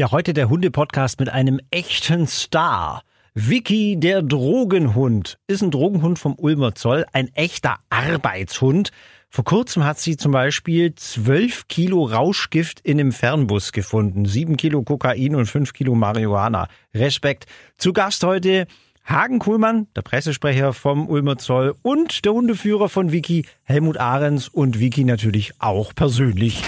Ja, 0.00 0.12
heute 0.12 0.32
der 0.32 0.48
Hunde-Podcast 0.48 1.20
mit 1.20 1.28
einem 1.28 1.60
echten 1.70 2.26
Star. 2.26 3.02
Vicky, 3.34 4.00
der 4.00 4.22
Drogenhund, 4.22 5.38
ist 5.46 5.62
ein 5.62 5.70
Drogenhund 5.70 6.18
vom 6.18 6.36
Ulmer 6.38 6.74
Zoll, 6.74 7.04
ein 7.12 7.28
echter 7.34 7.80
Arbeitshund. 7.90 8.92
Vor 9.28 9.44
kurzem 9.44 9.84
hat 9.84 9.98
sie 9.98 10.16
zum 10.16 10.32
Beispiel 10.32 10.94
12 10.94 11.68
Kilo 11.68 12.06
Rauschgift 12.06 12.80
in 12.80 12.98
einem 12.98 13.12
Fernbus 13.12 13.72
gefunden, 13.72 14.24
7 14.24 14.56
Kilo 14.56 14.82
Kokain 14.84 15.34
und 15.34 15.44
5 15.44 15.74
Kilo 15.74 15.94
Marihuana. 15.94 16.68
Respekt. 16.94 17.44
Zu 17.76 17.92
Gast 17.92 18.24
heute 18.24 18.68
Hagen 19.04 19.38
Kuhlmann, 19.38 19.86
der 19.94 20.00
Pressesprecher 20.00 20.72
vom 20.72 21.10
Ulmer 21.10 21.36
Zoll 21.36 21.74
und 21.82 22.24
der 22.24 22.32
Hundeführer 22.32 22.88
von 22.88 23.12
Vicky, 23.12 23.44
Helmut 23.64 23.98
Ahrens 23.98 24.48
und 24.48 24.80
Vicky 24.80 25.04
natürlich 25.04 25.52
auch 25.58 25.94
persönlich. 25.94 26.62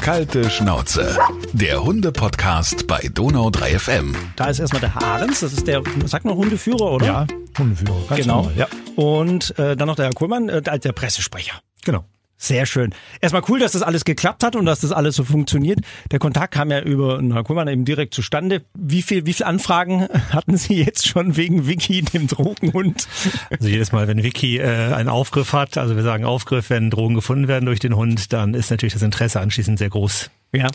Kalte 0.00 0.50
Schnauze. 0.50 1.16
Der 1.54 1.84
Hunde-Podcast 1.84 2.86
bei 2.86 3.10
Donau 3.12 3.50
3 3.50 3.78
FM. 3.78 4.16
Da 4.36 4.46
ist 4.46 4.58
erstmal 4.58 4.80
der 4.80 5.02
Ahrens, 5.02 5.40
das 5.40 5.52
ist 5.52 5.66
der, 5.66 5.82
sagt 6.06 6.24
man 6.24 6.34
Hundeführer, 6.34 6.92
oder? 6.92 7.04
Ja, 7.04 7.26
Hundeführer. 7.58 8.06
Ganz 8.08 8.22
genau. 8.22 8.36
normal, 8.36 8.56
ja. 8.56 8.68
Und 8.96 9.58
äh, 9.58 9.76
dann 9.76 9.86
noch 9.86 9.96
der 9.96 10.06
Herr 10.06 10.14
Kuhlmann, 10.14 10.48
äh, 10.48 10.62
als 10.66 10.82
der 10.82 10.92
Pressesprecher. 10.92 11.60
Genau. 11.84 12.06
Sehr 12.38 12.64
schön. 12.64 12.94
Erstmal 13.20 13.42
cool, 13.48 13.60
dass 13.60 13.72
das 13.72 13.82
alles 13.82 14.04
geklappt 14.04 14.42
hat 14.42 14.56
und 14.56 14.64
dass 14.64 14.80
das 14.80 14.92
alles 14.92 15.14
so 15.14 15.24
funktioniert. 15.24 15.78
Der 16.10 16.18
Kontakt 16.18 16.54
kam 16.54 16.70
ja 16.70 16.80
über 16.80 17.18
Herrn 17.18 17.44
Kuhlmann 17.44 17.68
eben 17.68 17.84
direkt 17.84 18.14
zustande. 18.14 18.62
Wie 18.74 19.02
viel, 19.02 19.26
wie 19.26 19.34
viel 19.34 19.46
Anfragen 19.46 20.08
hatten 20.30 20.56
Sie 20.56 20.82
jetzt 20.82 21.06
schon 21.06 21.36
wegen 21.36 21.66
Vicky, 21.66 22.00
dem 22.00 22.28
Drogenhund? 22.28 23.06
Also 23.50 23.68
jedes 23.68 23.92
Mal, 23.92 24.08
wenn 24.08 24.22
Vicky 24.22 24.58
äh, 24.58 24.92
einen 24.94 25.10
Aufgriff 25.10 25.52
hat, 25.52 25.76
also 25.76 25.96
wir 25.96 26.02
sagen 26.02 26.24
Aufgriff, 26.24 26.70
wenn 26.70 26.90
Drogen 26.90 27.14
gefunden 27.14 27.46
werden 27.46 27.66
durch 27.66 27.78
den 27.78 27.94
Hund, 27.94 28.32
dann 28.32 28.54
ist 28.54 28.70
natürlich 28.70 28.94
das 28.94 29.02
Interesse 29.02 29.38
anschließend 29.38 29.78
sehr 29.78 29.90
groß. 29.90 30.30
Ja. 30.52 30.68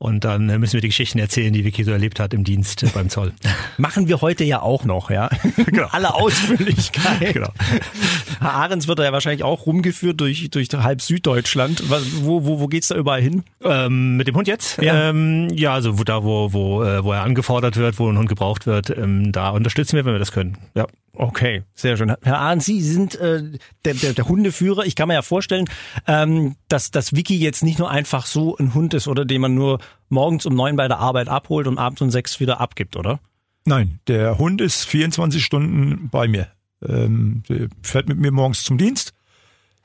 Und 0.00 0.24
dann 0.24 0.46
müssen 0.46 0.74
wir 0.74 0.80
die 0.80 0.88
Geschichten 0.88 1.18
erzählen, 1.18 1.52
die 1.52 1.64
Vicky 1.64 1.82
so 1.82 1.90
erlebt 1.90 2.20
hat 2.20 2.32
im 2.32 2.44
Dienst 2.44 2.84
äh, 2.84 2.86
beim 2.94 3.08
Zoll. 3.08 3.32
Machen 3.78 4.06
wir 4.06 4.20
heute 4.20 4.44
ja 4.44 4.62
auch 4.62 4.84
noch, 4.84 5.10
ja. 5.10 5.28
Genau. 5.56 5.88
Alle 5.90 6.14
Ausführlichkeit. 6.14 7.34
genau. 7.34 7.48
Herr 8.40 8.54
Ahrens 8.54 8.86
wird 8.86 9.00
da 9.00 9.04
ja 9.04 9.12
wahrscheinlich 9.12 9.42
auch 9.42 9.66
rumgeführt 9.66 10.20
durch, 10.20 10.50
durch 10.50 10.68
halb 10.72 11.02
Süddeutschland. 11.02 11.90
Was, 11.90 12.22
wo, 12.22 12.44
wo, 12.44 12.60
wo 12.60 12.68
geht's 12.68 12.88
da 12.88 12.94
überall 12.94 13.20
hin? 13.20 13.42
Ähm, 13.62 14.16
mit 14.16 14.28
dem 14.28 14.36
Hund 14.36 14.46
jetzt? 14.46 14.80
Ja. 14.80 15.10
Ähm, 15.10 15.48
ja, 15.52 15.74
also 15.74 15.98
wo, 15.98 16.04
da, 16.04 16.22
wo, 16.22 16.52
wo, 16.52 16.84
äh, 16.84 17.02
wo 17.02 17.12
er 17.12 17.24
angefordert 17.24 17.76
wird, 17.76 17.98
wo 17.98 18.08
ein 18.08 18.16
Hund 18.16 18.28
gebraucht 18.28 18.66
wird, 18.66 18.90
ähm, 18.96 19.32
da 19.32 19.50
unterstützen 19.50 19.96
wir, 19.96 20.04
wenn 20.04 20.14
wir 20.14 20.20
das 20.20 20.30
können. 20.30 20.58
Ja. 20.76 20.86
Okay, 21.20 21.64
sehr 21.74 21.96
schön. 21.96 22.14
Herr 22.22 22.38
Ahrens, 22.38 22.64
Sie 22.64 22.80
sind 22.80 23.16
äh, 23.16 23.42
der, 23.84 23.94
der, 23.94 24.12
der 24.12 24.28
Hundeführer. 24.28 24.86
Ich 24.86 24.94
kann 24.94 25.08
mir 25.08 25.14
ja 25.14 25.22
vorstellen, 25.22 25.68
ähm, 26.06 26.54
dass, 26.68 26.92
dass 26.92 27.12
Vicky 27.12 27.36
jetzt 27.36 27.64
nicht 27.64 27.80
nur 27.80 27.90
einfach 27.90 28.24
so 28.24 28.56
ein 28.56 28.72
Hund 28.72 28.94
ist, 28.94 29.08
oder 29.08 29.24
den 29.24 29.40
man 29.40 29.56
nur 29.56 29.80
morgens 30.08 30.46
um 30.46 30.54
neun 30.54 30.76
bei 30.76 30.86
der 30.86 31.00
Arbeit 31.00 31.26
abholt 31.26 31.66
und 31.66 31.76
abends 31.76 32.00
um 32.02 32.12
sechs 32.12 32.38
wieder 32.38 32.60
abgibt, 32.60 32.94
oder? 32.94 33.18
Nein, 33.64 33.98
der 34.06 34.38
Hund 34.38 34.60
ist 34.60 34.84
24 34.84 35.44
Stunden 35.44 36.08
bei 36.08 36.28
mir. 36.28 36.46
Ähm, 36.88 37.42
der 37.48 37.66
fährt 37.82 38.08
mit 38.08 38.18
mir 38.18 38.30
morgens 38.30 38.62
zum 38.62 38.78
Dienst, 38.78 39.12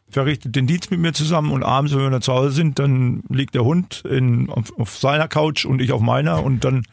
verrichtet 0.08 0.56
den 0.56 0.68
Dienst 0.68 0.92
mit 0.92 1.00
mir 1.00 1.14
zusammen 1.14 1.52
und 1.52 1.64
abends, 1.64 1.94
wenn 1.94 2.02
wir 2.02 2.12
dann 2.12 2.22
zu 2.22 2.32
Hause 2.32 2.52
sind, 2.52 2.78
dann 2.78 3.24
liegt 3.30 3.56
der 3.56 3.66
Hund 3.66 4.04
in, 4.08 4.52
auf, 4.52 4.72
auf 4.78 4.96
seiner 5.00 5.28
Couch 5.28 5.66
und 5.66 5.82
ich 5.82 5.94
auf 5.94 6.02
meiner 6.02 6.44
und 6.44 6.64
dann 6.64 6.84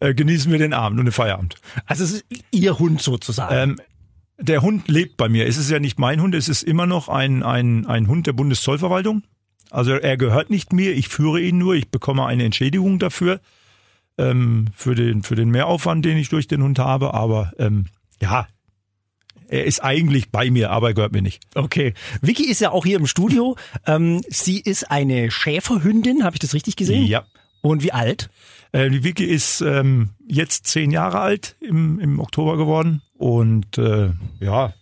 äh, 0.00 0.14
genießen 0.14 0.50
wir 0.50 0.58
den 0.58 0.72
Abend 0.72 0.98
und 0.98 1.06
den 1.06 1.12
Feierabend. 1.12 1.56
Also 1.86 2.04
es 2.04 2.12
ist 2.12 2.24
Ihr 2.50 2.78
Hund 2.78 3.02
sozusagen. 3.02 3.54
Ähm, 3.54 3.80
der 4.40 4.62
Hund 4.62 4.88
lebt 4.88 5.16
bei 5.16 5.28
mir. 5.28 5.46
Es 5.46 5.56
ist 5.56 5.70
ja 5.70 5.80
nicht 5.80 5.98
mein 5.98 6.20
Hund, 6.20 6.34
es 6.34 6.48
ist 6.48 6.62
immer 6.62 6.86
noch 6.86 7.08
ein, 7.08 7.42
ein, 7.42 7.86
ein 7.86 8.06
Hund 8.06 8.26
der 8.26 8.32
Bundeszollverwaltung. 8.32 9.22
Also 9.70 9.92
er 9.92 10.16
gehört 10.16 10.50
nicht 10.50 10.72
mir, 10.72 10.92
ich 10.94 11.08
führe 11.08 11.40
ihn 11.40 11.58
nur, 11.58 11.74
ich 11.74 11.90
bekomme 11.90 12.24
eine 12.24 12.44
Entschädigung 12.44 12.98
dafür, 12.98 13.40
ähm, 14.16 14.66
für, 14.74 14.94
den, 14.94 15.22
für 15.22 15.34
den 15.34 15.50
Mehraufwand, 15.50 16.04
den 16.04 16.16
ich 16.16 16.28
durch 16.28 16.46
den 16.46 16.62
Hund 16.62 16.78
habe. 16.78 17.14
Aber 17.14 17.52
ähm, 17.58 17.86
ja, 18.20 18.46
er 19.48 19.64
ist 19.64 19.82
eigentlich 19.82 20.30
bei 20.30 20.50
mir, 20.50 20.70
aber 20.70 20.88
er 20.88 20.94
gehört 20.94 21.12
mir 21.12 21.22
nicht. 21.22 21.42
Okay. 21.54 21.94
Vicky 22.20 22.44
ist 22.44 22.60
ja 22.60 22.70
auch 22.70 22.84
hier 22.84 22.98
im 22.98 23.06
Studio. 23.06 23.56
Ähm, 23.86 24.22
sie 24.28 24.60
ist 24.60 24.90
eine 24.90 25.30
Schäferhündin, 25.30 26.24
habe 26.24 26.36
ich 26.36 26.40
das 26.40 26.54
richtig 26.54 26.76
gesehen? 26.76 27.06
Ja. 27.06 27.24
Und 27.60 27.82
wie 27.82 27.92
alt? 27.92 28.30
Äh, 28.72 28.90
die 28.90 29.02
Vicky 29.04 29.24
ist 29.24 29.60
ähm, 29.60 30.10
jetzt 30.26 30.66
zehn 30.66 30.90
Jahre 30.90 31.20
alt 31.20 31.56
im, 31.60 31.98
im 32.00 32.20
Oktober 32.20 32.56
geworden. 32.56 33.02
Und 33.16 33.78
äh, 33.78 34.10
ja, 34.40 34.72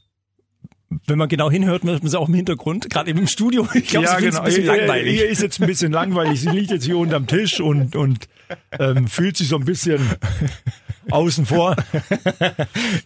Wenn 1.07 1.19
man 1.19 1.29
genau 1.29 1.51
hinhört, 1.51 1.85
hört 1.85 2.03
man 2.03 2.11
sie 2.11 2.19
auch 2.19 2.29
im 2.29 2.35
Hintergrund, 2.35 2.91
gerade 2.91 3.11
eben 3.11 3.21
im 3.21 3.27
Studio. 3.27 3.67
Ich 3.75 3.87
glaube, 3.89 4.07
sie 4.09 4.15
findet 4.17 4.37
ein 4.37 4.45
bisschen 4.45 4.65
Ihr- 4.65 4.77
langweilig. 4.77 5.17
Ihr 5.21 5.29
ist 5.29 5.43
jetzt 5.43 5.61
ein 5.61 5.67
bisschen 5.67 5.93
langweilig. 5.93 6.41
Sie 6.41 6.51
liegt 6.51 6.71
jetzt 6.71 6.85
hier 6.85 6.99
unterm 6.99 7.27
Tisch 7.27 7.61
und, 7.61 7.97
und 7.97 8.29
ähm, 8.79 9.07
fühlt 9.09 9.37
sich 9.37 9.49
so 9.49 9.57
ein 9.57 9.65
bisschen 9.65 10.01
außen 11.11 11.47
vor. 11.47 11.77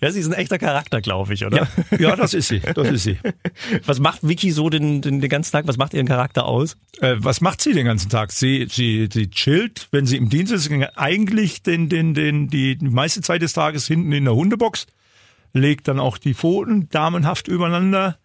Ja, 0.01 0.11
sie 0.11 0.21
ist 0.21 0.27
ein 0.27 0.33
echter 0.33 0.59
Charakter, 0.59 1.01
glaube 1.01 1.35
ich, 1.35 1.45
oder? 1.45 1.69
Ja, 1.99 2.17
das 2.17 2.35
ist 2.35 2.49
sie. 2.49 2.61
Das 2.61 2.89
ist 2.89 3.03
sie. 3.03 3.19
Was 3.85 4.01
macht 4.01 4.27
Vicky 4.27 4.51
so 4.51 4.71
den, 4.71 5.03
den, 5.03 5.21
den 5.21 5.29
ganzen 5.29 5.53
Tag? 5.53 5.67
Was 5.67 5.77
macht 5.77 5.95
ihren 5.95 6.07
Charakter 6.07 6.47
aus? 6.47 6.77
Äh, 7.01 7.17
was 7.19 7.41
macht 7.41 7.61
sie 7.61 7.73
den 7.73 7.87
ganzen 7.87 8.09
Tag? 8.09 8.33
Sie, 8.33 8.67
sie, 8.71 9.09
sie 9.13 9.31
chillt, 9.31 9.89
wenn 9.91 10.07
sie 10.07 10.17
im 10.17 10.29
Dienst 10.29 10.53
ist, 10.53 10.71
eigentlich 10.97 11.63
den, 11.63 11.89
den, 11.89 12.15
den, 12.15 12.49
die 12.49 12.79
meiste 12.81 13.21
Zeit 13.21 13.43
des 13.43 13.53
Tages 13.53 13.87
hinten 13.87 14.13
in 14.13 14.25
der 14.25 14.35
Hundebox, 14.35 14.87
legt 15.53 15.89
dann 15.89 16.01
auch 16.01 16.19
die 16.19 16.35
Pfoten 16.35 16.89
damenhaft 16.89 17.49
übereinander. 17.49 18.19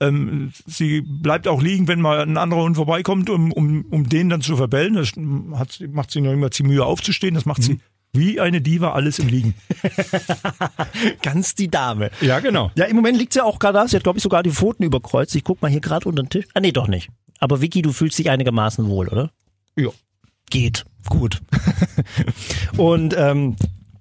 Ähm, 0.00 0.52
sie 0.66 1.00
bleibt 1.00 1.48
auch 1.48 1.60
liegen, 1.62 1.88
wenn 1.88 2.00
mal 2.00 2.20
ein 2.20 2.36
anderer 2.36 2.62
Hund 2.62 2.76
vorbeikommt, 2.76 3.30
um, 3.30 3.52
um, 3.52 3.84
um 3.90 4.08
den 4.08 4.28
dann 4.28 4.42
zu 4.42 4.56
verbellen. 4.56 4.94
Das 4.94 5.12
hat, 5.58 5.82
macht 5.90 6.10
sie 6.10 6.20
noch 6.20 6.32
immer 6.32 6.50
ziemlich 6.50 6.76
Mühe 6.76 6.84
aufzustehen. 6.84 7.34
Das 7.34 7.46
macht 7.46 7.62
sie 7.62 7.80
wie 8.18 8.40
eine 8.40 8.60
Diva 8.60 8.92
alles 8.92 9.18
im 9.18 9.28
Liegen. 9.28 9.54
Ganz 11.22 11.54
die 11.54 11.68
Dame. 11.68 12.10
Ja, 12.20 12.40
genau. 12.40 12.70
Ja, 12.74 12.86
im 12.86 12.96
Moment 12.96 13.18
liegt 13.18 13.32
sie 13.32 13.44
auch 13.44 13.58
gerade 13.58 13.78
da. 13.78 13.88
Sie 13.88 13.96
hat, 13.96 14.02
glaube 14.02 14.18
ich, 14.18 14.22
sogar 14.22 14.42
die 14.42 14.50
Pfoten 14.50 14.82
überkreuzt. 14.82 15.34
Ich 15.36 15.44
guck 15.44 15.62
mal 15.62 15.70
hier 15.70 15.80
gerade 15.80 16.08
unter 16.08 16.22
den 16.22 16.30
Tisch. 16.30 16.46
Ah, 16.54 16.60
nee, 16.60 16.72
doch 16.72 16.88
nicht. 16.88 17.10
Aber 17.38 17.60
Vicky, 17.60 17.82
du 17.82 17.92
fühlst 17.92 18.18
dich 18.18 18.30
einigermaßen 18.30 18.88
wohl, 18.88 19.08
oder? 19.08 19.30
Ja. 19.76 19.90
Geht. 20.50 20.84
Gut. 21.08 21.40
Und 22.76 23.14
ähm, 23.16 23.56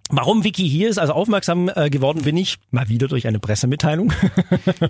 warum 0.10 0.44
Vicky 0.44 0.68
hier 0.68 0.90
ist, 0.90 0.98
also 0.98 1.14
aufmerksam 1.14 1.70
äh, 1.74 1.90
geworden 1.90 2.24
bin 2.24 2.38
ich 2.38 2.58
mal 2.72 2.90
wieder 2.90 3.08
durch 3.08 3.28
eine 3.28 3.40
Pressemitteilung. 3.40 4.14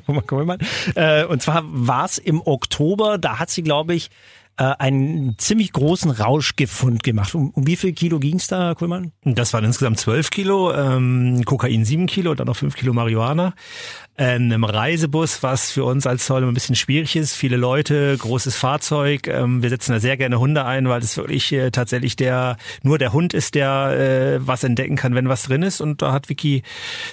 äh, 0.96 1.26
und 1.26 1.42
zwar 1.42 1.64
war 1.66 2.06
es 2.06 2.18
im 2.18 2.42
Oktober, 2.46 3.18
da 3.18 3.40
hat 3.40 3.50
sie, 3.50 3.64
glaube 3.64 3.96
ich, 3.96 4.10
äh, 4.58 4.74
einen 4.80 5.38
ziemlich 5.38 5.72
großen 5.72 6.12
Rauschgefund 6.12 7.04
gemacht. 7.04 7.36
Um, 7.36 7.52
um 7.52 7.68
wie 7.68 7.76
viel 7.76 7.94
Kilo 7.94 8.20
ging's 8.20 8.48
da, 8.48 8.68
Herr 8.68 8.76
Kohlmann? 8.76 9.12
Das 9.24 9.54
waren 9.54 9.64
insgesamt 9.64 10.00
12 10.00 10.30
Kilo, 10.32 10.74
ähm, 10.74 11.44
Kokain 11.46 11.86
7 11.86 12.08
Kilo, 12.08 12.34
dann 12.36 12.48
noch 12.48 12.56
5 12.56 12.76
Kilo 12.76 12.94
Marihuana. 12.94 13.54
In 14.20 14.26
einem 14.52 14.64
Reisebus, 14.64 15.44
was 15.44 15.70
für 15.70 15.84
uns 15.84 16.08
als 16.08 16.26
Zoll 16.26 16.42
immer 16.42 16.52
ein 16.52 16.56
bisschen 16.56 16.76
schwierig 16.76 17.16
ist. 17.16 17.36
Viele 17.36 17.56
Leute, 17.56 18.18
großes 18.18 18.56
Fahrzeug. 18.56 19.28
Ähm, 19.28 19.62
wir 19.62 19.70
setzen 19.70 19.92
da 19.92 20.00
sehr 20.00 20.18
gerne 20.18 20.40
Hunde 20.40 20.66
ein, 20.66 20.90
weil 20.90 21.04
es 21.04 21.18
wirklich 21.18 21.54
äh, 21.54 21.70
tatsächlich 21.70 22.16
der 22.16 22.58
nur 22.82 22.98
der 22.98 23.14
Hund 23.14 23.36
ist, 23.36 23.54
der 23.54 24.40
äh, 24.40 24.40
was 24.48 24.64
entdecken 24.64 24.96
kann, 24.96 25.14
wenn 25.14 25.30
was 25.30 25.44
drin 25.44 25.62
ist. 25.62 25.82
Und 25.82 26.02
da 26.02 26.14
hat 26.14 26.30
Vicky 26.30 26.64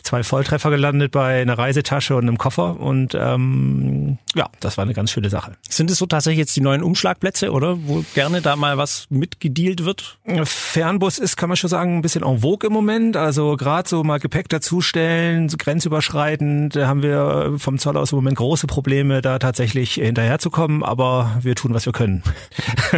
zwei 0.02 0.22
Volltreffer 0.22 0.70
gelandet 0.70 1.12
bei 1.12 1.42
einer 1.42 1.58
Reisetasche 1.58 2.16
und 2.16 2.22
einem 2.22 2.38
Koffer. 2.38 2.80
Und 2.80 3.14
ähm, 3.14 4.16
ja, 4.34 4.48
das 4.60 4.78
war 4.78 4.84
eine 4.84 4.94
ganz 4.94 5.10
schöne 5.10 5.28
Sache. 5.28 5.58
Sind 5.68 5.90
es 5.90 5.98
so 5.98 6.06
tatsächlich 6.06 6.38
jetzt 6.38 6.56
die 6.56 6.62
neuen 6.62 6.82
Umschlagplätze, 6.82 7.52
oder? 7.52 7.76
Wo 7.86 8.02
gerne 8.14 8.40
da 8.40 8.56
mal 8.56 8.78
was 8.78 9.08
mitgedealt 9.10 9.84
wird? 9.84 10.16
Fernbus 10.44 11.18
ist, 11.18 11.36
kann 11.36 11.50
man 11.50 11.56
schon 11.56 11.68
sagen, 11.68 11.98
ein 11.98 12.02
bisschen 12.02 12.24
en 12.24 12.40
vogue 12.40 12.66
im 12.66 12.72
Moment. 12.72 13.18
Also 13.18 13.58
gerade 13.58 13.86
so 13.86 14.02
mal 14.04 14.20
Gepäck 14.20 14.48
dazustellen, 14.48 15.48
grenzüberschreitend, 15.48 16.76
da 16.76 16.93
haben 16.94 17.02
wir 17.02 17.58
vom 17.58 17.78
Zoll 17.78 17.96
aus 17.96 18.12
im 18.12 18.16
Moment 18.16 18.36
große 18.36 18.68
Probleme, 18.68 19.20
da 19.20 19.40
tatsächlich 19.40 19.94
hinterherzukommen, 19.94 20.84
aber 20.84 21.40
wir 21.42 21.56
tun, 21.56 21.74
was 21.74 21.86
wir 21.86 21.92
können. 21.92 22.22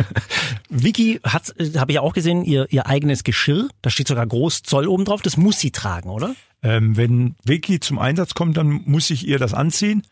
Vicky 0.69 1.19
hat, 1.25 1.55
habe 1.77 1.93
ich 1.93 1.99
auch 1.99 2.12
gesehen, 2.12 2.45
ihr, 2.45 2.67
ihr 2.69 2.87
eigenes 2.87 3.25
Geschirr. 3.25 3.69
Da 3.81 3.88
steht 3.88 4.06
sogar 4.06 4.26
groß 4.26 4.62
Zoll 4.65 4.87
oben 4.87 5.06
drauf. 5.06 5.23
Das 5.23 5.38
muss 5.38 5.59
sie 5.59 5.70
tragen, 5.70 6.11
oder? 6.11 6.37
Ähm, 6.62 6.99
wenn 6.99 7.37
Vicky 7.43 7.81
zum 7.81 7.99
Einsatz 7.99 8.35
kommt, 8.35 8.59
dann 8.59 8.82
muss 8.85 9.09
ich 9.09 9.26
ihr 9.26 9.38
das 9.38 9.55
anziehen, 9.55 10.03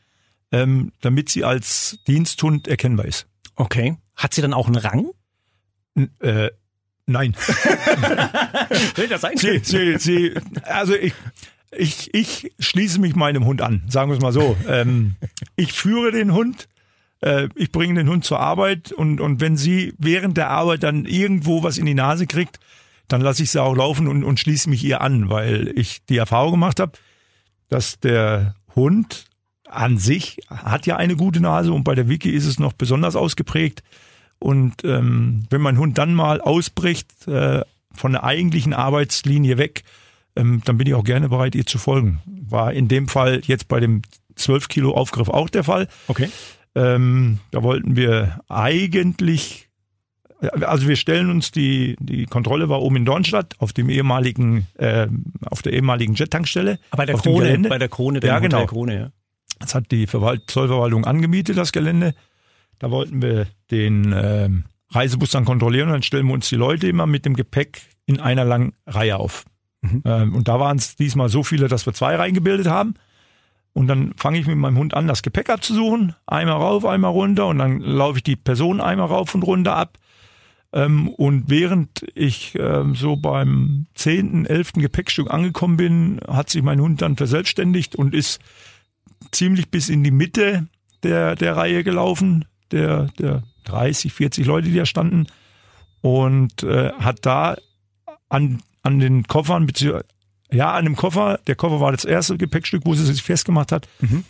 ähm, 0.50 0.93
damit 1.03 1.29
sie 1.29 1.44
als 1.44 1.99
Diensthund 2.08 2.67
erkennbar 2.67 3.05
ist. 3.05 3.26
Okay. 3.56 3.99
Hat 4.17 4.32
sie 4.32 4.41
dann 4.41 4.55
auch 4.55 4.67
einen 4.67 4.76
Rang? 4.76 5.11
N 5.94 6.11
äh, 6.20 6.50
nein. 7.05 7.37
Will 8.97 9.08
das 9.08 9.20
sein? 9.20 9.37
sie, 9.37 9.58
sie, 9.58 9.99
sie, 9.99 10.35
also 10.62 10.94
ich, 10.94 11.12
ich, 11.76 12.12
ich 12.15 12.53
schließe 12.59 13.00
mich 13.00 13.15
meinem 13.15 13.44
Hund 13.44 13.62
an, 13.62 13.82
sagen 13.88 14.11
wir 14.11 14.17
es 14.17 14.23
mal 14.23 14.32
so. 14.32 14.56
Ähm, 14.69 15.17
ich 15.56 15.73
führe 15.73 16.12
den 16.12 16.32
Hund, 16.32 16.69
äh, 17.21 17.49
ich 17.55 17.73
bringe 17.73 17.94
den 17.94 18.09
Hund 18.09 18.25
zur 18.25 18.41
Arbeit 18.41 18.93
und, 18.93 19.21
und 19.21 19.41
wenn 19.41 19.56
sie 19.56 19.94
während 19.99 20.37
der 20.37 20.50
Arbeit 20.50 20.82
dann 20.82 21.05
irgendwo 21.05 21.62
was 21.62 21.79
in 21.79 21.87
die 21.87 21.94
Nase 21.94 22.26
kriegt, 22.26 22.61
dann 23.09 23.21
lasse 23.21 23.43
ich 23.43 23.50
sie 23.50 23.62
auch 23.62 23.75
laufen 23.75 24.09
und, 24.09 24.25
und 24.25 24.41
schließe 24.41 24.69
mich 24.71 24.82
ihr 24.85 25.00
an, 25.00 25.29
weil 25.29 25.73
ich 25.76 26.05
die 26.06 26.17
Erfahrung 26.17 26.53
gemacht 26.53 26.81
habe, 26.81 26.93
dass 27.69 28.00
der 28.00 28.55
Hund 28.75 29.27
an 29.69 29.99
sich 29.99 30.38
hat 30.49 30.87
ja 30.87 30.97
eine 30.97 31.17
gute 31.17 31.41
Nase 31.41 31.73
und 31.73 31.85
bei 31.85 31.94
der 31.94 32.09
Wiki 32.09 32.31
ist 32.31 32.47
es 32.47 32.59
noch 32.59 32.73
besonders 32.73 33.17
ausgeprägt. 33.17 33.82
Und 34.38 34.85
ähm, 34.85 35.47
wenn 35.50 35.61
mein 35.61 35.79
Hund 35.79 35.99
dann 35.99 36.15
mal 36.15 36.41
ausbricht 36.41 37.27
äh, 37.27 37.62
von 37.93 38.12
der 38.12 38.25
eigentlichen 38.25 38.73
Arbeitslinie 38.73 39.59
weg, 39.59 39.85
ähm, 40.36 40.62
dann 40.64 40.78
bin 40.78 40.86
ich 40.86 40.94
auch 40.94 41.04
gerne 41.04 41.28
bereit, 41.28 41.54
ihr 41.54 41.66
zu 41.66 41.78
folgen. 41.78 42.20
War 42.26 42.72
in 42.72 42.88
dem 42.88 43.08
Fall 43.08 43.40
jetzt 43.46 43.69
bei 43.69 43.81
dem 43.81 44.02
12 44.36 44.69
Kilo 44.69 44.92
Aufgriff 44.94 45.28
auch 45.28 45.48
der 45.48 45.64
Fall. 45.64 45.88
Okay. 46.08 46.28
Ähm, 46.75 47.38
da 47.52 47.62
wollten 47.62 47.96
wir 47.96 48.40
eigentlich, 48.48 49.69
also 50.40 50.88
wir 50.88 50.96
stellen 50.96 51.31
uns 51.31 51.52
die 51.52 51.96
die 52.00 52.26
Kontrolle 52.26 52.69
war 52.69 52.82
oben 52.82 52.96
in 52.96 53.04
Dornstadt 53.04 53.54
auf 53.58 53.72
dem 53.72 53.88
ehemaligen 53.88 54.66
äh, 54.75 55.06
auf 55.46 55.62
der 55.62 55.72
ehemaligen 55.72 56.14
Jet-Tankstelle. 56.14 56.78
Bei 56.90 57.06
der 57.06 57.16
Krone, 57.16 57.69
bei 57.69 57.78
der 57.78 57.88
Krone, 57.88 58.20
der 58.20 58.28
Ja, 58.31 58.36
Hotel 58.36 58.50
genau. 58.50 58.66
Krone, 58.66 58.98
ja. 58.98 59.10
Das 59.60 59.75
hat 59.75 59.92
die 59.92 60.08
Verwalt 60.08 60.42
Zollverwaltung 60.48 61.04
angemietet, 61.04 61.56
das 61.56 61.70
Gelände. 61.70 62.14
Da 62.81 62.90
wollten 62.90 63.22
wir 63.22 63.46
den 63.70 64.12
ähm, 64.16 64.64
Reisebus 64.90 65.31
dann 65.31 65.44
kontrollieren 65.44 65.88
und 65.88 65.92
dann 65.92 66.02
stellen 66.02 66.26
wir 66.26 66.34
uns 66.34 66.48
die 66.48 66.56
Leute 66.56 66.88
immer 66.88 67.06
mit 67.06 67.25
dem 67.25 67.34
Gepäck 67.34 67.82
in 68.04 68.19
einer 68.20 68.44
langen 68.44 68.75
Reihe 68.86 69.16
auf. 69.16 69.44
Ähm, 70.04 70.34
und 70.34 70.48
da 70.48 70.58
waren 70.60 70.78
es 70.78 70.96
diesmal 70.96 71.28
so 71.28 71.42
viele, 71.42 71.69
dass 71.69 71.86
wir 71.86 71.92
zwei 71.92 72.16
Reihen 72.16 72.34
gebildet 72.34 72.66
haben. 72.66 72.94
Und 73.72 73.88
dann 73.88 74.14
fange 74.16 74.38
ich 74.38 74.46
mit 74.46 74.56
meinem 74.56 74.78
Hund 74.78 74.94
an, 74.94 75.08
das 75.08 75.22
Gepäck 75.22 75.50
abzusuchen. 75.50 76.14
Einmal 76.26 76.56
rauf, 76.56 76.84
einmal 76.84 77.10
runter 77.10 77.48
und 77.48 77.58
dann 77.58 77.81
laufe 77.81 78.19
ich 78.19 78.22
die 78.22 78.36
Person 78.36 78.81
einmal 78.81 79.08
rauf 79.08 79.34
und 79.34 79.42
runter 79.42 79.76
ab. 79.76 79.98
Ähm, 80.72 81.08
und 81.08 81.44
während 81.48 82.04
ich 82.14 82.56
ähm, 82.58 82.94
so 82.94 83.16
beim 83.16 83.86
zehnten, 83.94 84.46
elften 84.46 84.81
Gepäckstück 84.81 85.31
angekommen 85.31 85.76
bin, 85.76 86.20
hat 86.26 86.50
sich 86.50 86.62
mein 86.62 86.81
Hund 86.81 87.02
dann 87.02 87.16
verselbstständigt 87.16 87.96
und 87.96 88.14
ist 88.14 88.40
ziemlich 89.32 89.70
bis 89.70 89.88
in 89.88 90.04
die 90.04 90.10
Mitte 90.10 90.69
der, 91.02 91.36
der 91.36 91.56
Reihe 91.56 91.84
gelaufen, 91.84 92.44
der, 92.70 93.08
der 93.19 93.42
30, 93.64 94.12
40 94.12 94.46
Leute, 94.46 94.69
die 94.69 94.76
da 94.76 94.86
standen. 94.86 95.26
Und 96.00 96.62
äh, 96.62 96.92
hat 96.92 97.25
da 97.26 97.56
an, 98.28 98.60
an 98.84 99.00
den 99.00 99.25
Koffern, 99.25 99.66
beziehungsweise 99.66 100.06
ja, 100.52 100.72
an 100.72 100.84
dem 100.84 100.94
Koffer, 100.94 101.40
der 101.48 101.56
Koffer 101.56 101.81
war 101.81 101.90
das 101.90 102.04
erste 102.04 102.36
Gepäckstück, 102.36 102.82
wo 102.84 102.94
sie 102.94 103.04
sich 103.04 103.22
festgemacht 103.22 103.72
hat. 103.72 103.88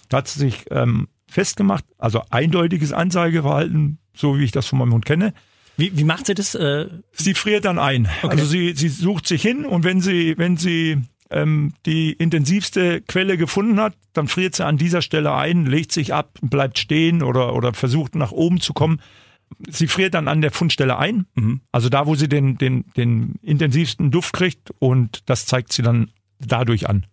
Da 0.08 0.18
hat 0.18 0.28
sie 0.28 0.38
sich 0.38 0.64
ähm, 0.70 1.08
festgemacht, 1.28 1.84
also 1.98 2.22
eindeutiges 2.30 2.92
Anzeigeverhalten, 2.92 3.98
so 4.14 4.38
wie 4.38 4.44
ich 4.44 4.52
das 4.52 4.66
von 4.66 4.78
meinem 4.78 4.94
Hund 4.94 5.04
kenne. 5.04 5.34
Wie, 5.76 5.96
wie 5.98 6.04
macht 6.04 6.26
sie 6.26 6.34
das? 6.34 6.54
Äh, 6.54 6.86
Sie 7.12 7.34
friert 7.34 7.64
dann 7.64 7.78
ein. 7.78 8.08
Also 8.22 8.44
sie, 8.46 8.72
sie 8.74 8.88
sucht 8.88 9.26
sich 9.26 9.42
hin 9.42 9.66
und 9.66 9.84
wenn 9.84 10.00
sie, 10.00 10.38
wenn 10.38 10.56
sie 10.56 10.98
ähm, 11.30 11.72
die 11.84 12.12
intensivste 12.12 13.00
Quelle 13.02 13.36
gefunden 13.36 13.80
hat, 13.80 13.94
dann 14.12 14.28
friert 14.28 14.54
sie 14.54 14.64
an 14.64 14.78
dieser 14.78 15.02
Stelle 15.02 15.34
ein, 15.34 15.66
legt 15.66 15.90
sich 15.92 16.14
ab, 16.14 16.38
bleibt 16.42 16.78
stehen 16.78 17.22
oder, 17.22 17.54
oder 17.54 17.74
versucht 17.74 18.14
nach 18.14 18.30
oben 18.30 18.60
zu 18.60 18.72
kommen. 18.72 19.00
Sie 19.68 19.86
friert 19.86 20.14
dann 20.14 20.28
an 20.28 20.40
der 20.40 20.50
Fundstelle 20.50 20.98
ein, 20.98 21.26
also 21.72 21.88
da, 21.88 22.06
wo 22.06 22.14
sie 22.14 22.28
den, 22.28 22.58
den, 22.58 22.84
den 22.96 23.34
intensivsten 23.42 24.10
Duft 24.10 24.32
kriegt 24.32 24.70
und 24.78 25.22
das 25.26 25.46
zeigt 25.46 25.72
sie 25.72 25.82
dann 25.82 26.10
dadurch 26.38 26.88
an. 26.88 27.06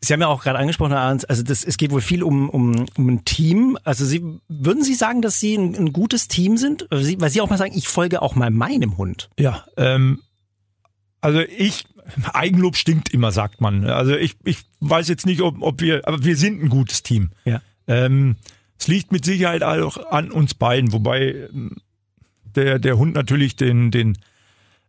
Sie 0.00 0.12
haben 0.12 0.20
ja 0.20 0.28
auch 0.28 0.42
gerade 0.42 0.58
angesprochen, 0.58 0.92
Herr 0.92 1.00
Arns, 1.00 1.24
also 1.24 1.42
das, 1.42 1.64
es 1.64 1.76
geht 1.76 1.90
wohl 1.90 2.00
viel 2.00 2.22
um, 2.22 2.48
um, 2.48 2.86
um 2.96 3.08
ein 3.08 3.24
Team. 3.24 3.76
Also 3.82 4.04
Sie, 4.04 4.22
würden 4.48 4.84
Sie 4.84 4.94
sagen, 4.94 5.22
dass 5.22 5.40
Sie 5.40 5.56
ein, 5.56 5.74
ein 5.74 5.92
gutes 5.92 6.28
Team 6.28 6.56
sind? 6.56 6.86
Weil 6.90 7.02
Sie, 7.02 7.20
weil 7.20 7.30
Sie 7.30 7.40
auch 7.40 7.50
mal 7.50 7.58
sagen, 7.58 7.72
ich 7.74 7.88
folge 7.88 8.22
auch 8.22 8.36
mal 8.36 8.50
meinem 8.50 8.96
Hund. 8.96 9.28
Ja, 9.38 9.64
ähm, 9.76 10.20
also 11.20 11.40
ich, 11.40 11.84
Eigenlob 12.32 12.76
stinkt 12.76 13.12
immer, 13.12 13.32
sagt 13.32 13.60
man. 13.60 13.86
Also 13.86 14.14
ich, 14.14 14.36
ich 14.44 14.58
weiß 14.78 15.08
jetzt 15.08 15.26
nicht, 15.26 15.40
ob, 15.40 15.60
ob 15.62 15.80
wir, 15.80 16.06
aber 16.06 16.22
wir 16.22 16.36
sind 16.36 16.62
ein 16.62 16.68
gutes 16.68 17.02
Team. 17.02 17.30
Ja. 17.44 17.60
Ähm, 17.88 18.36
es 18.78 18.88
liegt 18.88 19.12
mit 19.12 19.24
Sicherheit 19.24 19.62
auch 19.62 20.10
an 20.10 20.30
uns 20.30 20.54
beiden, 20.54 20.92
wobei 20.92 21.48
ähm, 21.52 21.76
der, 22.44 22.78
der 22.78 22.98
Hund 22.98 23.14
natürlich 23.14 23.56
den, 23.56 23.90
den, 23.90 24.18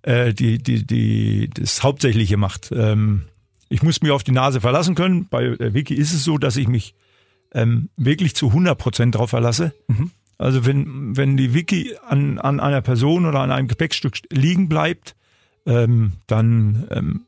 äh, 0.04 0.34
die, 0.34 0.60
die, 0.60 0.86
die, 0.86 1.50
das 1.50 1.84
Hauptsächliche 1.84 2.38
macht. 2.38 2.72
Ähm, 2.72 3.24
ich 3.68 3.84
muss 3.84 4.02
mich 4.02 4.12
auf 4.12 4.24
die 4.24 4.32
Nase 4.32 4.62
verlassen 4.62 4.96
können. 4.96 5.28
Bei 5.30 5.50
der 5.50 5.74
Wiki 5.74 5.94
ist 5.94 6.14
es 6.14 6.24
so, 6.24 6.38
dass 6.38 6.56
ich 6.56 6.68
mich 6.68 6.96
ähm, 7.54 7.90
wirklich 7.98 8.36
zu 8.36 8.48
100 8.48 8.78
Prozent 8.78 9.16
drauf 9.16 9.32
verlasse. 9.32 9.74
Also 10.38 10.66
wenn, 10.66 11.18
wenn 11.18 11.38
die 11.38 11.54
Wiki 11.54 11.96
an, 12.08 12.40
an 12.40 12.60
einer 12.60 12.82
Person 12.82 13.26
oder 13.26 13.42
an 13.42 13.52
einem 13.52 13.68
Gepäckstück 13.68 14.20
liegen 14.32 14.70
bleibt, 14.70 15.16
ähm, 15.66 16.14
dann 16.28 16.88
ähm, 16.92 17.26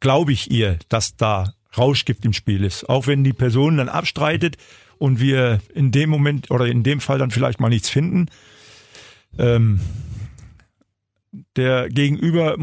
glaube 0.00 0.32
ich 0.32 0.50
ihr, 0.50 0.78
dass 0.88 1.16
da 1.16 1.54
Rauschgift 1.76 2.24
im 2.24 2.32
Spiel 2.32 2.64
ist. 2.64 2.88
Auch 2.88 3.06
wenn 3.06 3.24
die 3.24 3.32
Person 3.32 3.76
dann 3.76 3.88
abstreitet 3.88 4.56
und 4.98 5.20
wir 5.20 5.60
in 5.74 5.92
dem 5.92 6.10
Moment 6.10 6.50
oder 6.50 6.66
in 6.66 6.82
dem 6.82 7.00
Fall 7.00 7.18
dann 7.18 7.30
vielleicht 7.30 7.60
mal 7.60 7.68
nichts 7.68 7.88
finden. 7.88 8.26
Ähm, 9.38 9.80
der 11.56 11.88
Gegenüber 11.88 12.56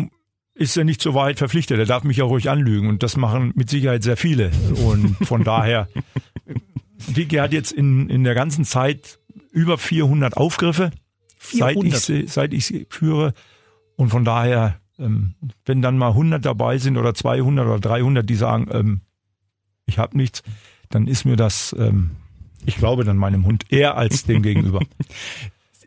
ist 0.55 0.75
ja 0.75 0.83
nicht 0.83 1.01
so 1.01 1.13
weit 1.13 1.39
verpflichtet. 1.39 1.79
Er 1.79 1.85
darf 1.85 2.03
mich 2.03 2.17
ja 2.17 2.25
ruhig 2.25 2.49
anlügen 2.49 2.87
und 2.87 3.03
das 3.03 3.17
machen 3.17 3.51
mit 3.55 3.69
Sicherheit 3.69 4.03
sehr 4.03 4.17
viele. 4.17 4.51
Und 4.85 5.15
von 5.25 5.43
daher, 5.43 5.87
Vicky 7.07 7.37
hat 7.37 7.53
jetzt 7.53 7.71
in, 7.71 8.09
in 8.09 8.23
der 8.23 8.35
ganzen 8.35 8.65
Zeit 8.65 9.19
über 9.51 9.77
400 9.77 10.37
Aufgriffe, 10.37 10.91
seit 11.39 11.75
ich, 11.77 11.95
400? 11.95 12.01
sie, 12.01 12.27
seit 12.27 12.53
ich 12.53 12.65
sie 12.65 12.87
führe. 12.89 13.33
Und 13.95 14.09
von 14.09 14.25
daher, 14.25 14.79
ähm, 14.99 15.35
wenn 15.65 15.81
dann 15.81 15.97
mal 15.97 16.09
100 16.09 16.43
dabei 16.45 16.77
sind 16.77 16.97
oder 16.97 17.13
200 17.13 17.65
oder 17.65 17.79
300, 17.79 18.27
die 18.27 18.35
sagen, 18.35 18.67
ähm, 18.71 19.01
ich 19.85 19.97
habe 19.97 20.17
nichts, 20.17 20.43
dann 20.89 21.07
ist 21.07 21.25
mir 21.25 21.35
das, 21.35 21.75
ähm, 21.77 22.11
ich 22.65 22.77
glaube 22.77 23.03
dann 23.03 23.17
meinem 23.17 23.45
Hund 23.45 23.65
eher 23.71 23.95
als 23.97 24.25
dem 24.25 24.41
gegenüber. 24.41 24.79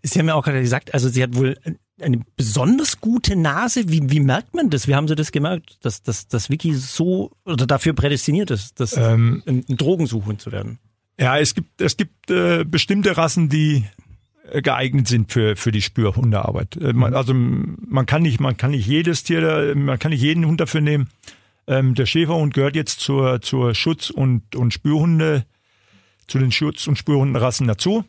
Sie 0.02 0.19
haben 0.20 0.28
ja 0.28 0.34
auch 0.34 0.44
gerade 0.44 0.61
gesagt, 0.61 0.94
also 0.94 1.08
sie 1.08 1.20
hat 1.20 1.34
wohl 1.34 1.58
eine 2.00 2.20
besonders 2.37 3.00
gute 3.00 3.34
Nase. 3.34 3.88
Wie, 3.88 4.08
wie 4.08 4.20
merkt 4.20 4.55
man 4.55 4.70
das? 4.70 4.87
Wie 4.87 4.94
haben 4.94 5.08
Sie 5.08 5.17
das 5.17 5.32
gemerkt, 5.32 5.78
dass, 5.84 6.00
dass, 6.02 6.28
dass 6.28 6.49
Vicky 6.49 6.75
so 6.75 7.32
oder 7.44 7.67
dafür 7.67 7.93
prädestiniert 7.93 8.52
ist, 8.52 8.78
das 8.78 8.96
Ähm, 8.96 9.43
ein, 9.46 9.64
Drogensuchhund 9.67 10.40
zu 10.40 10.52
werden? 10.52 10.78
Ja, 11.19 11.38
es 11.38 11.55
gibt, 11.56 11.81
es 11.81 11.96
gibt 11.96 12.31
äh, 12.31 12.62
bestimmte 12.64 13.17
Rassen, 13.17 13.49
die 13.49 13.84
äh, 14.52 14.62
geeignet 14.62 15.08
sind 15.08 15.32
für, 15.32 15.56
für 15.56 15.72
die 15.72 15.82
Spürhundearbeit. 15.82 16.76
Äh, 16.76 16.93
man, 16.93 17.14
also 17.14 17.32
m- 17.32 17.76
man 17.88 18.06
kann 18.06 18.22
nicht, 18.22 18.38
man 18.38 18.56
kann 18.56 18.70
nicht 18.72 18.87
jedes 18.87 19.25
Tier, 19.25 19.40
da- 19.40 19.75
man 19.75 19.99
kann 19.99 20.12
nicht 20.12 20.22
jeden 20.22 20.44
Hund 20.46 20.61
dafür 20.61 20.82
nehmen. 20.82 21.08
Ähm, 21.67 21.96
der 21.96 22.06
Schäferhund 22.06 22.55
gehört 22.55 22.76
jetzt 22.76 23.00
zur, 23.00 23.40
zur 23.40 23.75
Schutz- 23.75 24.11
und, 24.11 24.55
und 24.55 24.72
Spürhunde, 24.72 25.46
zu 26.26 26.38
den 26.38 26.52
Schutz- 26.52 26.87
und 26.87 26.99
Spürhundenrassen 26.99 27.67
dazu. 27.67 28.05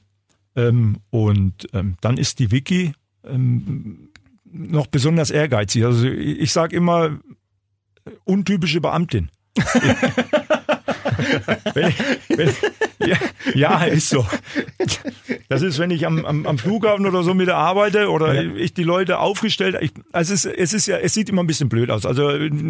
Ähm, 0.55 0.97
und 1.09 1.67
ähm, 1.73 1.97
dann 2.01 2.17
ist 2.17 2.39
die 2.39 2.51
Wiki 2.51 2.93
ähm, 3.23 4.09
noch 4.43 4.87
besonders 4.87 5.29
ehrgeizig. 5.29 5.85
Also 5.85 6.07
ich, 6.07 6.51
sage 6.51 6.75
immer, 6.75 7.19
äh, 8.05 8.11
untypische 8.23 8.81
Beamtin. 8.81 9.29
wenn, 11.73 11.93
wenn, 12.29 12.49
ja, 13.07 13.17
ja, 13.53 13.83
ist 13.85 14.09
so. 14.09 14.25
Das 15.49 15.61
ist, 15.61 15.79
wenn 15.79 15.91
ich 15.91 16.05
am, 16.05 16.25
am, 16.25 16.45
am 16.45 16.57
Flughafen 16.57 17.05
oder 17.05 17.23
so 17.23 17.33
mit 17.33 17.49
arbeite 17.49 18.09
oder 18.09 18.43
ich 18.43 18.73
die 18.73 18.83
Leute 18.83 19.19
aufgestellt, 19.19 19.77
ich, 19.81 19.91
also 20.11 20.33
es, 20.33 20.45
es 20.45 20.73
ist 20.73 20.87
ja, 20.87 20.97
es 20.97 21.13
sieht 21.13 21.29
immer 21.29 21.43
ein 21.43 21.47
bisschen 21.47 21.69
blöd 21.69 21.89
aus. 21.91 22.05
Also 22.05 22.29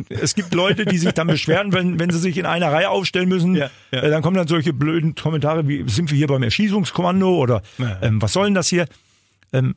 es 0.10 0.36
gibt 0.36 0.54
Leute, 0.54 0.86
die 0.86 0.98
sich 0.98 1.12
dann 1.13 1.27
beschweren, 1.27 1.74
wenn, 1.74 2.00
wenn 2.00 2.10
sie 2.10 2.20
sich 2.20 2.38
in 2.38 2.46
einer 2.46 2.72
Reihe 2.72 2.89
aufstellen 2.89 3.30
müssen, 3.30 3.56
Ja, 3.56 3.70
ja. 3.92 4.01
Äh, 4.04 4.10
dann 4.10 4.22
kommen 4.22 4.36
dann 4.38 4.48
solche 4.48 4.74
blöden 4.74 5.16
Kommentare 5.16 5.68
wie, 5.68 5.84
sind 5.88 6.12
wir 6.12 6.18
hier 6.18 6.27
beim 6.27 6.44
Erschießungskommando 6.44 7.36
oder 7.38 7.62
Ja. 7.77 7.98
ähm, 8.01 8.22
was 8.22 8.34
soll 8.34 8.46
denn 8.46 8.54
das 8.54 8.68
hier? 8.68 8.86
Ähm, 9.54 9.75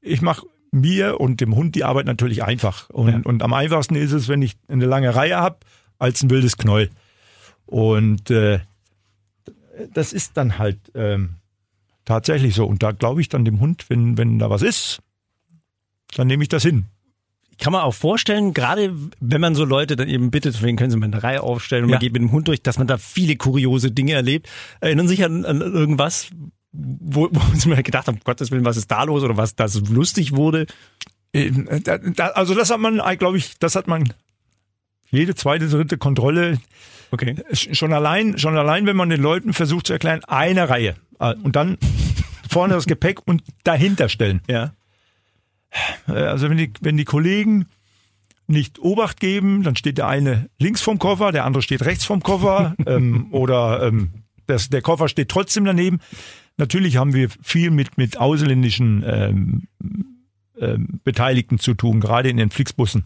ich 0.00 0.22
mache 0.22 0.46
mir 0.72 1.20
und 1.20 1.40
dem 1.40 1.54
Hund 1.54 1.74
die 1.74 1.84
Arbeit 1.84 2.06
natürlich 2.06 2.42
einfach. 2.44 2.90
Und, 2.90 3.08
Ja. 3.08 3.20
und 3.24 3.42
am 3.42 3.52
einfachsten 3.54 3.94
ist 3.94 4.12
es, 4.12 4.28
wenn 4.28 4.42
ich 4.42 4.54
eine 4.68 4.84
lange 4.84 5.14
Reihe 5.14 5.36
habe, 5.36 5.58
als 5.98 6.22
ein 6.22 6.30
wildes 6.30 6.56
Knäuel. 6.58 6.90
Und 7.66 8.30
äh, 8.30 8.60
das 9.92 10.12
ist 10.12 10.36
dann 10.36 10.58
halt 10.58 10.78
ähm, 10.94 11.34
tatsächlich 12.04 12.54
so. 12.54 12.64
Und 12.66 12.82
da 12.82 12.92
glaube 12.92 13.20
ich 13.20 13.28
dann 13.28 13.44
dem 13.44 13.60
Hund, 13.60 13.86
wenn, 13.88 14.16
wenn 14.16 14.38
da 14.38 14.48
was 14.50 14.62
ist, 14.62 15.00
dann 16.16 16.26
nehme 16.28 16.42
ich 16.42 16.48
das 16.48 16.62
hin. 16.62 16.86
Kann 17.58 17.72
man 17.72 17.82
auch 17.82 17.94
vorstellen, 17.94 18.52
gerade 18.52 18.94
wenn 19.18 19.40
man 19.40 19.54
so 19.54 19.64
Leute 19.64 19.96
dann 19.96 20.08
eben 20.08 20.30
bittet, 20.30 20.62
wen 20.62 20.76
können 20.76 20.90
Sie 20.90 20.96
mal 20.98 21.06
eine 21.06 21.22
Reihe 21.22 21.42
aufstellen 21.42 21.84
und 21.84 21.90
Ja. 21.90 21.94
man 21.94 22.00
geht 22.00 22.12
mit 22.12 22.20
dem 22.22 22.30
Hund 22.32 22.48
durch, 22.48 22.62
dass 22.62 22.78
man 22.78 22.86
da 22.86 22.98
viele 22.98 23.36
kuriose 23.36 23.90
Dinge 23.90 24.12
erlebt. 24.12 24.48
Erinnern 24.80 25.08
sich 25.08 25.24
an, 25.24 25.44
an 25.46 25.60
irgendwas, 25.62 26.28
wo, 26.72 27.28
wo 27.32 27.40
Sie 27.54 27.68
mir 27.68 27.82
gedacht 27.82 28.08
haben, 28.08 28.20
Gottes 28.24 28.50
Willen, 28.50 28.64
was 28.64 28.76
ist 28.76 28.90
da 28.90 29.04
los 29.04 29.22
oder 29.22 29.36
was 29.38 29.56
das 29.56 29.80
lustig 29.88 30.36
wurde? 30.36 30.66
Ähm, 31.32 31.66
da, 31.82 32.26
also 32.28 32.54
das 32.54 32.70
hat 32.70 32.78
man, 32.78 33.00
glaube 33.18 33.38
ich, 33.38 33.58
das 33.58 33.74
hat 33.74 33.88
man 33.88 34.12
jede 35.10 35.34
zweite, 35.34 35.68
dritte 35.68 35.96
Kontrolle 35.96 36.58
Okay. 37.16 37.36
schon 37.52 37.94
allein, 37.94 38.36
schon 38.36 38.56
allein, 38.58 38.84
wenn 38.86 38.96
man 38.96 39.08
den 39.08 39.22
Leuten 39.22 39.54
versucht 39.54 39.86
zu 39.86 39.94
erklären, 39.94 40.22
eine 40.26 40.68
Reihe 40.68 40.96
äh, 41.18 41.34
und 41.42 41.56
dann 41.56 41.78
vorne 42.50 42.74
das 42.74 42.84
Gepäck 42.86 43.26
und 43.26 43.42
dahinter 43.64 44.10
stellen. 44.10 44.42
Ja. 44.48 44.74
Äh, 46.06 46.12
Also 46.12 46.50
wenn 46.50 46.58
die, 46.58 46.72
wenn 46.82 46.98
die 46.98 47.04
Kollegen 47.04 47.66
nicht 48.48 48.78
Obacht 48.78 49.18
geben, 49.18 49.62
dann 49.62 49.76
steht 49.76 49.98
der 49.98 50.08
eine 50.08 50.50
links 50.58 50.82
vom 50.82 50.98
Koffer, 50.98 51.32
der 51.32 51.44
andere 51.44 51.62
steht 51.62 51.84
rechts 51.84 52.04
vom 52.04 52.22
Koffer 52.22 52.76
ähm, 52.86 53.28
oder 53.32 53.82
ähm, 53.82 54.10
das, 54.46 54.68
der 54.68 54.82
Koffer 54.82 55.08
steht 55.08 55.30
trotzdem 55.30 55.64
daneben. 55.64 56.00
natürlich 56.58 56.98
haben 56.98 57.14
wir 57.14 57.28
viel 57.42 57.70
mit, 57.70 57.96
mit 57.98 58.18
ausländischen 58.18 59.02
ähm, 59.06 59.68
ähm, 60.60 61.00
Beteiligten 61.02 61.58
zu 61.58 61.74
tun, 61.74 62.00
gerade 62.00 62.28
in 62.28 62.36
den 62.36 62.50
Flixbussen. 62.50 63.04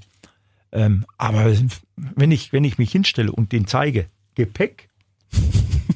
Ähm, 0.72 1.04
aber 1.18 1.52
wenn 1.96 2.30
ich, 2.30 2.52
wenn 2.52 2.64
ich 2.64 2.78
mich 2.78 2.92
hinstelle 2.92 3.32
und 3.32 3.52
den 3.52 3.66
zeige, 3.66 4.06
Gepäck 4.34 4.88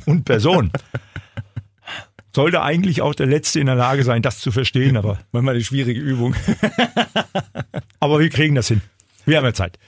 und 0.07 0.25
Person, 0.25 0.71
sollte 2.35 2.63
eigentlich 2.63 3.01
auch 3.03 3.15
der 3.15 3.27
Letzte 3.27 3.61
in 3.61 3.67
der 3.67 3.77
Lage 3.77 4.03
sein, 4.03 4.23
das 4.23 4.41
zu 4.41 4.51
verstehen, 4.51 4.97
aber, 4.97 5.19
Manchmal 5.33 5.55
eine 5.55 5.65
schwierige 5.65 6.01
Übung. 6.01 6.35
aber 8.01 8.19
wir 8.19 8.29
kriegen 8.29 8.55
das 8.55 8.69
hin. 8.69 8.81
Wir 9.25 9.39
haben 9.39 9.45
ja 9.45 9.55
Zeit. 9.55 9.79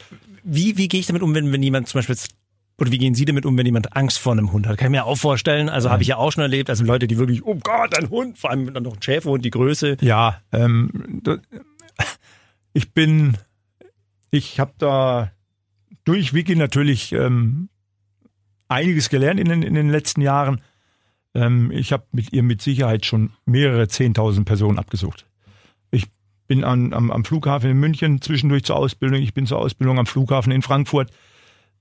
Wie, 0.45 0.77
wie 0.77 0.89
gehe 0.89 1.01
ich 1.01 1.07
damit 1.07 1.23
um, 1.23 1.35
wenn, 1.35 1.53
wenn 1.53 1.63
jemand 1.63 1.89
zum 1.89 1.99
Beispiel, 1.99 2.15
jetzt- 2.15 2.35
oder 2.79 2.93
wie 2.93 2.99
gehen 2.99 3.15
Sie 3.15 3.25
damit 3.25 3.47
um, 3.47 3.57
wenn 3.57 3.67
jemand 3.67 3.97
Angst 3.97 4.19
vor 4.19 4.33
einem 4.33 4.53
Hund 4.53 4.67
hat? 4.67 4.77
Kann 4.77 4.89
ich 4.89 4.99
mir 4.99 5.07
auch 5.07 5.17
vorstellen. 5.17 5.69
Also 5.71 5.91
habe 5.91 6.03
ich 6.03 6.09
ja 6.09 6.19
auch 6.19 6.31
schon 6.31 6.43
erlebt. 6.43 6.69
Also 6.69 6.85
Leute, 6.85 7.07
die 7.07 7.17
wirklich, 7.19 7.45
oh 7.45 7.55
Gott, 7.55 7.99
ein 7.99 8.11
Hund, 8.11 8.39
vor 8.39 8.51
allem 8.51 8.73
dann 8.73 8.83
noch 8.83 8.97
ein 8.97 9.03
Schäferhund, 9.03 9.45
die 9.45 9.51
Größe. 9.51 9.97
Ja, 10.03 10.43
ähm, 10.53 11.23
ich 12.75 12.93
bin, 12.93 13.39
ich 14.31 14.61
habe 14.61 14.73
da 14.79 15.33
durch 16.05 16.35
Wiki 16.35 16.57
natürlich 16.57 17.13
ähm, 17.13 17.69
einiges 18.69 19.09
gelernt 19.09 19.41
in 19.41 19.49
den, 19.49 19.63
in 19.63 19.75
den 19.75 19.91
letzten 19.91 20.21
Jahren. 20.21 20.61
Ähm, 21.35 21.71
ich 21.71 21.93
habe 21.93 22.05
mit 22.13 22.33
ihr 22.33 22.43
mit 22.43 22.63
Sicherheit 22.63 23.05
schon 23.07 23.31
mehrere 23.45 23.89
Zehntausend 23.89 24.47
Personen 24.47 24.79
abgesucht. 24.79 25.27
Ich 25.91 26.07
bin 26.47 26.65
an, 26.65 26.93
am, 26.93 27.11
am 27.11 27.25
Flughafen 27.25 27.71
in 27.71 27.79
München 27.79 28.21
zwischendurch 28.21 28.65
zur 28.65 28.77
Ausbildung, 28.77 29.21
ich 29.21 29.35
bin 29.35 29.47
zur 29.47 29.59
Ausbildung 29.59 29.99
am 29.99 30.07
Flughafen 30.07 30.53
in 30.53 30.63
Frankfurt. 30.63 31.11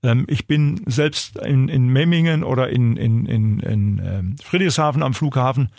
Ähm, 0.03 0.25
ich 0.27 0.47
bin 0.47 0.81
selbst 0.85 1.37
in, 1.37 1.67
in 1.69 1.87
Memmingen 1.87 2.43
oder 2.43 2.69
in, 2.69 2.97
in, 2.97 3.25
in, 3.25 3.59
in 3.59 4.01
ähm, 4.03 4.35
Friedrichshafen 4.43 5.03
am 5.03 5.13
Flughafen. 5.13 5.69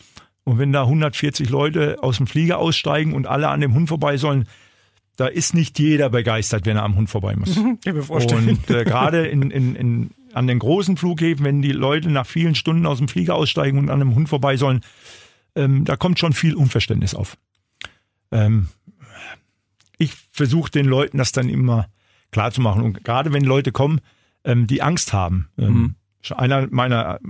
Und 0.45 0.59
wenn 0.59 0.73
da 0.73 0.83
140 0.83 1.51
Leute 1.51 1.99
aus 2.03 2.19
dem 2.19 2.29
Flieger 2.29 2.59
aussteigen 2.59 3.15
und 3.15 3.27
alle 3.27 3.49
an 3.49 3.61
dem 3.61 3.75
Hund 3.75 3.89
vorbei 3.89 4.17
sollen, 4.17 4.47
da 5.17 5.27
ist 5.27 5.55
nicht 5.55 5.79
jeder 5.79 6.11
begeistert, 6.11 6.67
wenn 6.67 6.77
er 6.77 6.85
am 6.85 6.97
Hund 6.97 7.11
vorbei 7.11 7.35
muss. 7.37 7.55
Kann 7.55 7.79
ich 7.85 7.93
mir 7.93 8.03
Und 8.11 8.71
äh, 8.71 8.85
gerade 8.85 9.27
in, 9.27 9.51
in, 9.51 9.75
in, 9.75 10.11
an 10.33 10.47
den 10.47 10.59
großen 10.59 10.97
Flughäfen, 10.97 11.45
wenn 11.45 11.63
die 11.63 11.73
Leute 11.73 12.11
nach 12.11 12.27
vielen 12.27 12.55
Stunden 12.55 12.87
aus 12.87 12.99
dem 12.99 13.09
Flieger 13.09 13.35
aussteigen 13.35 13.79
und 13.79 13.91
an 13.91 14.01
einem 14.01 14.15
Hund 14.15 14.29
vorbei 14.29 14.57
sollen, 14.57 14.83
ähm, 15.55 15.85
da 15.85 15.97
kommt 15.97 16.19
schon 16.19 16.35
viel 16.35 16.55
Unverständnis 16.55 17.15
auf. 17.15 17.39
Ähm, 18.31 18.69
ich 19.99 20.13
versuche 20.31 20.71
den 20.71 20.87
Leuten 20.87 21.19
das 21.19 21.33
dann 21.33 21.49
immer 21.49 21.89
klar 22.31 22.53
zu 22.53 22.61
machen. 22.61 22.83
Und 22.83 23.03
gerade 23.05 23.33
wenn 23.33 23.45
Leute 23.45 23.73
kommen, 23.73 24.01
ähm, 24.45 24.67
die 24.67 24.83
Angst 24.83 25.13
haben. 25.13 25.49
Ähm, 25.59 25.95
Einer 26.37 26.67
meiner 26.71 27.21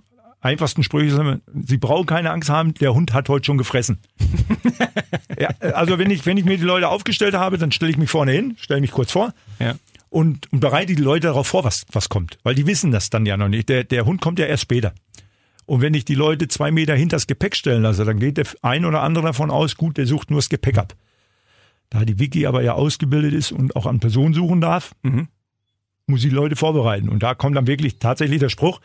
einfachsten 0.47 0.83
Sprüche 0.83 1.17
immer, 1.17 1.41
sie 1.67 1.77
brauchen 1.77 2.07
keine 2.07 2.31
Angst 2.31 2.49
haben, 2.49 2.75
der 2.75 2.95
Hund 2.95 3.13
hat 3.13 3.29
heute 3.29 3.45
schon 3.45 3.59
gefressen. 3.59 3.99
ja, 5.39 5.49
also 5.75 5.99
wenn 5.99 6.11
ich, 6.11 6.25
wenn 6.27 6.37
ich 6.39 6.45
mir 6.45 6.57
die 6.57 6.65
Leute 6.65 6.89
aufgestellt 6.89 7.35
habe, 7.35 7.59
dann 7.59 7.73
stelle 7.73 7.91
ich 7.91 7.97
mich 7.99 8.11
vorne 8.11 8.33
hin, 8.33 8.57
stelle 8.59 8.81
mich 8.81 8.91
kurz 8.93 9.13
vor 9.13 9.35
Ja. 9.59 9.75
und, 10.09 10.51
und 10.53 10.61
bereite 10.61 10.95
die 10.95 11.03
Leute 11.03 11.27
darauf 11.29 11.47
vor, 11.47 11.65
was, 11.65 11.85
was 11.93 12.09
kommt. 12.09 12.39
Weil 12.43 12.55
die 12.55 12.67
wissen 12.67 12.91
das 12.91 13.11
dann 13.11 13.27
ja 13.27 13.37
noch 13.37 13.49
nicht. 13.49 13.69
Der, 13.69 13.85
der 13.85 14.07
Hund 14.07 14.21
kommt 14.21 14.39
ja 14.39 14.47
erst 14.47 14.63
später. 14.63 14.95
Und 15.67 15.81
wenn 15.81 15.95
ich 15.95 16.05
die 16.05 16.15
Leute 16.15 16.47
zwei 16.49 16.71
Meter 16.71 16.95
hinter 16.95 17.17
das 17.17 17.27
Gepäck 17.27 17.57
stellen 17.57 17.83
lasse, 17.83 18.05
dann 18.05 18.19
geht 18.21 18.37
der 18.37 18.47
ein 18.63 18.85
oder 18.85 19.03
andere 19.03 19.27
davon 19.27 19.51
aus, 19.51 19.77
gut, 19.77 19.97
der 19.97 20.07
sucht 20.07 20.31
nur 20.31 20.39
das 20.39 20.49
Gepäck 20.49 20.79
ab. 20.79 20.95
Da 21.91 22.05
die 22.05 22.19
Wiki 22.19 22.47
aber 22.47 22.63
ja 22.63 22.75
ausgebildet 22.75 23.33
ist 23.33 23.53
und 23.53 23.75
auch 23.77 23.87
an 23.87 23.99
Personen 24.01 24.33
suchen 24.35 24.61
darf, 24.61 24.93
muss 26.07 26.21
sie 26.21 26.29
die 26.29 26.35
Leute 26.35 26.55
vorbereiten. 26.57 27.09
Und 27.09 27.23
da 27.23 27.35
kommt 27.35 27.57
dann 27.57 27.67
wirklich 27.67 27.99
tatsächlich 27.99 28.39
der 28.39 28.49
Spruch, 28.49 28.81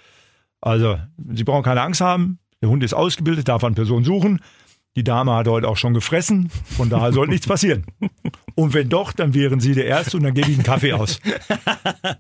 also 0.62 0.98
Sie 1.34 1.44
brauchen 1.44 1.64
keine 1.64 1.82
Angst 1.82 2.02
haben, 2.02 2.40
der 2.62 2.70
Hund 2.70 2.84
ist 2.84 2.94
ausgebildet, 2.94 3.48
darf 3.48 3.64
an 3.64 3.76
Personen 3.76 4.06
suchen. 4.06 4.40
Die 4.98 5.04
Dame 5.06 5.34
hat 5.34 5.48
heute 5.48 5.70
auch 5.70 5.78
schon 5.78 5.94
gefressen, 5.94 6.50
von 6.76 6.90
daher 6.90 7.14
soll 7.14 7.28
nichts 7.28 7.48
passieren. 7.48 7.86
Und 8.56 8.74
wenn 8.74 8.90
doch, 8.90 9.14
dann 9.14 9.34
wären 9.34 9.62
Sie 9.62 9.74
der 9.74 9.86
Erste 9.86 10.18
und 10.18 10.24
dann 10.24 10.34
gebe 10.34 10.50
ich 10.52 10.58
einen 10.58 10.66
Kaffee 10.66 10.92
aus. 10.92 11.22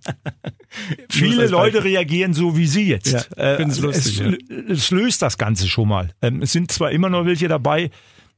Viele 1.09 1.47
Leute 1.47 1.83
reagieren 1.83 2.33
so 2.33 2.55
wie 2.55 2.67
Sie 2.67 2.87
jetzt. 2.87 3.11
Ja, 3.11 3.19
Äh, 3.35 3.57
finden's 3.57 3.79
lustig, 3.79 4.21
es, 4.21 4.49
ja. 4.49 4.55
es 4.69 4.89
löst 4.91 5.21
das 5.21 5.37
Ganze 5.37 5.67
schon 5.67 5.89
mal. 5.89 6.13
Ähm, 6.21 6.41
es 6.41 6.53
sind 6.53 6.71
zwar 6.71 6.91
immer 6.91 7.09
noch 7.09 7.25
welche 7.25 7.49
dabei, 7.49 7.91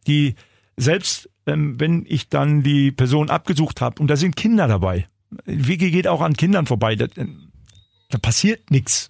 die 0.07 0.33
selbst 0.77 1.29
ähm, 1.45 1.79
wenn 1.79 2.05
ich 2.07 2.29
dann 2.29 2.63
die 2.63 2.91
Person 2.91 3.29
abgesucht 3.29 3.81
habe 3.81 4.01
und 4.01 4.07
da 4.07 4.15
sind 4.15 4.36
Kinder 4.36 4.67
dabei. 4.67 5.07
Wiki 5.45 5.91
geht 5.91 6.07
auch 6.07 6.22
an 6.22 6.33
Kindern 6.33 6.65
vorbei. 6.65 6.95
Da, 6.95 7.07
da 7.07 8.17
passiert 8.17 8.72
nichts. 8.72 9.10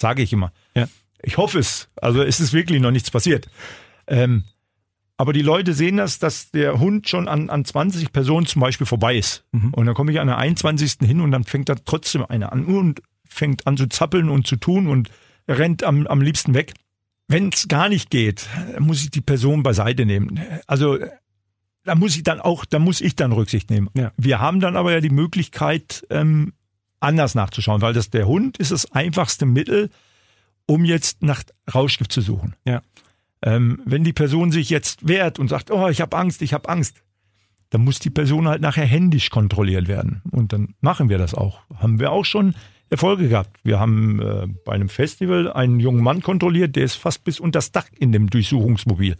Sage 0.00 0.22
ich 0.22 0.32
immer. 0.32 0.52
Ja. 0.74 0.88
Ich 1.22 1.36
hoffe 1.36 1.58
es. 1.58 1.88
Also 1.96 2.22
es 2.22 2.40
ist 2.40 2.52
wirklich 2.52 2.80
noch 2.80 2.90
nichts 2.92 3.10
passiert. 3.10 3.48
Ähm, 4.06 4.44
aber 5.16 5.32
die 5.32 5.42
Leute 5.42 5.74
sehen 5.74 5.96
das, 5.96 6.20
dass 6.20 6.52
der 6.52 6.78
Hund 6.78 7.08
schon 7.08 7.26
an, 7.26 7.50
an 7.50 7.64
20 7.64 8.12
Personen 8.12 8.46
zum 8.46 8.60
Beispiel 8.60 8.86
vorbei 8.86 9.18
ist. 9.18 9.44
Und 9.72 9.84
dann 9.84 9.94
komme 9.94 10.12
ich 10.12 10.20
an 10.20 10.28
der 10.28 10.38
21. 10.38 10.98
hin 11.00 11.20
und 11.20 11.32
dann 11.32 11.42
fängt 11.42 11.68
da 11.68 11.74
trotzdem 11.74 12.24
einer 12.24 12.52
an 12.52 12.64
und 12.66 13.02
fängt 13.28 13.66
an 13.66 13.76
zu 13.76 13.88
zappeln 13.88 14.28
und 14.28 14.46
zu 14.46 14.56
tun 14.56 14.86
und 14.86 15.10
rennt 15.48 15.82
am, 15.82 16.06
am 16.06 16.20
liebsten 16.20 16.54
weg. 16.54 16.74
Wenn 17.26 17.48
es 17.48 17.66
gar 17.66 17.88
nicht 17.88 18.10
geht, 18.10 18.48
muss 18.78 19.02
ich 19.02 19.10
die 19.10 19.20
Person 19.20 19.64
beiseite 19.64 20.06
nehmen. 20.06 20.40
Also 20.68 20.98
da 21.84 21.94
muss 21.96 22.16
ich 22.16 22.22
dann 22.22 22.40
auch, 22.40 22.64
da 22.64 22.78
muss 22.78 23.00
ich 23.00 23.16
dann 23.16 23.32
Rücksicht 23.32 23.70
nehmen. 23.70 23.90
Ja. 23.94 24.12
Wir 24.16 24.40
haben 24.40 24.60
dann 24.60 24.76
aber 24.76 24.92
ja 24.92 25.00
die 25.00 25.10
Möglichkeit, 25.10 26.06
ähm, 26.10 26.52
anders 27.00 27.34
nachzuschauen, 27.34 27.82
weil 27.82 27.92
das 27.92 28.10
der 28.10 28.26
Hund 28.26 28.58
ist 28.58 28.72
das 28.72 28.90
einfachste 28.92 29.46
Mittel, 29.46 29.90
um 30.66 30.84
jetzt 30.84 31.22
nach 31.22 31.42
Rauschgift 31.72 32.12
zu 32.12 32.20
suchen. 32.20 32.54
Ja. 32.64 32.82
Ähm, 33.42 33.80
wenn 33.84 34.04
die 34.04 34.12
Person 34.12 34.50
sich 34.50 34.68
jetzt 34.68 35.06
wehrt 35.06 35.38
und 35.38 35.48
sagt, 35.48 35.70
oh, 35.70 35.88
ich 35.88 36.00
habe 36.00 36.16
Angst, 36.16 36.42
ich 36.42 36.52
habe 36.52 36.68
Angst, 36.68 37.02
dann 37.70 37.84
muss 37.84 37.98
die 37.98 38.10
Person 38.10 38.48
halt 38.48 38.60
nachher 38.60 38.86
händisch 38.86 39.30
kontrolliert 39.30 39.88
werden. 39.88 40.22
Und 40.30 40.52
dann 40.52 40.74
machen 40.80 41.08
wir 41.08 41.18
das 41.18 41.34
auch. 41.34 41.60
Haben 41.76 42.00
wir 42.00 42.10
auch 42.10 42.24
schon 42.24 42.54
Erfolge 42.90 43.28
gehabt. 43.28 43.60
Wir 43.62 43.78
haben 43.78 44.20
äh, 44.20 44.46
bei 44.64 44.72
einem 44.72 44.88
Festival 44.88 45.52
einen 45.52 45.78
jungen 45.78 46.02
Mann 46.02 46.22
kontrolliert, 46.22 46.76
der 46.76 46.84
ist 46.84 46.94
fast 46.94 47.24
bis 47.24 47.38
unter 47.38 47.58
das 47.58 47.72
Dach 47.72 47.86
in 47.98 48.12
dem 48.12 48.30
Durchsuchungsmobil. 48.30 49.16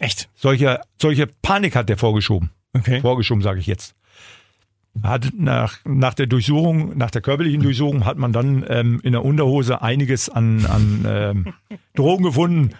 Echt? 0.00 0.28
Solche, 0.34 0.80
solche 1.00 1.26
Panik 1.26 1.76
hat 1.76 1.88
der 1.88 1.98
vorgeschoben. 1.98 2.50
Okay. 2.72 3.00
Vorgeschoben, 3.00 3.42
sage 3.42 3.60
ich 3.60 3.66
jetzt. 3.66 3.94
Hat 5.02 5.32
nach, 5.36 5.78
nach 5.84 6.14
der 6.14 6.26
Durchsuchung, 6.26 6.96
nach 6.96 7.10
der 7.10 7.20
körperlichen 7.20 7.62
Durchsuchung 7.62 8.04
hat 8.04 8.16
man 8.16 8.32
dann 8.32 8.64
ähm, 8.68 9.00
in 9.02 9.12
der 9.12 9.24
Unterhose 9.24 9.82
einiges 9.82 10.28
an, 10.28 10.64
an 10.66 11.04
ähm, 11.06 11.52
Drogen 11.94 12.24
gefunden. 12.24 12.70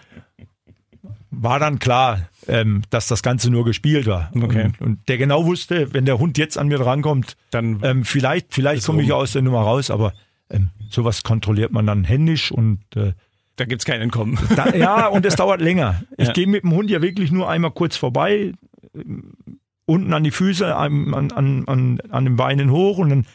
War 1.31 1.59
dann 1.59 1.79
klar, 1.79 2.29
ähm, 2.47 2.83
dass 2.89 3.07
das 3.07 3.21
Ganze 3.21 3.49
nur 3.51 3.65
gespielt 3.65 4.07
war. 4.07 4.31
Okay. 4.33 4.65
Und, 4.65 4.81
und 4.81 5.09
der 5.09 5.17
genau 5.17 5.45
wusste, 5.45 5.93
wenn 5.93 6.05
der 6.05 6.17
Hund 6.17 6.37
jetzt 6.37 6.57
an 6.57 6.69
mir 6.69 6.77
drankommt, 6.77 7.35
Dann 7.51 7.79
ähm, 7.83 8.05
vielleicht, 8.05 8.53
vielleicht 8.53 8.85
komme 8.85 9.03
ich 9.03 9.11
aus 9.11 9.33
der 9.33 9.41
Nummer 9.41 9.59
raus, 9.61 9.91
aber 9.91 10.13
ähm, 10.49 10.69
sowas 10.89 11.23
kontrolliert 11.23 11.73
man 11.73 11.85
dann 11.85 12.05
händisch 12.05 12.51
und 12.51 12.79
äh, 12.95 13.11
da 13.57 13.65
gibt's 13.65 13.83
kein 13.85 13.99
Entkommen. 14.01 14.37
da, 14.55 14.73
ja, 14.75 15.07
und 15.07 15.25
es 15.25 15.35
dauert 15.35 15.59
länger. 15.61 16.03
Ich 16.17 16.27
Ja. 16.27 16.33
gehe 16.33 16.47
mit 16.47 16.63
dem 16.63 16.71
Hund 16.71 16.89
ja 16.89 17.01
wirklich 17.01 17.31
nur 17.31 17.49
einmal 17.49 17.71
kurz 17.71 17.97
vorbei, 17.97 18.53
unten 19.85 20.13
an 20.13 20.23
die 20.23 20.31
Füße, 20.31 20.75
an, 20.75 21.13
an, 21.13 21.31
an, 21.67 21.99
an, 22.09 22.25
den 22.25 22.35
Beinen 22.35 22.71
hoch 22.71 22.97
und 22.97 23.09
dann 23.09 23.25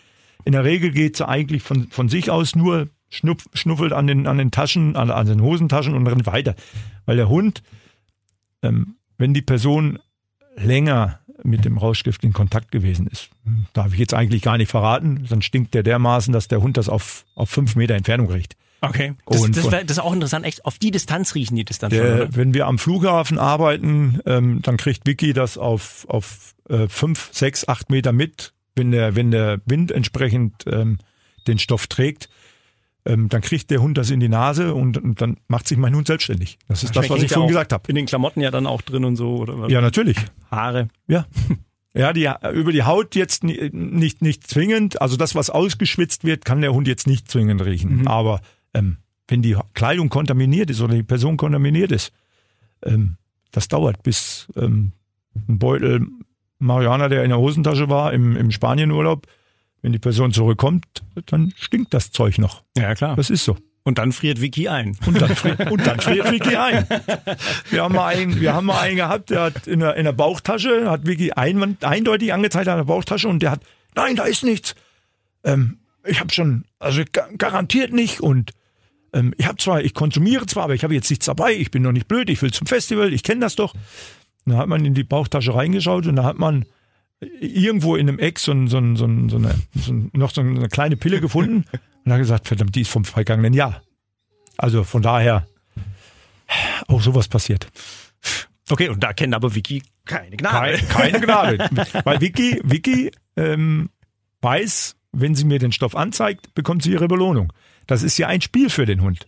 in 0.45 0.53
der 0.53 0.65
Regel 0.65 0.91
geht 0.91 1.17
sie 1.17 1.29
eigentlich 1.29 1.63
von, 1.63 1.89
von 1.89 2.09
sich 2.09 2.31
aus 2.31 2.57
nur 2.57 2.89
schnupp, 3.09 3.43
schnuffelt 3.55 3.93
an 3.93 4.07
den, 4.07 4.27
an 4.27 4.39
den 4.39 4.51
Taschen, 4.51 4.97
an, 4.97 5.11
an 5.11 5.27
den 5.27 5.43
Hosentaschen 5.43 5.95
und 5.95 6.07
rennt 6.07 6.27
weiter. 6.27 6.55
Weil 7.07 7.17
der 7.17 7.29
Hund, 7.29 7.63
ähm, 8.63 8.97
wenn 9.19 9.35
die 9.35 9.43
Person 9.43 9.99
länger 10.57 11.21
mit 11.43 11.65
dem 11.65 11.79
Rauschgift 11.79 12.23
in 12.25 12.33
Kontakt 12.33 12.71
gewesen 12.71 13.07
ist, 13.07 13.31
darf 13.73 13.93
ich 13.93 13.99
jetzt 13.99 14.15
eigentlich 14.15 14.43
gar 14.43 14.59
nicht 14.59 14.71
verraten, 14.71 15.27
dann 15.29 15.43
stinkt 15.43 15.75
der 15.75 15.83
dermaßen, 15.83 16.33
dass 16.33 16.49
der 16.49 16.61
Hund 16.61 16.77
das 16.77 16.89
auf, 16.89 17.25
auf 17.35 17.51
fünf 17.51 17.77
Meter 17.77 17.95
Entfernung 17.95 18.31
riecht. 18.31 18.57
Okay. 18.83 19.15
Das, 19.27 19.43
Und 19.43 19.57
das, 19.57 19.71
wär, 19.71 19.83
das 19.85 19.99
ist 19.99 20.03
auch 20.03 20.13
interessant. 20.13 20.45
Echt, 20.47 20.65
auf 20.65 20.79
die 20.79 20.91
Distanz 20.91 21.35
riechen 21.35 21.57
die 21.57 21.65
das 21.65 21.79
dann 21.79 21.91
schon, 21.91 22.01
Der, 22.03 22.15
oder? 22.15 22.37
wenn 22.37 22.55
wir 22.55 22.67
am 22.67 22.79
Flughafen 22.79 23.39
arbeiten, 23.39 24.21
ähm, 24.27 24.61
dann 24.63 24.77
kriegt 24.77 25.07
Vicky 25.07 25.33
das 25.33 25.59
auf, 25.59 26.07
auf 26.09 26.55
äh, 26.69 26.89
fünf, 26.89 27.29
sechs, 27.33 27.69
acht 27.69 27.91
Meter 27.91 28.13
mit, 28.13 28.53
wenn 28.77 28.91
der, 28.91 29.17
wenn 29.17 29.31
der 29.31 29.61
Wind 29.67 29.91
entsprechend 29.93 30.65
ähm, 30.67 30.99
den 31.47 31.59
Stoff 31.59 31.87
trägt. 31.89 32.29
Ähm, 33.07 33.29
dann 33.31 33.41
kriegt 33.41 33.71
der 33.71 33.81
Hund 33.81 33.97
das 33.97 34.11
in 34.11 34.21
die 34.21 34.29
Nase 34.29 34.75
und, 34.75 34.99
und 34.99 35.21
dann 35.23 35.39
macht 35.49 35.67
sich 35.69 35.79
mein 35.79 35.95
Hund 35.95 36.07
selbstständig. 36.07 36.59
Das 36.69 36.83
ist 36.83 36.95
das, 36.95 37.09
was 37.09 37.23
ich 37.23 37.33
vorhin 37.33 37.49
gesagt 37.49 37.73
habe. 37.73 37.85
In 37.89 37.95
den 37.95 38.05
Klamotten 38.07 38.41
ja 38.43 38.51
dann 38.51 38.67
auch 38.67 38.83
drin 38.83 39.05
und 39.07 39.17
so, 39.17 39.37
oder? 39.37 39.69
Ja, 39.71 39.81
natürlich. 39.81 40.17
Haare. 40.51 40.89
Ja. 41.07 41.27
Ja, 41.93 42.13
die, 42.13 42.31
über 42.55 42.71
die 42.71 42.85
Haut 42.85 43.17
jetzt 43.17 43.43
ni- 43.43 43.69
nicht, 43.73 44.23
nicht 44.23 44.47
zwingend. 44.47 45.03
Also 45.03 45.17
das, 45.17 45.35
was 45.35 45.51
ausgeschwitzt 45.51 46.23
wird, 46.23 46.45
kann 46.45 46.61
der 46.61 46.73
Hund 46.73 46.87
jetzt 46.87 47.09
nicht 47.09 47.29
zwingend 47.29 47.65
riechen. 47.65 48.07
Aber 48.07 48.43
ähm, 48.75 48.99
wenn 49.29 49.43
die 49.43 49.57
Kleidung 49.75 50.09
kontaminiert 50.09 50.71
ist 50.71 50.81
oder 50.81 50.95
die 50.95 51.03
Person 51.03 51.37
kontaminiert 51.37 51.93
ist, 51.93 52.13
ähm, 52.85 53.17
das 53.53 53.69
dauert, 53.69 54.03
bis 54.03 54.49
ähm, 54.57 54.93
ein 55.49 55.59
Beutel 55.59 56.07
Marihuana, 56.59 57.09
der 57.09 57.25
in 57.25 57.31
der 57.31 57.39
Hosentasche 57.39 57.89
war, 57.89 58.13
im, 58.13 58.37
im 58.37 58.51
Spanienurlaub, 58.51 59.27
wenn 59.83 59.93
die 59.93 59.99
Person 59.99 60.33
zurückkommt, 60.33 60.85
dann 61.27 61.53
stinkt 61.57 61.95
das 61.95 62.11
Zeug 62.11 62.39
noch. 62.39 62.63
Ja, 62.77 62.95
klar. 62.95 63.17
Das 63.17 63.31
ist 63.31 63.45
so. 63.45 63.57
Und 63.83 63.97
dann 63.97 64.13
friert 64.13 64.43
Vicky 64.43 64.69
ein. 64.69 64.97
Und 65.07 65.21
dann 65.23 65.35
friert, 65.35 65.71
und 65.71 65.87
dann 65.87 66.01
friert 66.01 66.31
Vicky 66.31 66.55
ein. 66.55 66.87
Wir 67.71 67.83
haben 67.83 67.95
mal 67.95 68.15
einen, 68.15 68.39
wir 68.41 68.53
haben 68.53 68.67
mal 68.67 68.79
einen 68.79 68.97
gehabt, 68.97 69.31
der 69.31 69.41
hat 69.41 69.67
in 69.67 69.81
der, 69.81 69.97
in 69.97 70.05
der 70.05 70.13
Bauchtasche, 70.13 70.91
hat 70.91 71.07
Vicky 71.07 71.33
ein, 71.33 71.79
eindeutig 71.81 72.33
angezeigt 72.35 72.69
an 72.69 72.77
der 72.77 72.85
Bauchtasche 72.85 73.27
und 73.27 73.41
der 73.41 73.53
hat, 73.53 73.63
nein, 73.95 74.17
da 74.17 74.25
ist 74.25 74.45
nichts. 74.45 74.75
Ähm, 75.45 75.79
ich 76.05 76.21
habe 76.21 76.33
schon, 76.33 76.65
also 76.79 77.03
garantiert 77.39 77.93
nicht 77.93 78.21
und 78.21 78.53
ähm, 79.13 79.35
ich 79.37 79.47
habe 79.47 79.57
zwar, 79.59 79.83
ich 79.83 79.95
konsumiere 79.95 80.47
zwar, 80.47 80.65
aber 80.65 80.75
ich 80.75 80.85
habe 80.85 80.95
jetzt 80.95 81.11
nichts 81.11 81.27
dabei, 81.27 81.55
ich 81.55 81.71
bin 81.71 81.83
noch 81.83 81.93
nicht 81.93 82.09
blöd, 82.09 82.31
ich 82.31 82.41
will 82.43 82.53
zum 82.53 82.67
Festival, 82.67 83.13
ich 83.13 83.23
kenne 83.23 83.41
das 83.41 83.57
doch. 83.57 83.75
Da 84.47 84.57
hat 84.57 84.69
man 84.69 84.85
in 84.85 84.95
die 84.95 85.05
Bauchtasche 85.05 85.55
reingeschaut 85.55 86.07
und 86.07 86.17
da 86.17 86.25
hat 86.25 86.39
man 86.39 86.65
irgendwo 87.41 87.97
in 87.97 88.09
einem 88.09 88.19
Eck 88.19 88.39
so, 88.39 88.53
ein, 88.53 88.69
so, 88.69 88.79
ein, 88.79 88.97
so, 88.97 89.07
ein, 89.07 89.29
so, 89.29 89.37
eine, 89.37 89.55
noch 90.13 90.31
so 90.31 90.41
eine 90.41 90.69
kleine 90.69 90.97
Pille 90.97 91.21
gefunden 91.21 91.65
und 92.05 92.13
hat 92.13 92.19
gesagt, 92.19 92.49
verdammt, 92.49 92.75
die 92.75 92.83
ist 92.83 92.91
vom 92.91 93.05
vergangenen 93.05 93.53
Jahr. 93.53 93.83
Also 94.57 94.85
von 94.85 95.03
daher 95.03 95.47
auch 96.89 97.01
sowas 97.01 97.29
passiert. 97.29 97.69
Okay, 98.69 98.89
und 98.89 99.03
da 99.03 99.13
kennt 99.13 99.35
aber 99.35 99.55
Vicky 99.55 99.83
keine 100.05 100.37
Gnade. 100.37 100.79
Keine, 100.79 100.89
keine 100.89 101.21
Gnade. 101.21 101.69
Weil 102.05 102.21
Vicky, 102.21 102.61
Vicky 102.65 103.11
ähm, 103.37 103.91
weiß, 104.43 104.97
wenn 105.13 105.35
sie 105.35 105.45
mir 105.45 105.59
den 105.59 105.73
Stoff 105.73 105.97
anzeigt, 105.97 106.55
bekommt 106.55 106.83
sie 106.83 106.93
ihre 106.93 107.09
Belohnung. 107.09 107.53
Das 107.87 108.03
ist 108.03 108.19
ja 108.19 108.29
ein 108.29 108.41
Spiel 108.41 108.71
für 108.71 108.87
den 108.87 109.03
Hund. 109.03 109.27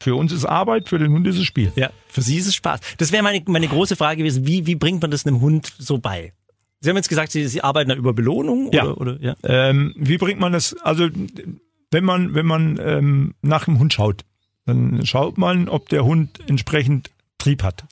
Für 0.00 0.14
uns 0.14 0.32
ist 0.32 0.44
Arbeit, 0.44 0.88
für 0.88 0.98
den 0.98 1.12
Hund 1.12 1.26
ist 1.26 1.36
es 1.36 1.44
Spiel. 1.44 1.72
Ja, 1.74 1.90
für 2.06 2.22
sie 2.22 2.36
ist 2.36 2.46
es 2.46 2.54
Spaß. 2.54 2.80
Das 2.98 3.10
wäre 3.10 3.22
meine, 3.22 3.42
meine 3.46 3.66
große 3.66 3.96
Frage 3.96 4.18
gewesen, 4.18 4.46
wie, 4.46 4.66
wie 4.66 4.76
bringt 4.76 5.02
man 5.02 5.10
das 5.10 5.26
einem 5.26 5.40
Hund 5.40 5.72
so 5.78 5.98
bei? 5.98 6.32
Sie 6.80 6.88
haben 6.88 6.96
jetzt 6.96 7.08
gesagt, 7.08 7.32
Sie, 7.32 7.46
Sie 7.48 7.62
arbeiten 7.62 7.90
da 7.90 7.96
über 7.96 8.12
Belohnung? 8.12 8.70
Ja. 8.72 8.84
Oder, 8.84 9.00
oder, 9.00 9.20
ja? 9.20 9.34
Ähm, 9.42 9.94
wie 9.96 10.18
bringt 10.18 10.38
man 10.38 10.52
das? 10.52 10.74
Also 10.82 11.08
wenn 11.90 12.04
man 12.04 12.34
wenn 12.34 12.46
man 12.46 12.78
ähm, 12.80 13.34
nach 13.42 13.64
dem 13.64 13.78
Hund 13.78 13.92
schaut, 13.92 14.24
dann 14.66 15.04
schaut 15.04 15.38
man, 15.38 15.68
ob 15.68 15.88
der 15.88 16.04
Hund 16.04 16.38
entsprechend 16.46 17.10
Trieb 17.38 17.62
hat. 17.62 17.84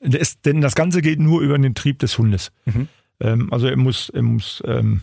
Das, 0.00 0.40
denn 0.40 0.60
das 0.60 0.74
Ganze 0.74 1.02
geht 1.02 1.18
nur 1.18 1.40
über 1.40 1.58
den 1.58 1.74
Trieb 1.74 1.98
des 1.98 2.18
Hundes. 2.18 2.52
Mhm. 2.66 2.88
Ähm, 3.18 3.52
also 3.52 3.66
er 3.66 3.76
muss 3.76 4.08
er 4.10 4.22
muss 4.22 4.62
ähm, 4.66 5.02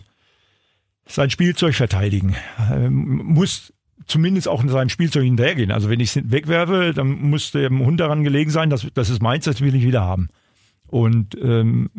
sein 1.06 1.30
Spielzeug 1.30 1.74
verteidigen, 1.74 2.34
ähm, 2.72 3.22
muss 3.24 3.72
zumindest 4.06 4.48
auch 4.48 4.62
in 4.62 4.68
seinem 4.68 4.88
Spielzeug 4.88 5.24
hinterhergehen. 5.24 5.70
Also 5.70 5.88
wenn 5.88 6.00
ich 6.00 6.16
es 6.16 6.30
wegwerfe, 6.30 6.92
dann 6.94 7.08
muss 7.30 7.50
dem 7.52 7.80
Hund 7.80 8.00
daran 8.00 8.24
gelegen 8.24 8.50
sein, 8.50 8.70
dass 8.70 8.86
das 8.94 9.10
ist 9.10 9.22
meins, 9.22 9.44
das 9.44 9.60
will 9.60 9.74
ich 9.74 9.84
wieder 9.84 10.02
haben. 10.02 10.28
Und 10.86 11.36
ähm, 11.40 11.90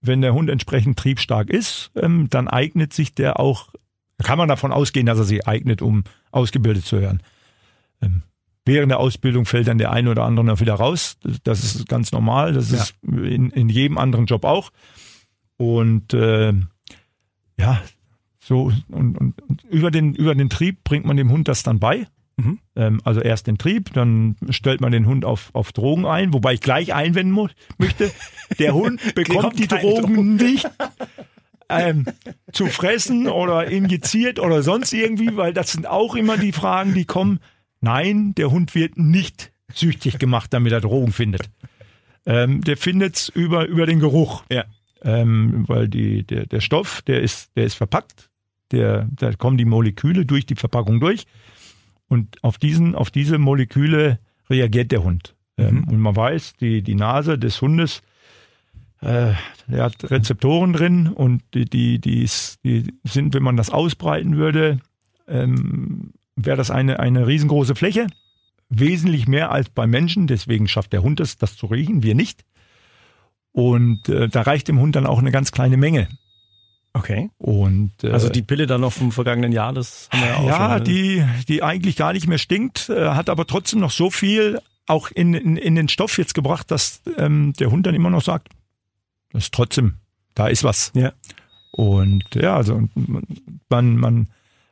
wenn 0.00 0.20
der 0.20 0.34
Hund 0.34 0.50
entsprechend 0.50 0.98
triebstark 0.98 1.48
ist, 1.50 1.90
ähm, 1.96 2.28
dann 2.30 2.48
eignet 2.48 2.92
sich 2.92 3.14
der 3.14 3.40
auch, 3.40 3.68
kann 4.22 4.38
man 4.38 4.48
davon 4.48 4.72
ausgehen, 4.72 5.06
dass 5.06 5.18
er 5.18 5.24
sich 5.24 5.46
eignet, 5.46 5.80
um 5.82 6.04
ausgebildet 6.30 6.84
zu 6.84 7.00
werden. 7.00 7.22
Ähm, 8.02 8.22
während 8.66 8.90
der 8.90 8.98
Ausbildung 9.00 9.44
fällt 9.46 9.68
dann 9.68 9.78
der 9.78 9.92
eine 9.92 10.10
oder 10.10 10.24
andere 10.24 10.44
noch 10.46 10.60
wieder 10.60 10.74
raus. 10.74 11.16
Das, 11.22 11.42
das 11.42 11.64
ist 11.64 11.88
ganz 11.88 12.12
normal. 12.12 12.52
Das 12.52 12.70
Ja. 12.70 12.78
ist 12.78 12.94
in, 13.02 13.50
in 13.50 13.68
jedem 13.68 13.96
anderen 13.98 14.26
Job 14.26 14.44
auch. 14.44 14.70
Und 15.56 16.12
äh, 16.14 16.52
ja, 17.58 17.80
so 18.44 18.70
und, 18.88 19.18
und, 19.18 19.42
und 19.42 19.64
über 19.64 19.90
den 19.90 20.14
über 20.14 20.34
den 20.34 20.50
Trieb 20.50 20.84
bringt 20.84 21.06
man 21.06 21.16
dem 21.16 21.30
Hund 21.30 21.48
das 21.48 21.62
dann 21.62 21.80
bei. 21.80 22.06
Mhm. 22.36 22.58
Ähm, 22.76 23.00
also 23.04 23.20
erst 23.20 23.46
den 23.46 23.58
Trieb, 23.58 23.92
dann 23.92 24.36
stellt 24.50 24.80
man 24.80 24.92
den 24.92 25.06
Hund 25.06 25.24
auf, 25.24 25.50
auf 25.54 25.72
Drogen 25.72 26.04
ein, 26.04 26.32
wobei 26.32 26.54
ich 26.54 26.60
gleich 26.60 26.92
einwenden 26.92 27.32
mu 27.32 27.48
möchte, 27.78 28.10
der 28.58 28.74
Hund 28.74 29.00
bekommt 29.14 29.40
kommt 29.40 29.58
die 29.58 29.68
Drogen 29.68 30.14
Drogen. 30.14 30.36
nicht 30.36 30.68
ähm, 31.68 32.06
zu 32.52 32.66
fressen 32.66 33.28
oder 33.28 33.66
injiziert 33.66 34.40
oder 34.40 34.62
sonst 34.62 34.92
irgendwie, 34.92 35.36
weil 35.36 35.54
das 35.54 35.72
sind 35.72 35.86
auch 35.86 36.14
immer 36.14 36.36
die 36.36 36.52
Fragen, 36.52 36.94
die 36.94 37.04
kommen. 37.04 37.40
Nein, 37.80 38.34
der 38.34 38.50
Hund 38.50 38.74
wird 38.74 38.98
nicht 38.98 39.52
süchtig 39.72 40.18
gemacht, 40.18 40.52
damit 40.52 40.72
er 40.72 40.80
Drogen 40.80 41.12
findet. 41.12 41.50
Ähm, 42.26 42.62
der 42.62 42.76
findet's 42.76 43.28
über, 43.28 43.66
über 43.66 43.86
den 43.86 44.00
Geruch. 44.00 44.44
Ja. 44.50 44.64
Ähm, 45.02 45.64
weil 45.68 45.88
die, 45.88 46.24
der, 46.24 46.46
der 46.46 46.60
Stoff, 46.60 47.02
der 47.02 47.20
ist, 47.20 47.54
der 47.56 47.64
ist 47.64 47.74
verpackt. 47.74 48.30
Der, 48.72 49.08
da 49.10 49.32
kommen 49.32 49.58
die 49.58 49.64
Moleküle 49.64 50.26
durch 50.26 50.46
die 50.46 50.56
Verpackung 50.56 51.00
durch. 51.00 51.26
Und 52.08 52.42
auf 52.42 52.58
diesen, 52.58 52.94
auf 52.94 53.10
diese 53.10 53.38
Moleküle 53.38 54.18
reagiert 54.50 54.92
der 54.92 55.04
Hund. 55.04 55.34
Ähm, 55.56 55.86
und 55.88 55.98
man 55.98 56.16
weiß, 56.16 56.54
die, 56.54 56.82
die 56.82 56.94
Nase 56.94 57.38
des 57.38 57.60
Hundes, 57.60 58.02
äh, 59.00 59.32
der 59.66 59.84
hat 59.84 60.10
Rezeptoren 60.10 60.72
drin 60.72 61.08
und 61.08 61.42
die, 61.54 61.64
die, 61.64 61.98
die, 61.98 62.28
die 62.64 62.94
sind, 63.04 63.34
wenn 63.34 63.42
man 63.42 63.56
das 63.56 63.70
ausbreiten 63.70 64.36
würde, 64.36 64.80
ähm, 65.28 66.12
wäre 66.36 66.56
das 66.56 66.70
eine, 66.70 67.00
eine 67.00 67.26
riesengroße 67.26 67.74
Fläche. 67.74 68.06
Wesentlich 68.68 69.28
mehr 69.28 69.50
als 69.50 69.68
beim 69.68 69.90
Menschen, 69.90 70.26
deswegen 70.26 70.68
schafft 70.68 70.92
der 70.92 71.02
Hund 71.02 71.20
es, 71.20 71.36
das 71.36 71.56
zu 71.56 71.66
riechen, 71.66 72.02
wir 72.02 72.14
nicht. 72.14 72.44
Und 73.52 74.08
äh, 74.08 74.28
da 74.28 74.42
reicht 74.42 74.68
dem 74.68 74.80
Hund 74.80 74.96
dann 74.96 75.06
auch 75.06 75.18
eine 75.18 75.30
ganz 75.30 75.52
kleine 75.52 75.76
Menge. 75.76 76.08
Okay. 76.94 77.28
Und 77.38 77.92
äh, 78.04 78.10
Also 78.10 78.28
die 78.28 78.42
Pille 78.42 78.66
dann 78.66 78.80
noch 78.80 78.92
vom 78.92 79.12
vergangenen 79.12 79.52
Jahr, 79.52 79.72
das 79.72 80.08
haben 80.10 80.20
wir 80.20 80.28
ja 80.28 80.36
auch 80.36 80.46
ja, 80.46 80.68
schon. 80.68 80.78
ne? 80.78 80.82
die, 80.82 81.24
die 81.48 81.62
eigentlich 81.62 81.96
gar 81.96 82.12
nicht 82.12 82.28
mehr 82.28 82.38
stinkt, 82.38 82.88
äh, 82.88 83.10
hat 83.10 83.28
aber 83.28 83.46
trotzdem 83.46 83.80
noch 83.80 83.90
so 83.90 84.10
viel 84.10 84.60
auch 84.86 85.10
in, 85.10 85.34
in, 85.34 85.56
in 85.56 85.74
den 85.74 85.88
Stoff 85.88 86.18
jetzt 86.18 86.34
gebracht, 86.34 86.70
dass 86.70 87.02
ähm, 87.18 87.52
der 87.58 87.70
Hund 87.70 87.86
dann 87.86 87.94
immer 87.94 88.10
noch 88.10 88.22
sagt, 88.22 88.48
das 89.32 89.44
ist 89.44 89.54
trotzdem, 89.54 89.94
da 90.34 90.46
ist 90.46 90.62
was. 90.62 90.92
Ja. 90.94 91.12
Und 91.72 92.24
ja, 92.34 92.54
also 92.54 92.88
man, 93.68 93.96
man 93.96 94.28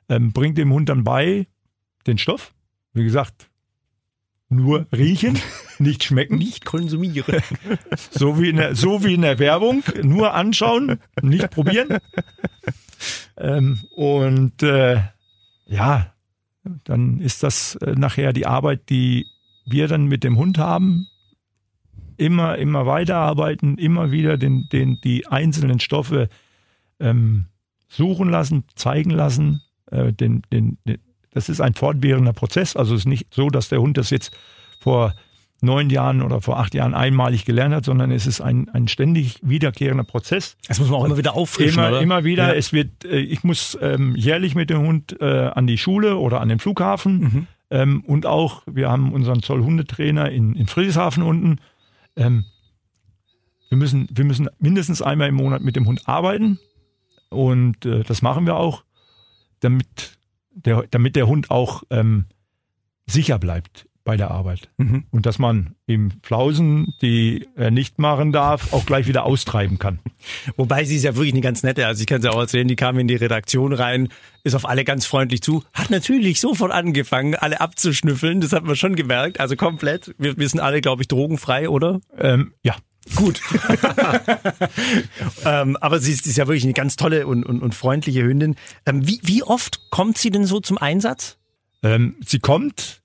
ähm, 0.08 0.32
bringt 0.32 0.58
dem 0.58 0.72
Hund 0.72 0.88
dann 0.88 1.02
bei 1.02 1.48
den 2.06 2.18
Stoff. 2.18 2.52
Wie 2.92 3.02
gesagt, 3.02 3.48
nur 4.48 4.86
riechen, 4.92 5.38
nicht 5.78 6.04
schmecken. 6.04 6.36
Nicht 6.36 6.64
konsumieren. 6.64 7.42
So 8.10 8.40
wie 8.40 8.50
in 8.50 8.56
der, 8.56 8.74
so 8.74 9.04
wie 9.04 9.14
in 9.14 9.22
der 9.22 9.38
Werbung. 9.38 9.82
Nur 10.02 10.34
anschauen, 10.34 10.98
nicht 11.20 11.50
probieren. 11.50 11.98
Ähm, 13.36 13.80
und 13.94 14.62
äh, 14.62 15.00
ja, 15.66 16.12
dann 16.84 17.20
ist 17.20 17.42
das 17.42 17.76
äh, 17.76 17.92
nachher 17.92 18.32
die 18.32 18.46
Arbeit, 18.46 18.88
die 18.88 19.26
wir 19.64 19.88
dann 19.88 20.06
mit 20.06 20.24
dem 20.24 20.36
Hund 20.36 20.58
haben. 20.58 21.08
Immer, 22.16 22.58
immer 22.58 22.86
weiterarbeiten, 22.86 23.78
immer 23.78 24.12
wieder 24.12 24.36
den, 24.36 24.68
den, 24.70 25.00
die 25.02 25.26
einzelnen 25.26 25.80
Stoffe 25.80 26.28
ähm, 27.00 27.46
suchen 27.88 28.30
lassen, 28.30 28.64
zeigen 28.74 29.10
lassen. 29.10 29.62
Äh, 29.90 30.12
den, 30.12 30.42
den, 30.52 30.78
den, 30.84 30.98
das 31.32 31.48
ist 31.48 31.60
ein 31.60 31.74
fortwährender 31.74 32.32
Prozess. 32.32 32.76
Also 32.76 32.94
es 32.94 33.00
ist 33.00 33.06
nicht 33.06 33.32
so, 33.34 33.48
dass 33.48 33.68
der 33.68 33.80
Hund 33.80 33.96
das 33.96 34.10
jetzt 34.10 34.36
vor 34.78 35.14
neun 35.62 35.90
Jahren 35.90 36.22
oder 36.22 36.40
vor 36.40 36.58
acht 36.58 36.74
Jahren 36.74 36.92
einmalig 36.92 37.44
gelernt 37.44 37.74
hat, 37.74 37.84
sondern 37.84 38.10
es 38.10 38.26
ist 38.26 38.40
ein, 38.40 38.68
ein 38.70 38.88
ständig 38.88 39.38
wiederkehrender 39.42 40.04
Prozess. 40.04 40.56
Das 40.68 40.78
muss 40.80 40.90
man 40.90 41.00
auch 41.00 41.04
immer 41.04 41.16
wieder 41.16 41.34
auffrischen, 41.36 41.78
Immer, 41.78 41.88
oder? 41.88 42.00
immer 42.02 42.24
wieder. 42.24 42.48
Ja. 42.48 42.54
Es 42.54 42.72
wird, 42.72 43.04
äh, 43.04 43.20
ich 43.20 43.44
muss 43.44 43.78
ähm, 43.80 44.14
jährlich 44.16 44.54
mit 44.54 44.70
dem 44.70 44.80
Hund 44.86 45.16
äh, 45.20 45.24
an 45.46 45.66
die 45.66 45.78
Schule 45.78 46.16
oder 46.18 46.40
an 46.40 46.48
den 46.48 46.58
Flughafen 46.58 47.18
Mhm. 47.20 47.46
ähm, 47.70 48.00
und 48.04 48.26
auch 48.26 48.62
wir 48.66 48.90
haben 48.90 49.12
unseren 49.12 49.42
Zollhundetrainer 49.42 50.30
in, 50.30 50.54
in 50.54 50.66
Friedrichshafen 50.66 51.22
unten. 51.22 51.58
Ähm, 52.16 52.44
wir 53.68 53.78
müssen, 53.78 54.08
wir 54.12 54.24
müssen 54.24 54.48
mindestens 54.58 55.00
einmal 55.00 55.28
im 55.28 55.36
Monat 55.36 55.62
mit 55.62 55.76
dem 55.76 55.86
Hund 55.86 56.06
arbeiten 56.06 56.58
und 57.30 57.86
äh, 57.86 58.02
das 58.02 58.20
machen 58.20 58.46
wir 58.46 58.56
auch, 58.56 58.82
damit 59.60 60.18
der, 60.50 60.84
damit 60.90 61.16
der 61.16 61.28
Hund 61.28 61.50
auch 61.50 61.82
ähm, 61.88 62.26
sicher 63.06 63.38
bleibt 63.38 63.86
bei 64.04 64.16
der 64.16 64.30
Arbeit. 64.30 64.68
Mhm. 64.78 65.04
Und 65.10 65.26
dass 65.26 65.38
man 65.38 65.74
ihm 65.86 66.12
Flausen, 66.22 66.94
die 67.02 67.48
er 67.54 67.70
nicht 67.70 67.98
machen 67.98 68.32
darf, 68.32 68.72
auch 68.72 68.86
gleich 68.86 69.06
wieder 69.06 69.24
austreiben 69.24 69.78
kann. 69.78 69.98
Wobei 70.56 70.84
sie 70.84 70.96
ist 70.96 71.04
ja 71.04 71.14
wirklich 71.14 71.32
eine 71.32 71.40
ganz 71.40 71.62
nette. 71.62 71.86
Also 71.86 72.00
ich 72.00 72.06
kann 72.06 72.18
es 72.18 72.24
ja 72.24 72.32
auch 72.32 72.40
erzählen, 72.40 72.68
die 72.68 72.76
kam 72.76 72.98
in 72.98 73.08
die 73.08 73.16
Redaktion 73.16 73.72
rein, 73.72 74.08
ist 74.44 74.54
auf 74.54 74.68
alle 74.68 74.84
ganz 74.84 75.06
freundlich 75.06 75.42
zu, 75.42 75.64
hat 75.72 75.90
natürlich 75.90 76.40
sofort 76.40 76.72
angefangen, 76.72 77.34
alle 77.34 77.60
abzuschnüffeln. 77.60 78.40
Das 78.40 78.52
hat 78.52 78.64
man 78.64 78.76
schon 78.76 78.96
gemerkt. 78.96 79.40
Also 79.40 79.56
komplett. 79.56 80.14
Wir, 80.18 80.36
wir 80.36 80.48
sind 80.48 80.60
alle, 80.60 80.80
glaube 80.80 81.02
ich, 81.02 81.08
drogenfrei, 81.08 81.68
oder? 81.68 82.00
Ähm, 82.18 82.52
ja, 82.62 82.76
Gut. 83.16 83.40
ähm, 85.44 85.76
aber 85.80 85.98
sie 85.98 86.12
ist, 86.12 86.24
sie 86.24 86.30
ist 86.30 86.36
ja 86.36 86.46
wirklich 86.46 86.64
eine 86.64 86.72
ganz 86.72 86.96
tolle 86.96 87.26
und, 87.26 87.44
und, 87.44 87.60
und 87.60 87.74
freundliche 87.74 88.22
Hündin. 88.22 88.54
Ähm, 88.86 89.06
wie, 89.06 89.20
wie 89.24 89.42
oft 89.42 89.90
kommt 89.90 90.18
sie 90.18 90.30
denn 90.30 90.44
so 90.44 90.60
zum 90.60 90.78
Einsatz? 90.78 91.38
Ähm, 91.82 92.16
sie 92.24 92.38
kommt, 92.38 93.01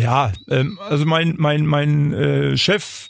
ja, 0.00 0.32
ähm, 0.48 0.78
also 0.88 1.04
mein, 1.06 1.34
mein, 1.38 1.66
mein 1.66 2.12
äh, 2.12 2.56
Chef 2.56 3.08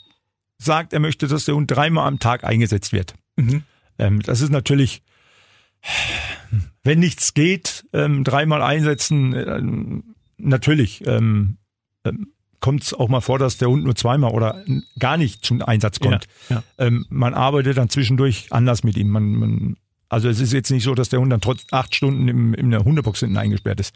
sagt, 0.57 0.93
er 0.93 0.99
möchte, 0.99 1.27
dass 1.27 1.45
der 1.45 1.55
Hund 1.55 1.69
dreimal 1.69 2.07
am 2.07 2.19
Tag 2.19 2.43
eingesetzt 2.43 2.93
wird. 2.93 3.13
Mhm. 3.35 3.63
Ähm, 3.97 4.21
das 4.21 4.41
ist 4.41 4.51
natürlich, 4.51 5.01
wenn 6.83 6.99
nichts 6.99 7.33
geht, 7.33 7.85
ähm, 7.93 8.23
dreimal 8.23 8.61
einsetzen, 8.61 9.33
äh, 9.33 9.61
natürlich 10.37 11.05
ähm, 11.07 11.57
ähm, 12.03 12.33
kommt 12.59 12.83
es 12.83 12.93
auch 12.93 13.09
mal 13.09 13.21
vor, 13.21 13.39
dass 13.39 13.57
der 13.57 13.69
Hund 13.69 13.83
nur 13.83 13.95
zweimal 13.95 14.31
oder 14.31 14.63
gar 14.99 15.17
nicht 15.17 15.43
zum 15.43 15.61
Einsatz 15.61 15.99
kommt. 15.99 16.27
Ja, 16.49 16.57
ja. 16.57 16.63
Ähm, 16.77 17.05
man 17.09 17.33
arbeitet 17.33 17.77
dann 17.77 17.89
zwischendurch 17.89 18.47
anders 18.51 18.83
mit 18.83 18.97
ihm. 18.97 19.09
Man, 19.09 19.31
man, 19.33 19.77
also 20.09 20.29
es 20.29 20.39
ist 20.39 20.53
jetzt 20.53 20.69
nicht 20.69 20.83
so, 20.83 20.93
dass 20.93 21.09
der 21.09 21.19
Hund 21.19 21.31
dann 21.31 21.41
trotz 21.41 21.65
acht 21.71 21.95
Stunden 21.95 22.27
im, 22.27 22.53
in 22.53 22.69
der 22.69 22.85
Hundebox 22.85 23.21
hinten 23.21 23.37
eingesperrt 23.37 23.79
ist. 23.79 23.95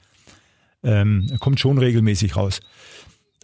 Ähm, 0.86 1.28
er 1.32 1.40
kommt 1.40 1.60
schon 1.60 1.78
regelmäßig 1.78 2.38
raus. 2.38 2.62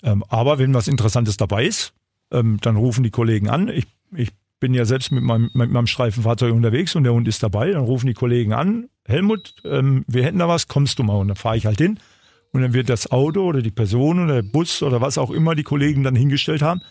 Ähm, 0.04 0.23
aber 0.30 0.60
wenn 0.60 0.73
was 0.73 0.88
Interessantes 0.88 1.38
dabei 1.38 1.65
ist, 1.65 1.93
ähm, 2.32 2.60
dann 2.62 2.75
rufen 2.77 3.04
die 3.04 3.10
Kollegen 3.10 3.49
an. 3.49 3.67
Ich, 3.67 3.88
ich 4.15 4.30
bin 4.60 4.73
ja 4.73 4.86
selbst 4.86 5.12
mit 5.12 5.23
meinem, 5.23 5.49
mit 5.54 5.71
meinem 5.71 5.88
Streifenfahrzeug 5.88 6.54
unterwegs 6.54 6.95
und 6.95 7.04
der 7.04 7.13
Hund 7.13 7.27
ist 7.27 7.43
dabei. 7.43 7.71
Dann 7.71 7.84
rufen 7.84 8.08
die 8.08 8.13
Kollegen 8.13 8.54
an. 8.54 8.89
Helmut, 9.06 9.56
ähm, 9.65 10.06
wir 10.08 10.23
hätten 10.23 10.39
da 10.39 10.47
was, 10.47 10.67
kommst 10.67 10.99
du 10.99 11.04
mal? 11.04 11.17
Und 11.17 11.27
dann 11.27 11.38
fahre 11.38 11.58
ich 11.58 11.65
halt 11.65 11.80
hin. 11.80 11.99
Und 12.51 12.62
dann 12.62 12.73
wird 12.73 12.89
das 12.89 13.12
Auto 13.12 13.43
oder 13.43 13.62
die 13.62 13.71
Person 13.71 14.23
oder 14.23 14.41
der 14.41 14.49
Bus 14.49 14.84
oder 14.84 15.01
was 15.01 15.17
auch 15.17 15.32
immer 15.32 15.56
die 15.56 15.63
Kollegen 15.63 16.04
dann 16.04 16.15
hingestellt 16.15 16.62
haben, 16.62 16.82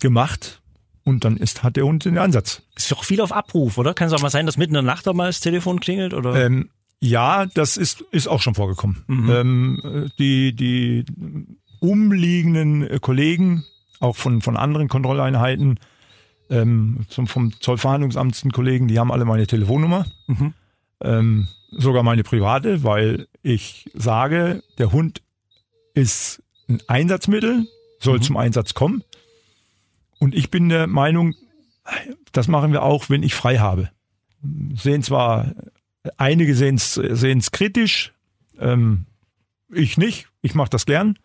gemacht. 0.00 0.62
Und 1.04 1.24
dann 1.24 1.36
ist, 1.36 1.62
hat 1.62 1.76
der 1.76 1.84
Hund 1.84 2.04
den 2.04 2.18
Einsatz. 2.18 2.62
Ist 2.74 2.90
doch 2.90 3.04
viel 3.04 3.20
auf 3.20 3.30
Abruf, 3.30 3.78
oder? 3.78 3.94
Kann 3.94 4.08
es 4.08 4.12
auch 4.12 4.22
mal 4.22 4.30
sein, 4.30 4.46
dass 4.46 4.56
mitten 4.56 4.74
in 4.74 4.84
der 4.84 4.94
Nacht 4.94 5.06
mal 5.06 5.26
das 5.26 5.40
Telefon 5.40 5.80
klingelt? 5.80 6.14
Oder? 6.14 6.34
Ähm, 6.46 6.70
ja, 7.00 7.46
das 7.46 7.76
ist, 7.76 8.02
ist 8.10 8.26
auch 8.26 8.40
schon 8.40 8.54
vorgekommen. 8.54 9.04
Mhm. 9.06 9.30
Ähm, 9.30 10.10
die, 10.18 10.54
die 10.54 11.04
umliegenden 11.80 13.00
Kollegen, 13.00 13.64
auch 14.00 14.16
von, 14.16 14.40
von 14.42 14.56
anderen 14.56 14.88
Kontrolleinheiten, 14.88 15.78
ähm, 16.48 17.06
zum, 17.08 17.26
vom 17.26 17.52
Zollverhandlungsamt 17.60 18.52
Kollegen, 18.52 18.88
die 18.88 18.98
haben 18.98 19.12
alle 19.12 19.24
meine 19.24 19.46
Telefonnummer. 19.46 20.06
Mhm. 20.26 20.54
Ähm, 21.02 21.48
sogar 21.70 22.02
meine 22.02 22.22
private, 22.22 22.82
weil 22.84 23.26
ich 23.42 23.90
sage, 23.94 24.62
der 24.78 24.92
Hund 24.92 25.22
ist 25.94 26.42
ein 26.68 26.80
Einsatzmittel, 26.86 27.66
soll 27.98 28.18
Mhm. 28.18 28.22
zum 28.22 28.36
Einsatz 28.36 28.74
kommen. 28.74 29.02
Und 30.18 30.34
ich 30.34 30.50
bin 30.50 30.68
der 30.68 30.86
Meinung, 30.86 31.34
das 32.32 32.48
machen 32.48 32.72
wir 32.72 32.82
auch, 32.82 33.10
wenn 33.10 33.22
ich 33.22 33.34
frei 33.34 33.58
habe. 33.58 33.90
Sehen 34.76 35.02
zwar, 35.02 35.52
einige 36.16 36.54
sehen 36.54 36.76
es 36.76 37.50
kritisch, 37.50 38.12
ähm, 38.58 39.06
ich 39.72 39.98
nicht, 39.98 40.28
ich 40.42 40.54
mache 40.54 40.70
das 40.70 40.86
gern. 40.86 41.18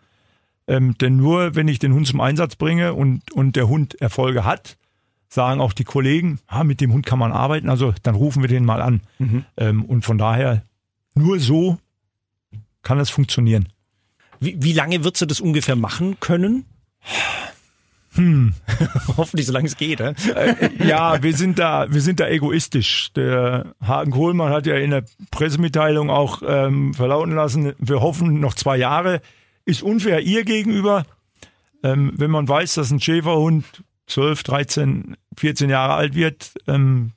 Ähm, 0.68 0.98
denn 1.00 1.18
nur 1.18 1.56
wenn 1.56 1.68
ich 1.68 1.80
den 1.80 1.94
Hund 1.94 2.08
zum 2.08 2.22
Einsatz 2.22 2.56
bringe 2.56 2.94
und, 2.94 3.32
und 3.32 3.56
der 3.56 3.68
Hund 3.68 4.00
Erfolge 4.00 4.46
hat, 4.46 4.78
sagen 5.28 5.62
auch 5.62 5.74
die 5.74 5.84
Kollegen, 5.84 6.40
ah, 6.48 6.64
mit 6.64 6.82
dem 6.82 6.94
Hund 6.94 7.06
kann 7.06 7.20
man 7.20 7.32
arbeiten, 7.32 7.70
also 7.70 7.94
dann 8.04 8.16
rufen 8.16 8.42
wir 8.44 8.50
den 8.50 8.66
mal 8.66 8.82
an. 8.82 9.02
Ähm, 9.58 9.86
und 9.86 10.04
von 10.04 10.18
daher, 10.18 10.64
nur 11.16 11.40
so 11.40 11.78
kann 12.84 13.00
es 13.00 13.10
funktionieren. 13.10 13.70
Wie, 14.40 14.62
wie 14.62 14.74
lange 14.74 15.04
wird 15.04 15.18
sie 15.18 15.28
das 15.28 15.42
ungefähr 15.42 15.76
machen 15.76 16.20
können? 16.20 16.66
Hm. 18.14 18.54
Hoffentlich, 19.18 19.48
solange 19.48 19.68
es 19.68 19.78
geht. 19.78 20.00
Äh? 20.00 20.14
Ja, 20.86 21.24
wir 21.24 21.36
sind 21.36 21.60
da, 21.60 21.92
wir 21.92 22.02
sind 22.02 22.20
da 22.20 22.28
egoistisch. 22.28 23.12
Der 23.14 23.74
Hagen 23.82 24.12
Kohlmann 24.12 24.52
hat 24.52 24.66
ja 24.66 24.76
in 24.76 24.92
der 24.92 25.06
Pressemitteilung 25.32 26.10
auch 26.10 26.42
ähm, 26.46 26.94
verlauten 26.94 27.36
lassen, 27.36 27.74
wir 27.80 28.02
hoffen 28.02 28.40
noch 28.40 28.54
zwei 28.54 28.78
Jahre. 28.78 29.22
Ist 29.64 29.84
unfair 29.84 30.22
ihr 30.22 30.44
gegenüber. 30.44 31.06
Ähm, 31.84 32.14
wenn 32.16 32.32
man 32.32 32.48
weiß, 32.48 32.76
dass 32.76 32.92
ein 32.92 33.00
Schäferhund 33.00 33.66
12, 34.08 34.44
13, 34.44 35.18
14 35.38 35.70
Jahre 35.70 35.94
alt 35.94 36.16
wird, 36.16 36.54
ähm, 36.68 37.12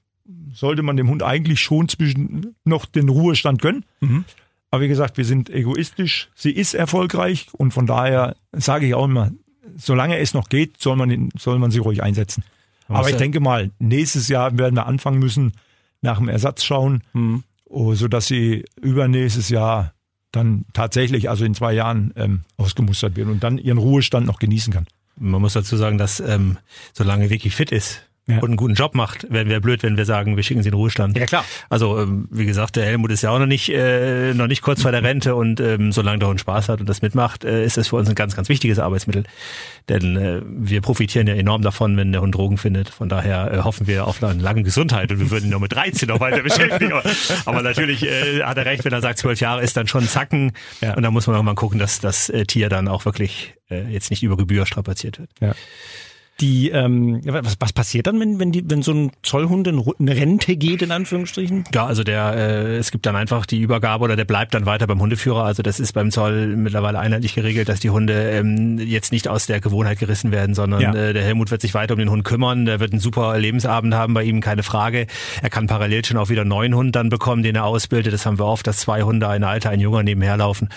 sollte 0.52 0.82
man 0.82 0.96
dem 0.96 1.08
Hund 1.08 1.22
eigentlich 1.22 1.60
schon 1.60 1.88
zwischen 1.88 2.54
noch 2.64 2.86
den 2.86 3.08
Ruhestand 3.08 3.60
gönnen. 3.60 3.84
Aber 4.70 4.82
wie 4.82 4.88
gesagt, 4.88 5.16
wir 5.16 5.24
sind 5.24 5.50
egoistisch. 5.50 6.30
Sie 6.34 6.52
ist 6.52 6.74
erfolgreich 6.74 7.48
und 7.52 7.72
von 7.72 7.86
daher 7.86 8.36
sage 8.52 8.86
ich 8.86 8.94
auch 8.94 9.04
immer, 9.04 9.30
solange 9.76 10.18
es 10.18 10.34
noch 10.34 10.48
geht, 10.48 10.80
soll 10.80 10.96
man, 10.96 11.30
soll 11.38 11.58
man 11.58 11.70
sie 11.70 11.78
ruhig 11.78 12.02
einsetzen. 12.02 12.44
Aber 12.88 13.06
ich 13.08 13.12
ja- 13.14 13.18
denke 13.18 13.40
mal, 13.40 13.70
nächstes 13.78 14.28
Jahr 14.28 14.56
werden 14.58 14.74
wir 14.74 14.86
anfangen 14.86 15.18
müssen, 15.18 15.52
nach 16.02 16.18
dem 16.18 16.28
Ersatz 16.28 16.64
schauen, 16.64 17.02
oh, 17.64 17.94
sodass 17.94 18.26
sie 18.26 18.64
übernächstes 18.80 19.48
Jahr 19.48 19.94
dann 20.32 20.64
tatsächlich, 20.72 21.30
also 21.30 21.44
in 21.44 21.54
zwei 21.54 21.72
Jahren, 21.72 22.12
ähm, 22.16 22.42
ausgemustert 22.56 23.16
wird 23.16 23.28
und 23.28 23.42
dann 23.42 23.56
ihren 23.58 23.78
Ruhestand 23.78 24.26
noch 24.26 24.38
genießen 24.38 24.72
kann. 24.72 24.86
Man 25.16 25.40
muss 25.40 25.52
dazu 25.52 25.76
sagen, 25.76 25.96
dass 25.96 26.20
ähm, 26.20 26.58
solange 26.92 27.30
Vicky 27.30 27.50
fit 27.50 27.70
ist 27.70 28.02
Ja. 28.26 28.38
und 28.38 28.44
einen 28.44 28.56
guten 28.56 28.72
Job 28.72 28.94
macht, 28.94 29.26
wären 29.30 29.50
wir 29.50 29.60
blöd, 29.60 29.82
wenn 29.82 29.98
wir 29.98 30.06
sagen, 30.06 30.36
wir 30.36 30.42
schicken 30.42 30.62
sie 30.62 30.68
in 30.68 30.72
den 30.72 30.78
Ruhestand. 30.78 31.14
Ja, 31.18 31.26
klar. 31.26 31.44
Also 31.68 32.00
ähm, 32.00 32.26
wie 32.30 32.46
gesagt, 32.46 32.76
der 32.76 32.86
Helmut 32.86 33.10
ist 33.10 33.20
ja 33.22 33.28
auch 33.30 33.38
noch 33.38 33.44
nicht 33.44 33.68
äh, 33.68 34.32
noch 34.32 34.46
nicht 34.46 34.62
kurz 34.62 34.80
vor 34.80 34.92
der 34.92 35.02
Rente 35.02 35.34
und 35.34 35.60
ähm, 35.60 35.92
solange 35.92 36.20
der 36.20 36.28
Hund 36.28 36.40
Spaß 36.40 36.70
hat 36.70 36.80
und 36.80 36.88
das 36.88 37.02
mitmacht, 37.02 37.44
äh, 37.44 37.64
ist 37.66 37.76
das 37.76 37.88
für 37.88 37.96
uns 37.96 38.08
ein 38.08 38.14
ganz 38.14 38.34
ganz 38.34 38.48
wichtiges 38.48 38.78
Arbeitsmittel, 38.78 39.24
denn 39.90 40.16
äh, 40.16 40.40
wir 40.46 40.80
profitieren 40.80 41.26
ja 41.26 41.34
enorm 41.34 41.60
davon, 41.60 41.98
wenn 41.98 42.12
der 42.12 42.22
Hund 42.22 42.34
Drogen 42.34 42.56
findet. 42.56 42.88
Von 42.88 43.10
daher 43.10 43.52
äh, 43.52 43.58
hoffen 43.58 43.86
wir 43.86 44.06
auf 44.06 44.22
eine 44.24 44.40
lange 44.40 44.62
Gesundheit 44.62 45.12
und 45.12 45.20
wir 45.20 45.30
würden 45.30 45.44
ihn 45.44 45.50
noch 45.50 45.60
mit 45.60 45.72
13 45.72 46.08
noch 46.08 46.20
weiter 46.20 46.42
beschäftigen. 46.42 46.92
Aber, 46.94 47.02
aber 47.44 47.62
natürlich 47.62 48.04
äh, 48.06 48.42
hat 48.42 48.56
er 48.56 48.64
recht, 48.64 48.86
wenn 48.86 48.92
er 48.94 49.02
sagt, 49.02 49.18
zwölf 49.18 49.38
Jahre 49.40 49.62
ist 49.62 49.76
dann 49.76 49.86
schon 49.86 50.04
ein 50.04 50.08
Zacken 50.08 50.52
Ja. 50.80 50.94
und 50.94 51.02
da 51.02 51.10
muss 51.10 51.26
man 51.26 51.36
auch 51.36 51.42
mal 51.42 51.54
gucken, 51.54 51.78
dass 51.78 52.00
das 52.00 52.30
äh, 52.30 52.46
Tier 52.46 52.70
dann 52.70 52.88
auch 52.88 53.04
wirklich 53.04 53.54
äh, 53.70 53.82
jetzt 53.92 54.08
nicht 54.10 54.22
über 54.22 54.38
Gebühr 54.38 54.64
strapaziert 54.64 55.18
wird. 55.18 55.30
Die, 56.40 56.70
ähm, 56.70 57.20
was, 57.24 57.54
was 57.60 57.72
passiert 57.72 58.08
dann, 58.08 58.18
wenn, 58.18 58.40
wenn, 58.40 58.50
die, 58.50 58.68
wenn 58.68 58.82
so 58.82 58.92
ein 58.92 59.12
Zollhund 59.22 59.68
in 59.68 60.08
Rente 60.08 60.56
geht, 60.56 60.82
in 60.82 60.90
Anführungsstrichen? 60.90 61.62
Ja, 61.72 61.86
also 61.86 62.02
der, 62.02 62.34
äh, 62.34 62.76
es 62.76 62.90
gibt 62.90 63.06
dann 63.06 63.14
einfach 63.14 63.46
die 63.46 63.60
Übergabe 63.60 64.02
oder 64.04 64.16
der 64.16 64.24
bleibt 64.24 64.52
dann 64.54 64.66
weiter 64.66 64.88
beim 64.88 65.00
Hundeführer. 65.00 65.44
Also 65.44 65.62
das 65.62 65.78
ist 65.78 65.92
beim 65.92 66.10
Zoll 66.10 66.56
mittlerweile 66.56 66.98
einheitlich 66.98 67.34
geregelt, 67.36 67.68
dass 67.68 67.78
die 67.78 67.90
Hunde 67.90 68.30
ähm, 68.32 68.78
jetzt 68.78 69.12
nicht 69.12 69.28
aus 69.28 69.46
der 69.46 69.60
Gewohnheit 69.60 70.00
gerissen 70.00 70.32
werden, 70.32 70.56
sondern 70.56 70.80
Ja. 70.80 70.92
äh, 70.94 71.12
der 71.12 71.22
Helmut 71.22 71.52
wird 71.52 71.60
sich 71.60 71.72
weiter 71.72 71.94
um 71.94 72.00
den 72.00 72.10
Hund 72.10 72.24
kümmern. 72.24 72.64
Der 72.64 72.80
wird 72.80 72.90
einen 72.92 73.00
super 73.00 73.38
Lebensabend 73.38 73.94
haben 73.94 74.12
bei 74.14 74.24
ihm, 74.24 74.40
keine 74.40 74.64
Frage. 74.64 75.06
Er 75.40 75.50
kann 75.50 75.68
parallel 75.68 76.04
schon 76.04 76.16
auch 76.16 76.30
wieder 76.30 76.40
einen 76.40 76.50
neuen 76.50 76.74
Hund 76.74 76.96
dann 76.96 77.10
bekommen, 77.10 77.44
den 77.44 77.54
er 77.54 77.64
ausbildet. 77.64 78.12
Das 78.12 78.26
haben 78.26 78.40
wir 78.40 78.46
oft, 78.46 78.66
dass 78.66 78.78
zwei 78.78 79.02
Hunde, 79.02 79.28
ein 79.28 79.44
alter, 79.44 79.70
ein 79.70 79.78
junger 79.78 80.02
nebenher 80.02 80.36
laufen. 80.36 80.68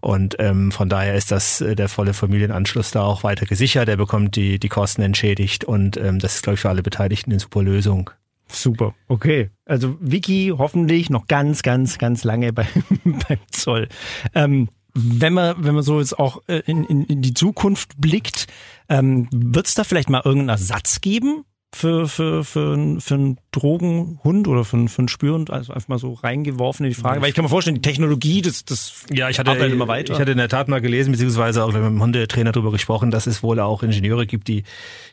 Und 0.00 0.34
ähm, 0.40 0.72
von 0.72 0.88
daher 0.88 1.14
ist 1.14 1.30
das 1.30 1.60
äh, 1.60 1.76
der 1.76 1.88
volle 1.88 2.12
Familienanschluss 2.12 2.90
da 2.90 3.02
auch 3.02 3.22
weiter 3.22 3.46
gesichert. 3.46 3.88
Er 3.88 3.96
bekommt 3.96 4.34
die, 4.34 4.58
die 4.58 4.68
Kosten 4.68 4.95
entschädigt 5.02 5.64
und 5.64 5.96
ähm, 5.96 6.18
das 6.18 6.36
ist, 6.36 6.42
glaube 6.42 6.54
ich, 6.54 6.60
für 6.60 6.68
alle 6.68 6.82
Beteiligten 6.82 7.30
eine 7.30 7.40
super 7.40 7.62
Lösung. 7.62 8.10
Super, 8.48 8.94
okay. 9.08 9.50
Also 9.64 9.96
Vicky 10.00 10.52
hoffentlich 10.56 11.10
noch 11.10 11.26
ganz, 11.26 11.62
ganz, 11.62 11.98
ganz 11.98 12.24
lange 12.24 12.52
bei, 12.52 12.66
beim 13.04 13.38
Zoll. 13.50 13.88
Ähm, 14.34 14.68
wenn 14.94 15.34
man, 15.34 15.62
wenn 15.62 15.74
man 15.74 15.82
so 15.82 15.98
jetzt 15.98 16.18
auch 16.18 16.42
äh, 16.46 16.62
in, 16.66 16.84
in, 16.84 17.04
in 17.04 17.22
die 17.22 17.34
Zukunft 17.34 18.00
blickt, 18.00 18.46
ähm, 18.88 19.28
wird 19.32 19.66
es 19.66 19.74
da 19.74 19.84
vielleicht 19.84 20.08
mal 20.08 20.22
irgendeinen 20.24 20.50
Ersatz 20.50 21.00
geben 21.00 21.44
für, 21.76 22.08
für, 22.08 22.42
für, 22.44 22.72
einen- 22.72 23.00
für 23.00 23.14
einen 23.14 23.38
Drogenhund 23.52 24.48
oder 24.48 24.64
für, 24.64 24.76
einen- 24.76 24.88
für 24.88 25.00
einen 25.00 25.08
Spürhund? 25.08 25.50
Also 25.50 25.72
einfach 25.72 25.88
mal 25.88 25.98
so 25.98 26.14
reingeworfen 26.14 26.84
in 26.86 26.90
die 26.92 26.98
Frage. 26.98 27.20
Weil 27.20 27.28
ich 27.28 27.34
kann 27.34 27.44
mir 27.44 27.48
vorstellen, 27.48 27.74
die 27.76 27.82
Technologie, 27.82 28.42
das, 28.42 28.64
das 28.64 29.04
Ja, 29.12 29.28
ich 29.28 29.38
hatte, 29.38 29.50
arbeitet 29.50 29.72
immer 29.72 29.88
weiter. 29.88 30.12
ich 30.14 30.18
hatte 30.20 30.32
in 30.32 30.38
der 30.38 30.48
Tat 30.48 30.68
mal 30.68 30.80
gelesen, 30.80 31.12
beziehungsweise 31.12 31.62
auch 31.64 31.72
mit 31.72 31.82
dem 31.82 32.00
Hundetrainer 32.02 32.52
darüber 32.52 32.72
gesprochen, 32.72 33.10
dass 33.10 33.26
es 33.26 33.42
wohl 33.42 33.60
auch 33.60 33.82
Ingenieure 33.82 34.26
gibt, 34.26 34.48
die, 34.48 34.64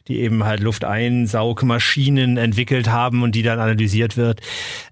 die 0.08 0.20
eben 0.20 0.44
halt 0.44 0.60
Lufteinsaugmaschinen 0.62 2.38
entwickelt 2.38 2.90
haben 2.90 3.24
und 3.24 3.36
die 3.36 3.44
dann 3.44 3.60
analysiert 3.60 4.18
wird. 4.18 4.42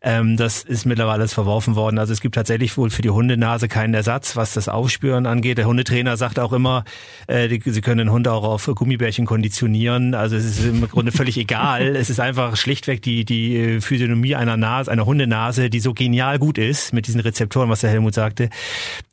Ähm, 0.02 0.38
das 0.38 0.64
ist 0.64 0.86
mittlerweile 0.86 1.12
alles 1.12 1.34
verworfen 1.34 1.76
worden. 1.76 2.00
Also 2.00 2.14
es 2.14 2.22
gibt 2.22 2.36
tatsächlich 2.36 2.76
wohl 2.78 2.90
für 2.90 3.02
die 3.02 3.10
Hundenase 3.10 3.68
keinen 3.68 3.94
Ersatz, 3.94 4.36
was 4.36 4.54
das 4.54 4.70
Aufspüren 4.70 5.26
angeht. 5.26 5.58
Der 5.58 5.66
Hundetrainer 5.68 6.18
sagt 6.18 6.40
auch 6.40 6.54
immer, 6.54 6.84
äh, 7.28 7.48
die, 7.48 7.62
sie 7.70 7.82
können 7.82 7.98
den 8.00 8.12
Hund 8.12 8.28
auch 8.28 8.44
auf 8.44 8.66
Gummibärchen 8.74 9.26
konditionieren. 9.26 10.16
Also 10.16 10.36
es 10.36 10.46
ist 10.46 10.66
im 10.66 10.88
Grunde 10.90 11.12
völlig 11.12 11.38
egal. 11.38 11.61
Es 11.80 12.10
ist 12.10 12.20
einfach 12.20 12.56
schlichtweg 12.56 13.02
die, 13.02 13.26
die 13.26 13.82
Physiognomie 13.82 14.36
einer 14.36 14.58
Nase, 14.58 14.92
einer 14.92 15.06
Hundenase, 15.06 15.70
die 15.70 15.80
so 15.80 15.94
genial 15.94 16.40
gut 16.40 16.58
ist 16.58 16.94
mit 16.94 17.08
diesen 17.08 17.22
Rezeptoren, 17.22 17.70
was 17.70 17.82
der 17.82 17.90
Helmut 17.90 18.14
sagte, 18.14 18.50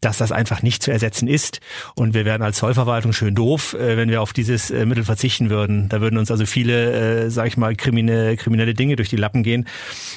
dass 0.00 0.18
das 0.18 0.32
einfach 0.32 0.62
nicht 0.62 0.82
zu 0.82 0.90
ersetzen 0.90 1.28
ist. 1.28 1.60
Und 1.94 2.14
wir 2.14 2.24
wären 2.24 2.42
als 2.42 2.58
Zollverwaltung 2.58 3.12
schön 3.12 3.34
doof, 3.34 3.74
äh, 3.74 3.96
wenn 3.96 4.08
wir 4.08 4.22
auf 4.22 4.32
dieses 4.32 4.70
äh, 4.70 4.86
Mittel 4.86 5.04
verzichten 5.04 5.50
würden. 5.50 5.88
Da 5.88 6.00
würden 6.00 6.18
uns 6.18 6.30
also 6.30 6.46
viele, 6.46 7.26
äh, 7.26 7.30
sag 7.30 7.48
ich 7.48 7.56
mal, 7.56 7.76
kriminelle, 7.76 8.36
kriminelle 8.36 8.74
Dinge 8.74 8.96
durch 8.96 9.08
die 9.08 9.16
Lappen 9.16 9.42
gehen. 9.42 9.66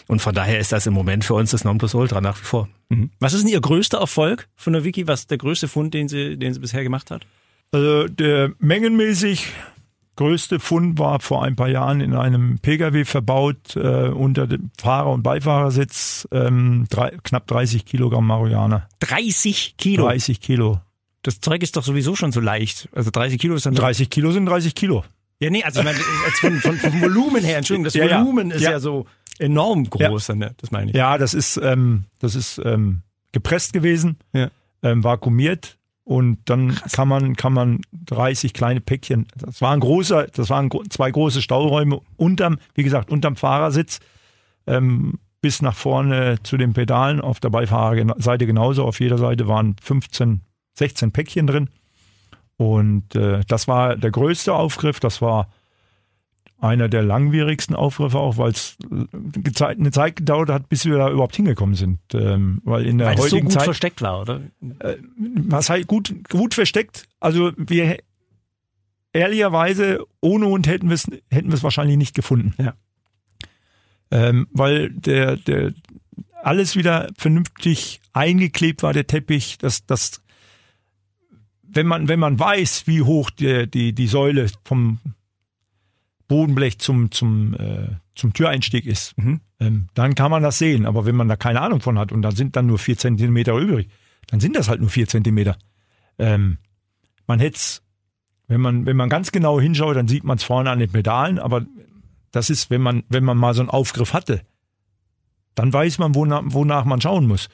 Und 0.08 0.22
von 0.22 0.34
daher 0.34 0.60
ist 0.60 0.72
das 0.72 0.88
im 0.88 0.94
Moment 0.94 1.26
für 1.26 1.34
uns 1.34 1.52
das 1.52 1.63
Nonplusultra 1.63 2.22
nach 2.22 2.39
wie 2.39 2.46
vor. 2.46 2.70
was 3.20 3.34
ist 3.34 3.44
denn 3.44 3.52
Ihr 3.52 3.62
größter 3.62 4.00
Erfolg 4.00 4.48
von 4.56 4.74
der 4.74 4.84
Vicky? 4.84 5.08
Was 5.08 5.22
ist 5.22 5.32
der 5.32 5.38
größte 5.38 5.67
Fund, 5.67 5.94
den 5.94 6.08
sie, 6.08 6.38
den 6.38 6.54
sie 6.54 6.60
bisher 6.60 6.84
gemacht 6.84 7.12
hat? 7.12 7.26
Also 7.72 8.08
der 8.08 8.52
mengenmäßig 8.60 9.48
größte 10.22 10.60
Fund 10.60 11.00
war 11.00 11.20
vor 11.20 11.44
ein 11.44 11.56
paar 11.56 11.68
Jahren 11.68 12.00
in 12.00 12.14
einem 12.14 12.60
Pkw 12.60 13.06
verbaut 13.06 13.76
äh, 13.76 14.10
unter 14.10 14.46
dem 14.46 14.70
Fahrer- 14.80 15.12
und 15.12 15.24
Beifahrersitz 15.24 16.28
ähm, 16.32 16.86
drei, 16.92 17.18
knapp 17.24 17.48
30 17.48 17.86
Kilogramm 17.86 18.28
Marihuana. 18.28 18.88
30 19.00 19.78
Kilo. 19.78 20.06
30 20.06 20.40
Kilo. 20.40 20.80
Das 21.24 21.40
Zeug 21.42 21.64
ist 21.64 21.76
doch 21.76 21.84
sowieso 21.84 22.16
schon 22.16 22.32
so 22.32 22.40
leicht. 22.40 22.88
Also 22.94 23.10
30 23.10 23.40
Kilo 23.40 23.56
ist 23.56 23.66
dann 23.66 23.74
30 23.74 24.12
Kilo 24.12 24.32
sind 24.32 24.46
30 24.46 24.76
Kilo. 24.76 25.04
Ja, 25.40 25.50
nee, 25.50 25.64
also 25.64 25.80
ich 25.80 25.86
meine, 25.86 25.98
jetzt 25.98 26.40
von, 26.40 26.60
von, 26.60 26.78
vom 26.78 27.02
Volumen 27.02 27.44
her, 27.44 27.58
Entschuldigung, 27.58 27.86
das 27.86 27.96
Ja, 27.96 28.06
ja. 28.06 28.22
Volumen 28.22 28.52
ist 28.52 28.62
ja. 28.62 28.72
Ja. 28.72 28.80
so 28.80 29.08
enorm 29.40 29.90
groß, 29.90 30.28
dann, 30.28 30.38
ne? 30.38 30.54
das 30.58 30.70
meine 30.70 30.92
ich. 30.92 30.96
Ja, 30.96 31.18
das 31.18 31.34
ist, 31.34 31.58
ähm, 31.58 32.06
das 32.20 32.36
ist 32.36 32.62
ähm, 32.64 33.02
gepresst 33.32 33.74
gewesen, 33.74 34.18
Ja. 34.34 34.50
ähm, 34.84 35.04
vakuumiert 35.04 35.80
und 36.04 36.40
dann 36.46 36.76
kann 36.92 37.08
man, 37.08 37.36
kann 37.36 37.54
man 37.54 37.82
30 37.92 38.54
kleine 38.54 38.82
Päckchen, 38.82 39.28
das 39.36 39.62
war 39.62 39.72
ein 39.72 39.80
großer, 39.80 40.28
das 40.28 40.50
waren 40.50 40.70
zwei 40.90 41.12
große 41.12 41.42
Stauräume 41.42 42.02
unterm, 42.18 42.58
wie 42.74 42.84
gesagt, 42.84 43.12
unterm 43.12 43.36
Fahrersitz, 43.36 44.00
ähm, 44.68 45.20
bis 45.42 45.62
nach 45.62 45.76
vorne 45.76 46.38
zu 46.44 46.58
den 46.58 46.74
Pedalen, 46.74 47.22
auf 47.22 47.40
der 47.40 47.50
Beifahrerseite 47.50 48.46
genauso, 48.46 48.86
auf 48.86 49.00
jeder 49.00 49.18
Seite 49.18 49.48
waren 49.48 49.76
15 49.82 50.42
16 50.74 51.12
Päckchen 51.12 51.48
drin. 51.48 51.70
Und 52.58 53.16
äh, 53.16 53.42
das 53.48 53.68
war 53.68 53.96
der 53.96 54.12
größte 54.12 54.54
Aufgriff. 54.54 55.00
Das 55.00 55.22
war 55.22 55.50
einer 56.62 56.88
der 56.89 57.02
langwierigsten 57.02 57.76
Aufgriffe 57.76 58.19
auch, 58.19 58.38
weil 58.38 58.52
es 58.52 58.78
eine 58.91 59.91
Zeit 59.91 60.15
gedauert 60.15 60.50
hat, 60.50 60.69
bis 60.69 60.86
wir 60.86 60.97
da 60.97 61.10
überhaupt 61.10 61.36
hingekommen 61.36 61.76
sind. 61.76 62.00
Ähm, 62.13 62.62
weil 62.63 62.86
in 62.86 63.00
der 63.00 63.08
Weil 63.08 63.15
es 63.15 63.19
so 63.21 63.26
heutigen 63.26 63.47
gut 63.47 63.54
Zeit 63.54 63.63
versteckt 63.63 64.02
war, 64.02 64.21
oder? 64.21 64.41
was 64.60 65.69
halt 65.69 65.88
gut, 65.88 66.13
gut 66.30 66.54
versteckt. 66.54 67.08
Also 67.19 67.52
wir 67.58 67.97
ehrlicherweise 69.12 70.06
ohne 70.21 70.45
Hund 70.45 70.67
hätten 70.67 70.89
wir 70.89 70.93
es 70.93 71.08
hätten 71.32 71.50
wir 71.50 71.56
es 71.56 71.63
wahrscheinlich 71.63 71.97
nicht 71.97 72.15
gefunden. 72.15 72.54
Ja. 72.62 72.76
Ähm, 74.12 74.47
weil 74.52 74.91
der 74.91 75.38
der 75.38 75.74
alles 76.43 76.76
wieder 76.76 77.10
vernünftig 77.17 78.02
eingeklebt 78.13 78.84
war 78.84 78.93
der 78.93 79.08
Teppich, 79.08 79.58
dass 79.58 79.86
das 79.86 80.21
wenn 81.63 81.88
man 81.88 82.08
wenn 82.08 82.19
man 82.19 82.38
weiß, 82.38 82.86
wie 82.86 83.02
hoch 83.02 83.32
der 83.32 83.65
die 83.65 83.93
die 83.93 84.08
Säule 84.08 84.47
vom 84.63 85.00
Bodenblech 86.32 86.80
zum 86.80 87.12
zum 87.12 87.56
äh, 87.56 87.89
zum 88.15 88.32
Türeinstieg 88.32 88.86
ist, 88.86 89.15
ähm, 89.60 89.89
dann 89.94 90.15
kann 90.15 90.32
man 90.32 90.41
das 90.41 90.58
sehen. 90.58 90.86
Aber 90.86 91.06
wenn 91.06 91.15
man 91.17 91.28
da 91.28 91.36
keine 91.36 91.60
Ahnung 91.60 91.82
von 91.82 92.00
hat 92.00 92.13
und 92.13 92.22
da 92.22 92.32
sind 92.32 92.56
dann 92.56 92.67
nur 92.67 92.80
vier 92.80 92.98
Zentimeter 92.98 93.58
übrig, 93.58 93.89
dann 94.28 94.39
sind 94.39 94.56
das 94.56 94.70
halt 94.70 94.80
nur 94.80 94.89
vier 94.89 95.10
Zentimeter. 95.10 95.58
Ähm, 96.17 96.58
man 97.28 97.39
hätte 97.39 97.60
wenn 98.48 98.62
man, 98.62 98.86
wenn 98.86 98.96
man 98.96 99.10
ganz 99.10 99.34
genau 99.34 99.60
hinschaut, 99.60 99.98
dann 99.98 100.08
sieht 100.08 100.24
man 100.24 100.38
es 100.38 100.44
vorne 100.44 100.72
an 100.72 100.80
den 100.80 100.89
Pedalen, 100.89 101.38
aber 101.38 101.65
das 102.32 102.50
ist, 102.50 102.70
wenn 102.70 102.82
man, 102.82 103.04
wenn 103.10 103.26
man 103.26 103.38
mal 103.38 103.54
so 103.54 103.62
einen 103.62 103.70
Aufgriff 103.70 104.13
hatte, 104.13 104.41
dann 105.54 105.74
weiß 105.74 106.00
man, 106.00 106.15
wonach, 106.15 106.44
wonach 106.46 106.86
man 106.86 107.02
schauen 107.02 107.28
muss. 107.28 107.50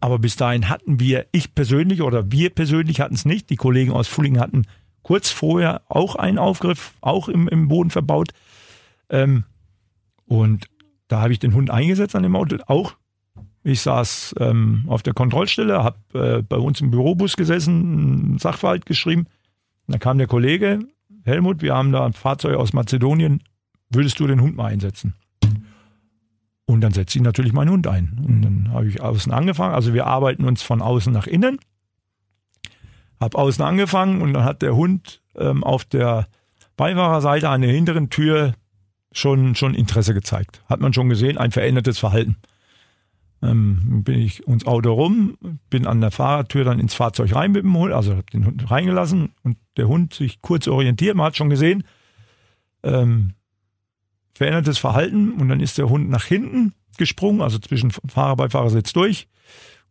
Aber 0.00 0.18
bis 0.18 0.34
dahin 0.34 0.68
hatten 0.68 0.98
wir, 0.98 1.26
ich 1.30 1.54
persönlich 1.54 2.02
oder 2.02 2.32
wir 2.32 2.50
persönlich 2.50 3.00
hatten 3.00 3.14
es 3.14 3.24
nicht. 3.24 3.48
Die 3.50 3.56
Kollegen 3.56 3.92
aus 3.92 4.08
Fullingen 4.08 4.40
hatten 4.40 4.66
kurz 5.08 5.30
vorher 5.30 5.80
auch 5.88 6.16
einen 6.16 6.36
Aufgriff, 6.36 6.92
auch 7.00 7.30
im, 7.30 7.48
im 7.48 7.66
Boden 7.68 7.88
verbaut. 7.88 8.28
Ähm, 9.08 9.44
und 10.26 10.66
da 11.08 11.22
habe 11.22 11.32
ich 11.32 11.38
den 11.38 11.54
Hund 11.54 11.70
eingesetzt 11.70 12.14
an 12.14 12.24
dem 12.24 12.36
Auto, 12.36 12.58
auch. 12.66 12.94
Ich 13.64 13.80
saß 13.80 14.34
ähm, 14.38 14.84
auf 14.86 15.02
der 15.02 15.14
Kontrollstelle, 15.14 15.82
habe 15.82 15.96
äh, 16.12 16.42
bei 16.42 16.58
uns 16.58 16.82
im 16.82 16.90
Bürobus 16.90 17.38
gesessen, 17.38 18.28
einen 18.28 18.38
Sachverhalt 18.38 18.84
geschrieben. 18.84 19.24
Dann 19.86 19.98
kam 19.98 20.18
der 20.18 20.26
Kollege, 20.26 20.80
Helmut, 21.24 21.62
wir 21.62 21.74
haben 21.74 21.90
da 21.90 22.04
ein 22.04 22.12
Fahrzeug 22.12 22.56
aus 22.56 22.74
Mazedonien, 22.74 23.42
würdest 23.88 24.20
du 24.20 24.26
den 24.26 24.42
Hund 24.42 24.56
mal 24.56 24.66
einsetzen? 24.66 25.14
Und 26.66 26.82
dann 26.82 26.92
setze 26.92 27.16
ich 27.16 27.24
natürlich 27.24 27.54
meinen 27.54 27.70
Hund 27.70 27.86
ein. 27.86 28.20
Und 28.26 28.42
dann 28.42 28.72
habe 28.74 28.86
ich 28.86 29.00
außen 29.00 29.32
angefangen. 29.32 29.74
Also 29.74 29.94
wir 29.94 30.06
arbeiten 30.06 30.44
uns 30.44 30.60
von 30.60 30.82
außen 30.82 31.14
nach 31.14 31.26
innen. 31.26 31.58
Hab 33.20 33.34
außen 33.34 33.64
angefangen 33.64 34.22
und 34.22 34.32
dann 34.32 34.44
hat 34.44 34.62
der 34.62 34.76
Hund 34.76 35.20
ähm, 35.36 35.64
auf 35.64 35.84
der 35.84 36.26
Beifahrerseite 36.76 37.48
an 37.48 37.62
der 37.62 37.72
hinteren 37.72 38.10
Tür 38.10 38.54
schon, 39.12 39.54
schon 39.54 39.74
Interesse 39.74 40.14
gezeigt. 40.14 40.62
Hat 40.68 40.80
man 40.80 40.92
schon 40.92 41.08
gesehen, 41.08 41.38
ein 41.38 41.50
verändertes 41.50 41.98
Verhalten. 41.98 42.36
Ähm, 43.42 44.02
bin 44.02 44.18
ich 44.18 44.46
ins 44.46 44.66
Auto 44.66 44.92
rum, 44.92 45.36
bin 45.70 45.86
an 45.86 46.00
der 46.00 46.10
Fahrertür 46.10 46.64
dann 46.64 46.80
ins 46.80 46.94
Fahrzeug 46.94 47.34
rein 47.34 47.52
mit 47.52 47.62
dem 47.62 47.76
Hund, 47.76 47.92
also 47.92 48.12
habe 48.12 48.24
den 48.32 48.46
Hund 48.46 48.68
reingelassen 48.70 49.32
und 49.42 49.58
der 49.76 49.86
Hund 49.86 50.14
sich 50.14 50.40
kurz 50.40 50.66
orientiert. 50.66 51.16
Man 51.16 51.26
hat 51.26 51.36
schon 51.36 51.50
gesehen, 51.50 51.84
ähm, 52.82 53.34
verändertes 54.34 54.78
Verhalten 54.78 55.32
und 55.32 55.48
dann 55.48 55.60
ist 55.60 55.78
der 55.78 55.88
Hund 55.88 56.10
nach 56.10 56.24
hinten 56.24 56.74
gesprungen, 56.96 57.40
also 57.40 57.58
zwischen 57.58 57.90
Fahrer 57.90 58.36
Beifahrersitz 58.36 58.92
durch 58.92 59.28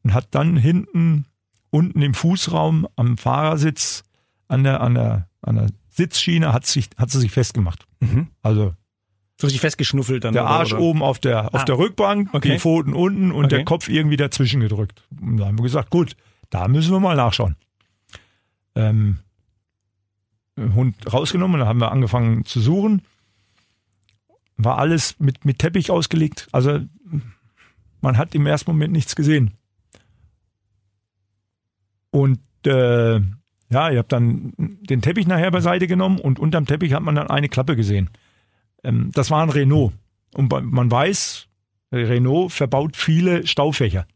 und 0.04 0.14
hat 0.14 0.28
dann 0.32 0.58
hinten 0.58 1.26
unten 1.70 2.02
im 2.02 2.14
Fußraum 2.14 2.88
am 2.96 3.18
Fahrersitz 3.18 4.04
an 4.48 4.64
der 4.64 4.82
an 4.82 4.96
der 4.96 5.28
an 5.42 5.56
der 5.56 5.68
Sitzschiene 5.90 6.54
hat 6.54 6.66
sich 6.66 6.90
hat 6.98 7.10
sie 7.12 7.20
sich 7.20 7.32
festgemacht. 7.32 7.86
Also 8.42 8.74
So 9.40 9.48
richtig 9.48 9.62
festgeschnuffelt 9.62 10.24
dann. 10.24 10.34
der 10.34 10.44
oder, 10.44 10.52
Arsch 10.52 10.74
oder? 10.74 10.82
oben 10.82 11.02
auf 11.02 11.20
der 11.20 11.54
auf 11.54 11.62
Ah. 11.62 11.66
der 11.66 11.78
Rückbank, 11.78 12.30
Okay. 12.34 12.54
die 12.54 12.60
Pfoten 12.60 12.94
unten 12.94 13.32
und 13.32 13.46
Okay. 13.46 13.56
der 13.58 13.66
Kopf 13.66 13.90
irgendwie 13.90 14.18
dazwischen 14.18 14.62
gedrückt. 14.62 15.04
Und 15.20 15.38
da 15.38 15.48
haben 15.48 15.58
wir 15.58 15.64
gesagt, 15.64 15.90
gut, 15.90 16.16
da 16.50 16.68
müssen 16.68 16.92
wir 16.92 17.00
mal 17.00 17.16
nachschauen. 17.16 17.56
Ähm, 18.76 19.18
Hund 20.58 20.96
rausgenommen 21.12 21.60
dann 21.60 21.68
haben 21.68 21.80
wir 21.80 21.92
angefangen 21.92 22.46
zu 22.46 22.60
suchen. 22.62 23.02
War 24.58 24.78
alles 24.80 25.20
mit, 25.20 25.46
mit 25.46 25.60
Teppich 25.60 25.92
ausgelegt. 25.92 26.48
Also 26.52 26.80
man 28.02 28.18
hat 28.18 28.34
im 28.34 28.46
ersten 28.48 28.72
Moment 28.72 28.92
nichts 28.94 29.16
gesehen. 29.16 29.52
Und 32.12 32.40
äh, 32.66 33.20
ja, 33.70 33.92
ich 33.92 33.98
habe 33.98 34.08
dann 34.08 34.54
den 34.58 35.02
Teppich 35.02 35.28
nachher 35.28 35.52
beiseite 35.52 35.88
genommen 35.88 36.20
und 36.20 36.40
unterm 36.40 36.66
Teppich 36.66 36.94
hat 36.94 37.04
man 37.04 37.16
dann 37.16 37.30
eine 37.30 37.50
Klappe 37.50 37.76
gesehen. 37.76 38.10
Ähm, 38.84 39.12
das 39.14 39.32
war 39.32 39.44
ein 39.44 39.50
Renault. 39.50 39.94
Und 40.34 40.52
man 40.52 40.92
weiß, 40.92 41.48
Renault 41.92 42.52
verbaut 42.52 42.96
viele 42.96 43.48
Staufächer. 43.48 44.08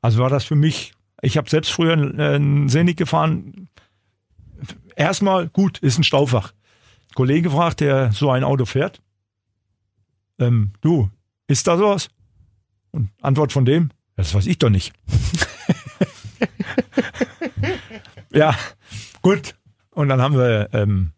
Also 0.00 0.18
war 0.18 0.30
das 0.30 0.44
für 0.44 0.54
mich, 0.54 0.94
ich 1.20 1.36
habe 1.36 1.48
selbst 1.48 1.70
früher 1.70 1.92
einen, 1.92 2.66
äh, 2.66 2.68
Scenic 2.68 2.96
gefahren. 2.96 3.68
Erstmal, 4.96 5.48
gut, 5.48 5.78
ist 5.78 5.98
ein 5.98 6.04
Staufach. 6.04 6.52
Kollege 7.14 7.50
fragt, 7.50 7.80
der 7.80 8.12
so 8.12 8.30
ein 8.30 8.44
Auto 8.44 8.64
fährt. 8.64 9.00
Ähm, 10.38 10.72
du, 10.80 11.10
ist 11.46 11.66
da 11.66 11.76
sowas? 11.76 12.08
Und 12.90 13.10
Antwort 13.20 13.52
von 13.52 13.64
dem, 13.64 13.90
das 14.16 14.34
weiß 14.34 14.46
ich 14.46 14.58
doch 14.58 14.70
nicht. 14.70 14.92
ja, 18.34 18.56
gut. 19.22 19.54
Und 19.90 20.08
dann 20.08 20.20
haben 20.20 20.36
wir 20.36 20.68
ähm, 20.72 21.12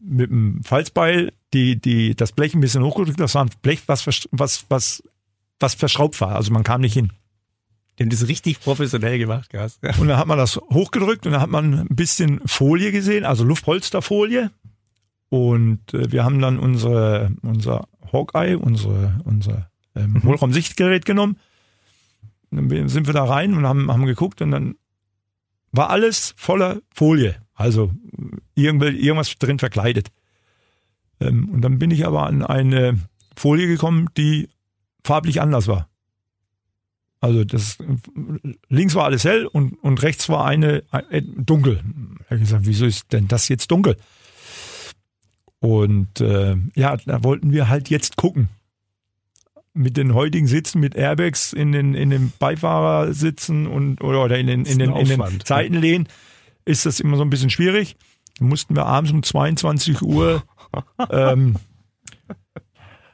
mit 0.00 0.30
dem 0.30 0.62
Falzbeil 0.62 1.32
die, 1.52 1.80
die, 1.80 2.14
das 2.14 2.32
Blech 2.32 2.54
ein 2.54 2.60
bisschen 2.60 2.84
hochgedrückt. 2.84 3.18
Das 3.20 3.34
war 3.34 3.44
ein 3.44 3.50
Blech, 3.62 3.82
was, 3.86 4.06
was, 4.06 4.66
was, 4.68 5.02
was 5.58 5.74
verschraubt 5.74 6.20
war. 6.20 6.36
Also 6.36 6.52
man 6.52 6.64
kam 6.64 6.80
nicht 6.80 6.94
hin. 6.94 7.12
Die 7.98 8.02
haben 8.02 8.10
das 8.10 8.28
richtig 8.28 8.60
professionell 8.60 9.18
gemacht, 9.18 9.50
Gas. 9.50 9.78
Ja. 9.82 9.96
Und 9.98 10.08
dann 10.08 10.18
hat 10.18 10.26
man 10.26 10.38
das 10.38 10.56
hochgedrückt 10.56 11.24
und 11.24 11.32
dann 11.32 11.40
hat 11.40 11.48
man 11.48 11.80
ein 11.80 11.96
bisschen 11.96 12.40
Folie 12.44 12.92
gesehen, 12.92 13.24
also 13.24 13.42
Luftpolsterfolie. 13.42 14.50
Und 15.30 15.94
äh, 15.94 16.12
wir 16.12 16.22
haben 16.22 16.40
dann 16.40 16.58
unsere, 16.58 17.30
unser 17.42 17.88
Hawkeye, 18.12 18.56
unsere, 18.56 19.18
unser 19.24 19.70
ähm, 19.94 20.22
Hohlraumsichtgerät 20.22 21.06
genommen. 21.06 21.38
Und 22.50 22.68
dann 22.68 22.88
sind 22.88 23.06
wir 23.06 23.14
da 23.14 23.24
rein 23.24 23.54
und 23.54 23.66
haben, 23.66 23.90
haben 23.90 24.04
geguckt 24.04 24.42
und 24.42 24.50
dann 24.50 24.76
war 25.76 25.90
alles 25.90 26.34
voller 26.36 26.80
Folie. 26.94 27.36
Also 27.54 27.90
irgendwas 28.54 29.34
drin 29.38 29.58
verkleidet. 29.58 30.08
Ähm, 31.20 31.48
und 31.48 31.62
dann 31.62 31.78
bin 31.78 31.90
ich 31.90 32.06
aber 32.06 32.26
an 32.26 32.42
eine 32.42 32.98
Folie 33.36 33.66
gekommen, 33.66 34.08
die 34.16 34.48
farblich 35.04 35.40
anders 35.40 35.68
war. 35.68 35.88
Also 37.20 37.44
das 37.44 37.78
links 38.68 38.94
war 38.94 39.04
alles 39.04 39.24
hell 39.24 39.46
und, 39.46 39.72
und 39.82 40.02
rechts 40.02 40.28
war 40.28 40.44
eine 40.44 40.82
äh, 41.10 41.22
dunkel. 41.22 41.80
Ich 42.24 42.30
habe 42.30 42.40
gesagt, 42.40 42.66
wieso 42.66 42.86
ist 42.86 43.12
denn 43.12 43.26
das 43.26 43.48
jetzt 43.48 43.70
dunkel? 43.70 43.96
Und 45.60 46.20
äh, 46.20 46.56
ja, 46.74 46.96
da 46.98 47.24
wollten 47.24 47.52
wir 47.52 47.68
halt 47.68 47.88
jetzt 47.88 48.16
gucken. 48.16 48.48
Mit 49.78 49.96
den 49.96 50.14
heutigen 50.14 50.46
Sitzen, 50.46 50.80
mit 50.80 50.94
Airbags 50.94 51.52
in 51.52 51.72
den, 51.72 51.94
in 51.94 52.08
den 52.08 52.32
Beifahrersitzen 52.38 53.66
und 53.66 54.02
oder, 54.02 54.24
oder 54.24 54.38
in 54.38 54.46
den, 54.46 54.64
in 54.64 54.78
den, 54.78 54.96
in 54.96 55.06
den. 55.06 55.22
Seitenlehnen 55.44 56.08
ist 56.64 56.86
das 56.86 56.98
immer 56.98 57.16
so 57.16 57.22
ein 57.22 57.30
bisschen 57.30 57.50
schwierig. 57.50 57.96
Da 58.38 58.46
mussten 58.46 58.74
wir 58.74 58.86
abends 58.86 59.12
um 59.12 59.22
22 59.22 60.00
Uhr 60.00 60.42
ähm, 61.10 61.56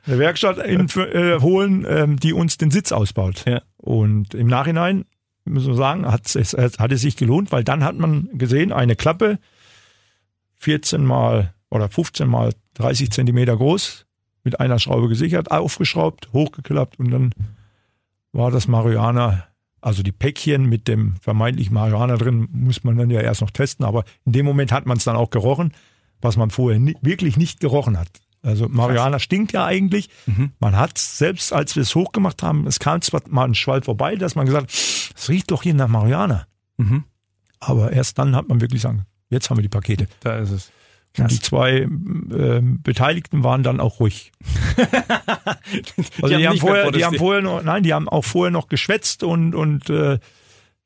eine 0.07 0.18
Werkstatt 0.18 0.59
in, 0.59 0.88
äh, 0.88 1.40
holen, 1.40 1.85
ähm, 1.88 2.18
die 2.18 2.33
uns 2.33 2.59
den 2.59 2.70
Sitz 2.70 2.92
ausbaut. 2.92 3.44
Ja. 3.46 3.62
Und 3.77 4.35
im 4.35 4.46
Nachhinein 4.46 5.05
müssen 5.44 5.68
wir 5.68 5.77
sagen, 5.77 6.07
hat 6.07 6.35
es, 6.35 6.53
hat 6.55 6.92
es 6.92 7.01
sich 7.01 7.16
gelohnt, 7.16 7.53
weil 7.53 7.64
dann 7.64 7.85
hat 7.85 7.96
man 7.96 8.29
gesehen, 8.33 8.72
eine 8.72 8.96
Klappe 8.96 9.38
14 10.59 11.05
mal 11.05 11.55
oder 11.70 11.88
15 11.88 12.29
mal 12.29 12.53
30 12.75 13.11
Zentimeter 13.11 13.57
groß, 13.57 14.07
mit 14.44 14.61
einer 14.61 14.78
Schraube 14.78 15.09
gesichert, 15.09 15.50
aufgeschraubt, 15.50 16.28
hochgeklappt 16.33 16.98
und 16.98 17.11
dann 17.11 17.31
war 18.33 18.50
das 18.50 18.66
Marihuana, 18.66 19.44
also 19.81 20.02
die 20.02 20.12
Päckchen 20.12 20.68
mit 20.68 20.88
dem 20.88 21.16
vermeintlich 21.20 21.70
Marihuana 21.70 22.16
drin, 22.16 22.48
muss 22.52 22.85
man 22.85 22.96
dann 22.96 23.11
ja 23.11 23.20
erst 23.20 23.40
noch 23.40 23.50
testen, 23.50 23.85
aber 23.85 24.05
in 24.24 24.33
dem 24.33 24.46
Moment 24.46 24.72
hat 24.72 24.87
man 24.87 24.96
es 24.96 25.05
dann 25.05 25.16
auch 25.16 25.31
gerochen, 25.31 25.72
was 26.20 26.37
man 26.37 26.50
vorher 26.50 26.78
ni 26.78 26.96
wirklich 27.02 27.37
nicht 27.37 27.61
gerochen 27.61 27.98
hat. 27.98 28.09
Also 28.42 28.68
Marihuana 28.68 29.18
stinkt 29.18 29.52
ja 29.52 29.64
eigentlich. 29.64 30.09
Man 30.59 30.76
hat 30.76 30.98
selbst, 30.98 31.52
als 31.52 31.76
wir 31.76 31.83
es 31.83 31.94
hochgemacht 31.94 32.42
haben, 32.42 32.66
es 32.66 32.81
kam 32.81 33.00
zwar 33.00 33.22
mal 33.28 33.44
ein 33.44 33.55
Schwall 33.55 33.83
vorbei, 33.83 34.16
dass 34.16 34.35
man 34.35 34.46
gesagt, 34.46 34.64
hat, 34.64 35.14
es 35.16 35.28
riecht 35.28 35.50
doch 35.50 35.62
hier 35.62 35.74
nach 35.74 35.88
Marihuana. 35.88 36.46
Mhm. 36.76 37.05
Aber 37.61 37.92
erst 37.92 38.18
dann 38.18 38.35
hat 38.35 38.48
man 38.48 38.61
wirklich 38.61 38.83
sagen, 38.83 39.05
jetzt 39.31 39.48
haben 39.48 39.59
wir 39.59 39.62
die 39.62 39.68
Pakete. 39.68 40.09
Da 40.20 40.38
ist 40.38 40.50
es. 40.50 40.72
Die 41.18 41.40
zwei 41.40 41.81
ähm, 41.81 42.81
Beteiligten 42.83 43.44
waren 43.44 43.62
dann 43.62 43.81
auch 43.81 44.01
ruhig. 44.01 44.33
Also 46.20 46.37
die, 46.37 46.46
haben 46.46 46.55
haben 46.55 46.59
vorher, 46.59 46.90
die 46.90 47.05
haben 47.05 47.16
vorher 47.16 47.42
noch, 47.42 47.62
nein, 47.62 47.83
die 47.83 47.94
haben 47.94 48.09
auch 48.09 48.25
vorher 48.25 48.51
noch 48.51 48.68
geschwätzt 48.68 49.22
und 49.22 49.55
und 49.55 49.88
äh, 49.90 50.18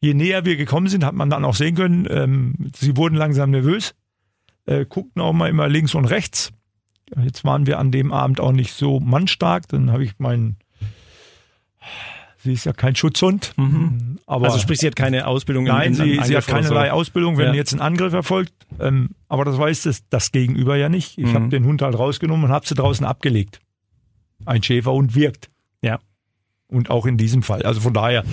je 0.00 0.14
näher 0.14 0.44
wir 0.44 0.56
gekommen 0.56 0.88
sind, 0.88 1.04
hat 1.04 1.14
man 1.14 1.30
dann 1.30 1.44
auch 1.44 1.54
sehen 1.54 1.74
können, 1.74 2.06
ähm, 2.10 2.70
sie 2.74 2.96
wurden 2.96 3.16
langsam 3.16 3.50
nervös, 3.50 3.94
äh, 4.66 4.84
guckten 4.84 5.22
auch 5.22 5.32
mal 5.32 5.48
immer 5.48 5.68
links 5.68 5.94
und 5.94 6.04
rechts. 6.06 6.52
Jetzt 7.22 7.44
waren 7.44 7.66
wir 7.66 7.78
an 7.78 7.92
dem 7.92 8.12
Abend 8.12 8.40
auch 8.40 8.52
nicht 8.52 8.74
so 8.74 9.00
mannstark, 9.00 9.68
dann 9.68 9.92
habe 9.92 10.04
ich 10.04 10.18
meinen 10.18 10.56
Sie 12.46 12.52
ist 12.54 12.64
ja 12.64 12.72
kein 12.72 12.96
Schutzhund. 12.96 13.52
Mhm. 13.56 14.18
Aber 14.26 14.46
also 14.46 14.58
sprich, 14.58 14.78
sie 14.78 14.86
hat 14.86 14.96
keine 14.96 15.26
Ausbildung. 15.26 15.64
Nein, 15.64 15.88
in, 15.88 15.94
sie, 15.94 16.20
sie 16.24 16.36
hat 16.36 16.46
keinerlei 16.46 16.86
so. 16.88 16.92
Ausbildung, 16.94 17.36
wenn 17.38 17.48
Ja. 17.48 17.54
jetzt 17.54 17.72
ein 17.74 17.80
Angriff 17.80 18.12
erfolgt. 18.12 18.52
Ähm, 18.80 19.10
aber 19.28 19.44
das 19.44 19.58
weiß 19.58 19.82
das, 19.82 20.02
das 20.08 20.32
Gegenüber 20.32 20.76
ja 20.76 20.88
nicht. 20.88 21.18
Ich 21.18 21.26
Mhm. 21.26 21.34
habe 21.34 21.48
den 21.48 21.64
Hund 21.64 21.82
halt 21.82 21.98
rausgenommen 21.98 22.46
und 22.46 22.50
habe 22.52 22.66
sie 22.66 22.74
draußen 22.74 23.04
abgelegt. 23.06 23.60
Ein 24.44 24.62
Schäferhund 24.62 25.14
wirkt. 25.14 25.50
Ja. 25.82 25.98
Und 26.68 26.90
auch 26.90 27.06
in 27.06 27.16
diesem 27.16 27.42
Fall. 27.42 27.62
Also 27.62 27.80
von 27.80 27.92
daher 27.92 28.24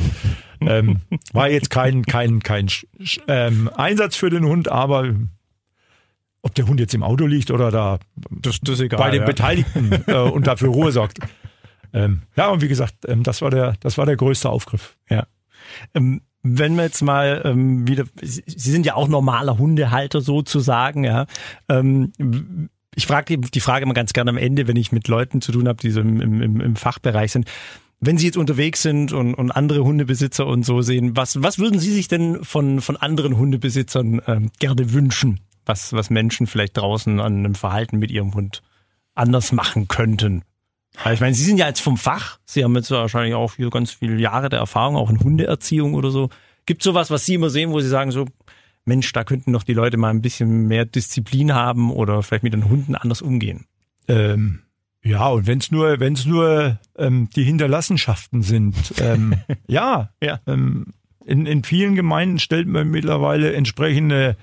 ähm, 0.62 1.02
war 1.34 1.50
jetzt 1.50 1.70
kein, 1.70 2.04
kein, 2.04 2.42
kein 2.42 2.68
ähm, 3.28 3.70
Einsatz 3.76 4.16
für 4.16 4.30
den 4.30 4.46
Hund, 4.46 4.70
aber 4.72 5.14
ob 6.42 6.56
der 6.56 6.68
Hund 6.68 6.80
jetzt 6.80 6.94
im 6.94 7.04
Auto 7.04 7.26
liegt 7.26 7.52
oder 7.52 7.72
da 7.72 8.00
Das, 8.30 8.60
das 8.62 8.76
ist 8.76 8.82
egal. 8.82 9.00
bei 9.00 9.12
den 9.12 9.22
ja. 9.22 9.26
Beteiligten 9.26 9.92
äh, 10.08 10.14
und 10.18 10.48
dafür 10.48 10.70
Ruhe 10.70 10.92
sorgt. 10.92 11.20
Ähm, 11.94 12.24
ja, 12.36 12.50
und 12.50 12.62
wie 12.62 12.68
gesagt, 12.68 12.96
ähm, 13.08 13.24
das 13.24 13.42
war 13.42 13.52
der, 13.52 13.76
das 13.80 13.98
war 13.98 14.06
der 14.06 14.18
größte 14.18 14.50
Aufgriff. 14.50 14.98
Ähm, 15.94 16.22
wenn 16.42 16.76
wir 16.76 16.84
jetzt 16.84 17.02
mal 17.02 17.42
ähm, 17.46 17.88
wieder, 17.88 18.04
Sie 18.22 18.44
Sie 18.46 18.72
sind 18.72 18.86
ja 18.86 18.96
auch 18.96 19.08
normaler 19.08 19.58
Hundehalter 19.58 20.22
sozusagen, 20.22 21.06
ja. 21.06 21.26
Ähm, 21.70 22.12
ich 22.96 23.08
frage 23.08 23.38
die, 23.38 23.50
die 23.50 23.60
Frage 23.60 23.84
immer 23.84 23.94
ganz 23.94 24.14
gerne 24.14 24.30
am 24.30 24.38
Ende, 24.38 24.68
wenn 24.68 24.76
ich 24.76 24.92
mit 24.92 25.08
Leuten 25.08 25.42
zu 25.42 25.52
tun 25.52 25.68
habe, 25.68 25.80
die 25.80 25.92
so 25.92 26.02
im, 26.02 26.20
im, 26.22 26.62
im 26.62 26.76
Fachbereich 26.76 27.32
sind. 27.32 27.50
Wenn 28.00 28.18
Sie 28.18 28.26
jetzt 28.26 28.38
unterwegs 28.38 28.82
sind 28.82 29.14
und, 29.14 29.34
und 29.34 29.52
andere 29.52 29.84
Hundebesitzer 29.84 30.46
und 30.46 30.64
so 30.66 30.82
sehen, 30.82 31.16
was, 31.16 31.42
was 31.42 31.58
würden 31.58 31.80
Sie 31.80 31.92
sich 31.92 32.10
denn 32.10 32.44
von, 32.44 32.82
von 32.82 32.98
anderen 32.98 33.38
Hundebesitzern 33.38 34.22
ähm, 34.28 34.52
gerne 34.60 34.92
wünschen, 34.92 35.40
was, 35.66 35.94
was 35.94 36.10
Menschen 36.10 36.46
vielleicht 36.46 36.76
draußen 36.76 37.22
an 37.22 37.38
einem 37.38 37.56
Verhalten 37.56 37.98
mit 38.00 38.12
ihrem 38.12 38.34
Hund 38.34 38.62
anders 39.16 39.54
machen 39.54 39.88
könnten? 39.88 40.44
Ich 41.12 41.20
meine, 41.20 41.34
Sie 41.34 41.44
sind 41.44 41.58
ja 41.58 41.68
jetzt 41.68 41.82
vom 41.82 41.98
Fach. 41.98 42.38
Sie 42.46 42.64
haben 42.64 42.76
jetzt 42.76 42.92
wahrscheinlich 42.92 43.34
auch 43.34 43.52
viel, 43.52 43.70
ganz 43.70 43.92
viele 43.92 44.16
Jahre 44.18 44.50
der 44.50 44.60
Erfahrung, 44.60 44.96
auch 44.96 45.10
in 45.10 45.20
Hundeerziehung 45.20 45.96
oder 45.96 46.12
so. 46.12 46.30
Gibt 46.66 46.84
sowas, 46.84 47.10
was 47.12 47.26
Sie 47.26 47.34
immer 47.34 47.50
sehen, 47.50 47.72
wo 47.72 47.80
Sie 47.80 47.90
sagen 47.90 48.12
so, 48.12 48.26
Mensch, 48.86 49.12
da 49.14 49.24
könnten 49.24 49.54
doch 49.54 49.64
die 49.64 49.74
Leute 49.74 49.98
mal 49.98 50.10
ein 50.10 50.22
bisschen 50.22 50.68
mehr 50.68 50.86
Disziplin 50.86 51.54
haben 51.54 51.92
oder 51.92 52.22
vielleicht 52.22 52.44
mit 52.44 52.54
den 52.54 52.70
Hunden 52.70 52.96
anders 52.96 53.22
umgehen? 53.22 53.66
Ähm, 54.08 54.60
ja, 55.04 55.28
und 55.30 55.48
wenn 55.48 55.58
es 55.58 55.72
nur, 55.72 56.00
wenn 56.00 56.14
es 56.14 56.26
nur 56.26 56.78
ähm, 56.98 57.30
die 57.36 57.44
Hinterlassenschaften 57.44 58.42
sind, 58.42 58.76
ähm, 59.02 59.36
ja, 59.68 60.10
Ja. 60.22 60.40
ähm, 60.48 60.94
in, 61.26 61.46
in 61.46 61.64
vielen 61.64 61.96
Gemeinden 61.96 62.40
stellt 62.40 62.68
man 62.68 62.90
mittlerweile 62.90 63.54
entsprechende 63.54 64.36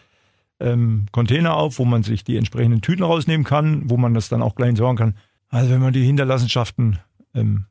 ähm, 0.58 1.06
Container 1.12 1.54
auf, 1.54 1.78
wo 1.78 1.84
man 1.84 2.02
sich 2.02 2.24
die 2.24 2.36
entsprechenden 2.36 2.80
Tüten 2.80 3.02
rausnehmen 3.02 3.44
kann, 3.44 3.88
wo 3.90 3.96
man 3.98 4.14
das 4.14 4.28
dann 4.30 4.42
auch 4.42 4.54
gleich 4.54 4.70
entsorgen 4.70 4.96
kann. 4.96 5.14
Also 5.50 5.70
wenn 5.70 5.80
man 5.80 5.92
die 5.92 6.04
Hinterlassenschaften, 6.04 6.98
ähm, 7.34 7.66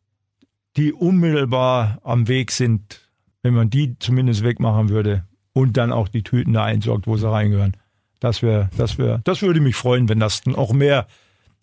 die 0.77 0.93
unmittelbar 0.93 1.99
am 2.03 2.27
Weg 2.27 2.51
sind, 2.51 3.09
wenn 3.41 3.53
man 3.53 3.69
die 3.69 3.97
zumindest 3.99 4.43
wegmachen 4.43 4.89
würde 4.89 5.25
und 5.53 5.77
dann 5.77 5.91
auch 5.91 6.09
die 6.09 6.23
Tüten 6.23 6.53
da 6.53 6.65
einsorgt, 6.65 7.07
wo 7.07 7.17
sie 7.17 7.29
reingehören, 7.29 7.75
das 8.19 8.41
wäre, 8.41 8.69
das 8.77 8.97
wäre, 8.97 9.21
das 9.23 9.41
würde 9.41 9.61
mich 9.61 9.75
freuen, 9.75 10.09
wenn 10.09 10.19
das 10.19 10.41
dann 10.41 10.55
auch 10.55 10.73
mehr 10.73 11.07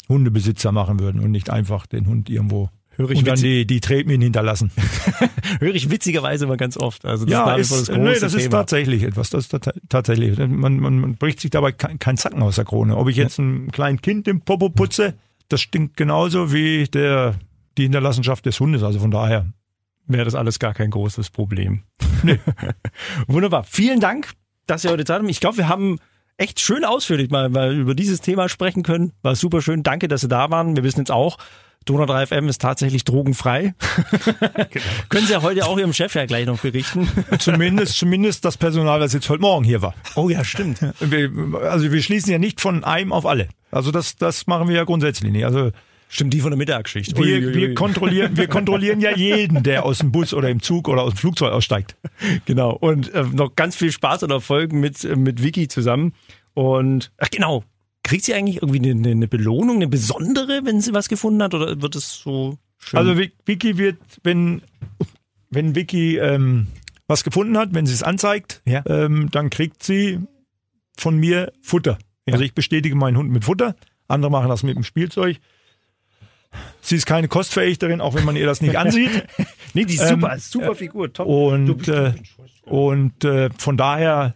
Hundebesitzer 0.08 0.72
machen 0.72 1.00
würden 1.00 1.20
und 1.20 1.30
nicht 1.30 1.50
einfach 1.50 1.86
den 1.86 2.06
Hund 2.06 2.30
irgendwo 2.30 2.70
Höre 2.96 3.10
ich, 3.10 3.18
und 3.18 3.28
dann 3.28 3.38
die, 3.38 3.66
die 3.66 3.80
Tretminen 3.80 4.22
hinterlassen. 4.22 4.70
höre 5.60 5.74
ich 5.74 5.90
witzigerweise 5.90 6.46
immer 6.46 6.56
ganz 6.56 6.78
oft. 6.78 7.04
Also 7.04 7.26
das 7.26 7.32
ja, 7.32 7.54
ist, 7.56 7.68
vor 7.68 7.78
das 7.78 7.88
große 7.88 8.00
nee, 8.00 8.18
das 8.18 8.32
ist 8.32 8.50
tatsächlich 8.50 9.02
etwas. 9.02 9.28
Das 9.28 9.44
ist 9.44 9.50
tat- 9.50 9.78
tatsächlich. 9.90 10.38
Man, 10.38 10.80
man, 10.80 10.98
man 10.98 11.14
bricht 11.16 11.40
sich 11.40 11.50
dabei 11.50 11.72
kein, 11.72 11.98
kein 11.98 12.16
Zacken 12.16 12.42
aus 12.42 12.56
der 12.56 12.64
Krone. 12.64 12.96
Ob 12.96 13.08
ich 13.08 13.16
jetzt 13.16 13.38
einem 13.38 13.70
kleinen 13.70 14.00
Kind 14.00 14.26
den 14.26 14.40
Popo 14.40 14.70
putze, 14.70 15.12
das 15.48 15.60
stinkt 15.60 15.96
genauso 15.96 16.52
wie 16.52 16.84
der, 16.84 17.34
die 17.78 17.84
Hinterlassenschaft 17.84 18.46
des 18.46 18.58
Hundes. 18.60 18.82
Also 18.82 18.98
von 18.98 19.10
daher. 19.10 19.46
wäre 20.06 20.24
das 20.24 20.34
alles 20.34 20.58
gar 20.58 20.74
kein 20.74 20.90
großes 20.90 21.30
Problem. 21.30 21.82
Wunderbar. 23.26 23.64
Vielen 23.64 24.00
Dank, 24.00 24.32
dass 24.66 24.82
Sie 24.82 24.88
heute 24.88 25.04
Zeit 25.04 25.18
haben. 25.18 25.28
Ich 25.28 25.40
glaube, 25.40 25.58
wir 25.58 25.68
haben 25.68 25.98
echt 26.36 26.60
schön 26.60 26.84
ausführlich 26.84 27.30
mal, 27.30 27.48
mal 27.48 27.74
über 27.74 27.94
dieses 27.94 28.20
Thema 28.20 28.48
sprechen 28.48 28.82
können. 28.82 29.12
War 29.22 29.34
super 29.34 29.62
schön. 29.62 29.82
Danke, 29.82 30.08
dass 30.08 30.20
Sie 30.20 30.28
da 30.28 30.50
waren. 30.50 30.76
Wir 30.76 30.84
wissen 30.84 31.00
jetzt 31.00 31.10
auch, 31.10 31.38
Donau 31.86 32.04
3 32.04 32.26
FM 32.26 32.48
ist 32.48 32.60
tatsächlich 32.60 33.04
drogenfrei. 33.04 33.74
Können 35.08 35.26
Sie 35.26 35.32
ja 35.32 35.42
heute 35.42 35.64
auch 35.66 35.78
Ihrem 35.78 35.92
Chef 35.92 36.14
ja 36.14 36.26
gleich 36.26 36.44
noch 36.44 36.58
berichten. 36.58 37.08
Zumindest, 37.38 37.96
zumindest 37.96 38.44
das 38.44 38.58
Personal, 38.58 39.00
das 39.00 39.12
jetzt 39.12 39.28
heute 39.30 39.40
Morgen 39.40 39.64
hier 39.64 39.82
war. 39.82 39.94
Oh 40.16 40.28
ja, 40.28 40.44
stimmt. 40.44 40.80
Wir, 41.00 41.30
also 41.62 41.90
wir 41.90 42.02
schließen 42.02 42.30
ja 42.30 42.38
nicht 42.38 42.60
von 42.60 42.84
einem 42.84 43.12
auf 43.12 43.24
alle. 43.24 43.48
Also 43.70 43.92
das, 43.92 44.16
das 44.16 44.46
machen 44.46 44.68
wir 44.68 44.76
ja 44.76 44.84
grundsätzlich 44.84 45.32
nicht. 45.32 45.44
Also 45.44 45.70
Stimmt, 46.08 46.32
die 46.34 46.40
von 46.40 46.50
der 46.50 46.58
Mittagsschicht. 46.58 47.16
wir, 47.16 47.24
Uiuiui. 47.24 47.54
wir 47.54 47.74
kontrollieren, 47.74 48.36
wir 48.36 48.46
kontrollieren 48.46 49.00
ja 49.00 49.10
jeden, 49.16 49.64
der 49.64 49.84
aus 49.84 49.98
dem 49.98 50.12
Bus 50.12 50.34
oder 50.34 50.48
im 50.50 50.62
Zug 50.62 50.88
oder 50.88 51.02
aus 51.02 51.14
dem 51.14 51.18
Flugzeug 51.18 51.52
aussteigt. 51.52 51.96
Genau. 52.44 52.70
Und 52.72 53.12
äh, 53.12 53.24
noch 53.24 53.56
ganz 53.56 53.74
viel 53.74 53.90
Spaß 53.90 54.22
und 54.22 54.30
Erfolg 54.30 54.72
mit, 54.72 55.04
äh, 55.04 55.16
mit 55.16 55.42
Vicky 55.42 55.66
zusammen. 55.66 56.14
Und 56.54 57.10
ach 57.18 57.28
genau. 57.30 57.64
Kriegt 58.06 58.24
sie 58.24 58.34
eigentlich 58.34 58.62
irgendwie 58.62 58.90
eine, 58.90 59.10
eine 59.10 59.28
Belohnung, 59.28 59.76
eine 59.76 59.88
besondere, 59.88 60.60
wenn 60.64 60.80
sie 60.80 60.92
was 60.94 61.08
gefunden 61.08 61.42
hat? 61.42 61.54
Oder 61.54 61.82
wird 61.82 61.96
es 61.96 62.14
so 62.14 62.56
schön? 62.78 62.98
Also 62.98 63.12
Vi- 63.12 63.32
Vicky 63.44 63.78
wird, 63.78 63.98
wenn, 64.22 64.62
wenn 65.50 65.74
Vicky 65.74 66.16
ähm, 66.18 66.68
was 67.08 67.24
gefunden 67.24 67.58
hat, 67.58 67.74
wenn 67.74 67.84
sie 67.86 67.94
es 67.94 68.02
anzeigt, 68.04 68.62
Ja. 68.64 68.84
ähm, 68.86 69.28
dann 69.32 69.50
kriegt 69.50 69.82
sie 69.82 70.20
von 70.96 71.16
mir 71.18 71.52
Futter. 71.62 71.98
Also 72.30 72.42
ich 72.44 72.54
bestätige 72.54 72.94
meinen 72.94 73.16
Hund 73.16 73.30
mit 73.30 73.44
Futter. 73.44 73.74
Andere 74.08 74.30
machen 74.30 74.48
das 74.48 74.62
mit 74.62 74.76
dem 74.76 74.84
Spielzeug. 74.84 75.38
Sie 76.80 76.96
ist 76.96 77.06
keine 77.06 77.28
Kostverächterin, 77.28 78.00
auch 78.00 78.14
wenn 78.14 78.24
man 78.24 78.36
ihr 78.36 78.46
das 78.46 78.60
nicht 78.60 78.76
ansieht. 78.76 79.10
nee, 79.74 79.84
die 79.84 79.94
ist 79.94 80.00
ähm, 80.10 80.20
super, 80.20 80.38
super 80.38 80.74
Figur, 80.74 81.12
top. 81.12 81.26
Und, 81.26 81.88
äh, 81.88 82.14
und 82.64 83.24
äh, 83.24 83.50
von 83.58 83.76
daher, 83.76 84.34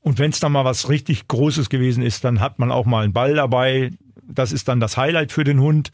und 0.00 0.18
wenn 0.18 0.30
es 0.30 0.40
dann 0.40 0.52
mal 0.52 0.64
was 0.64 0.88
richtig 0.88 1.28
Großes 1.28 1.68
gewesen 1.68 2.02
ist, 2.02 2.24
dann 2.24 2.40
hat 2.40 2.58
man 2.58 2.72
auch 2.72 2.86
mal 2.86 3.04
einen 3.04 3.12
Ball 3.12 3.34
dabei. 3.34 3.90
Das 4.22 4.52
ist 4.52 4.68
dann 4.68 4.80
das 4.80 4.96
Highlight 4.96 5.32
für 5.32 5.44
den 5.44 5.60
Hund. 5.60 5.90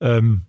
Ähm, 0.00 0.42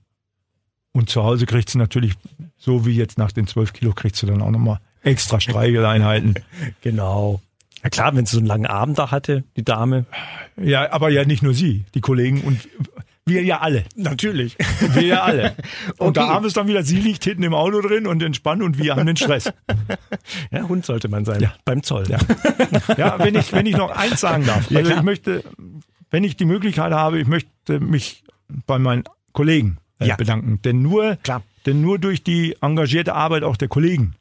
und 0.91 1.09
zu 1.09 1.23
Hause 1.23 1.47
kriegt 1.47 1.69
sie 1.69 1.79
natürlich, 1.79 2.13
so 2.55 2.85
wie 2.85 2.95
jetzt 2.95 3.17
nach 3.17 3.31
den 3.31 3.47
12 3.47 3.73
Kilo, 3.73 3.93
kriegt 3.93 4.15
sie 4.15 4.27
dann 4.27 4.41
auch 4.41 4.51
nochmal 4.51 4.79
extra 5.01 5.39
Streicheleinheiten. 5.39 6.35
Genau. 6.81 7.41
Ja 7.83 7.89
klar, 7.89 8.15
wenn 8.15 8.25
sie 8.25 8.35
so 8.35 8.39
einen 8.39 8.47
langen 8.47 8.65
Abend 8.65 8.97
da 8.97 9.11
hatte, 9.11 9.43
die 9.57 9.65
Dame. 9.65 10.05
ja, 10.55 10.89
aber 10.93 11.09
ja 11.09 11.25
nicht 11.25 11.43
nur 11.43 11.53
sie, 11.53 11.83
die 11.93 11.99
Kollegen 11.99 12.41
und 12.41 12.61
wir 13.25 13.43
ja 13.43 13.59
alle. 13.61 13.85
Natürlich. 13.95 14.57
Wir 14.93 15.03
ja 15.03 15.23
alle. 15.23 15.55
Und 15.97 16.09
Okay. 16.09 16.13
da 16.19 16.27
haben 16.29 16.43
wir 16.43 16.47
es 16.47 16.53
dann 16.53 16.67
wieder, 16.67 16.83
sie 16.83 16.97
liegt 16.99 17.23
hinten 17.23 17.43
im 17.43 17.53
Auto 17.53 17.81
drin 17.81 18.05
und 18.07 18.21
entspannt 18.21 18.61
und 18.63 18.77
wir 18.77 18.95
haben 18.95 19.05
den 19.05 19.15
Stress. 19.15 19.51
Ja, 20.51 20.63
Hund 20.67 20.85
sollte 20.85 21.07
man 21.07 21.23
sein. 21.25 21.39
Ja. 21.41 21.53
Beim 21.65 21.83
Zoll. 21.83 22.05
Ja. 22.09 22.17
Ja, 22.97 23.17
wenn 23.19 23.35
ich, 23.35 23.51
wenn 23.53 23.65
ich 23.65 23.77
noch 23.77 23.91
eins 23.91 24.19
sagen 24.21 24.45
darf. 24.45 24.69
Ja, 24.69 24.79
also 24.79 24.89
klar. 24.89 24.99
ich 24.99 25.05
möchte, 25.05 25.43
wenn 26.11 26.23
ich 26.23 26.35
die 26.37 26.45
Möglichkeit 26.45 26.91
habe, 26.91 27.19
ich 27.19 27.27
möchte 27.27 27.79
mich 27.79 28.23
bei 28.67 28.77
meinen 28.77 29.03
Kollegen 29.31 29.77
äh, 29.99 30.07
Ja. 30.07 30.15
bedanken. 30.15 30.59
Denn 30.63 30.81
nur, 30.81 31.15
Klar. 31.23 31.41
denn 31.65 31.81
nur 31.81 31.99
durch 31.99 32.23
die 32.23 32.55
engagierte 32.61 33.13
Arbeit 33.15 33.43
auch 33.43 33.55
der 33.57 33.67
Kollegen 33.69 34.15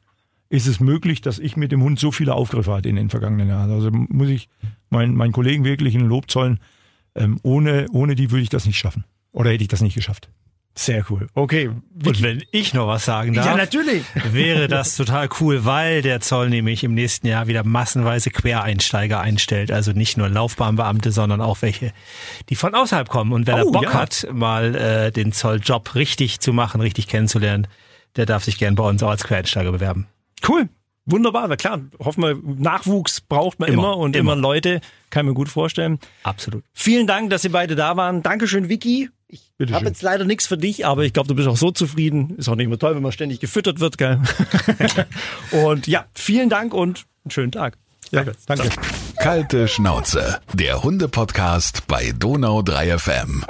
ist 0.49 0.67
es 0.67 0.79
möglich, 0.79 1.21
dass 1.21 1.39
ich 1.39 1.57
mit 1.57 1.71
dem 1.71 1.81
Hund 1.83 1.99
so 1.99 2.11
viele 2.11 2.33
Aufgriffe 2.35 2.71
hatte 2.73 2.87
in 2.89 2.95
den 2.95 3.09
vergangenen 3.09 3.49
Jahren. 3.49 3.71
Also 3.71 3.89
muss 3.91 4.29
ich 4.29 4.49
meinen, 4.89 5.15
meinen 5.15 5.31
Kollegen 5.33 5.65
wirklich 5.65 5.95
ein 5.95 6.05
Lob 6.07 6.29
zollen. 6.31 6.59
Ähm, 7.15 7.39
ohne, 7.43 7.87
ohne 7.91 8.15
die 8.15 8.31
würde 8.31 8.43
ich 8.43 8.49
das 8.49 8.65
nicht 8.65 8.77
schaffen. 8.77 9.03
Oder 9.31 9.51
hätte 9.51 9.63
ich 9.63 9.67
das 9.69 9.81
nicht 9.81 9.95
geschafft. 9.95 10.29
Sehr 10.75 11.05
cool. 11.11 11.27
Okay. 11.35 11.67
Und 12.03 12.23
wenn 12.23 12.43
ich 12.51 12.73
noch 12.73 12.87
was 12.87 13.05
sagen 13.05 13.33
darf, 13.33 13.45
Ja, 13.45 13.55
natürlich. 13.55 14.03
wäre 14.31 14.67
das 14.67 14.95
total 14.95 15.29
cool, 15.39 15.65
weil 15.65 16.01
der 16.01 16.19
Zoll 16.19 16.49
nämlich 16.49 16.83
im 16.83 16.95
nächsten 16.95 17.27
Jahr 17.27 17.45
wieder 17.45 17.63
massenweise 17.63 18.31
Quereinsteiger 18.31 19.21
einstellt. 19.21 19.71
Also 19.71 19.91
nicht 19.91 20.17
nur 20.17 20.29
Laufbahnbeamte, 20.29 21.11
sondern 21.11 21.41
auch 21.41 21.61
welche, 21.61 21.93
die 22.49 22.55
von 22.55 22.73
außerhalb 22.73 23.07
kommen. 23.07 23.33
Und 23.33 23.45
wer 23.45 23.57
da 23.57 23.63
Oh, 23.65 23.71
Bock 23.71 23.83
ja. 23.83 23.93
hat, 23.93 24.27
mal 24.33 24.73
äh, 24.73 25.11
den 25.11 25.31
Zolljob 25.31 25.93
richtig 25.93 26.39
zu 26.39 26.53
machen, 26.53 26.81
richtig 26.81 27.07
kennenzulernen, 27.07 27.67
der 28.15 28.25
darf 28.25 28.43
sich 28.43 28.57
gern 28.57 28.73
bei 28.73 28.83
uns 28.83 29.03
auch 29.03 29.09
als 29.11 29.23
Quereinsteiger 29.25 29.71
bewerben. 29.71 30.07
Cool. 30.47 30.69
Wunderbar. 31.05 31.47
Na 31.47 31.55
klar, 31.57 31.81
hoffen 31.99 32.23
wir, 32.23 32.39
Nachwuchs 32.43 33.21
braucht 33.21 33.59
man 33.59 33.69
immer, 33.69 33.83
Immer, 33.93 33.97
und 33.97 34.15
immer. 34.15 34.33
immer. 34.33 34.41
Leute, 34.41 34.79
kann 35.09 35.25
mir 35.25 35.33
gut 35.33 35.49
vorstellen. 35.49 35.99
Absolut. 36.23 36.63
Vielen 36.73 37.07
Dank, 37.07 37.29
dass 37.29 37.41
Sie 37.41 37.49
beide 37.49 37.75
da 37.75 37.97
waren. 37.97 38.23
Dankeschön, 38.23 38.69
Vicky. 38.69 39.09
Ich 39.27 39.51
habe 39.71 39.85
jetzt 39.85 40.01
leider 40.03 40.25
nichts 40.25 40.45
für 40.45 40.57
dich, 40.57 40.85
aber 40.85 41.03
ich 41.03 41.13
glaube, 41.13 41.27
du 41.27 41.35
bist 41.35 41.47
auch 41.47 41.57
so 41.57 41.71
zufrieden. 41.71 42.35
Ist 42.37 42.47
auch 42.49 42.55
nicht 42.55 42.67
mehr 42.69 42.77
toll, 42.77 42.95
wenn 42.95 43.01
man 43.01 43.11
ständig 43.11 43.39
gefüttert 43.39 43.79
wird, 43.79 43.97
gell? 43.97 44.21
und 45.51 45.87
ja, 45.87 46.05
vielen 46.13 46.49
Dank 46.49 46.73
und 46.73 47.05
einen 47.25 47.31
schönen 47.31 47.51
Tag. 47.51 47.77
Ja, 48.11 48.23
danke. 48.45 48.69
Kalte 49.17 49.67
Schnauze, 49.67 50.39
der 50.53 50.83
Hunde-Podcast 50.83 51.87
bei 51.87 52.11
Donau 52.15 52.61
3 52.61 52.99
FM. 52.99 53.43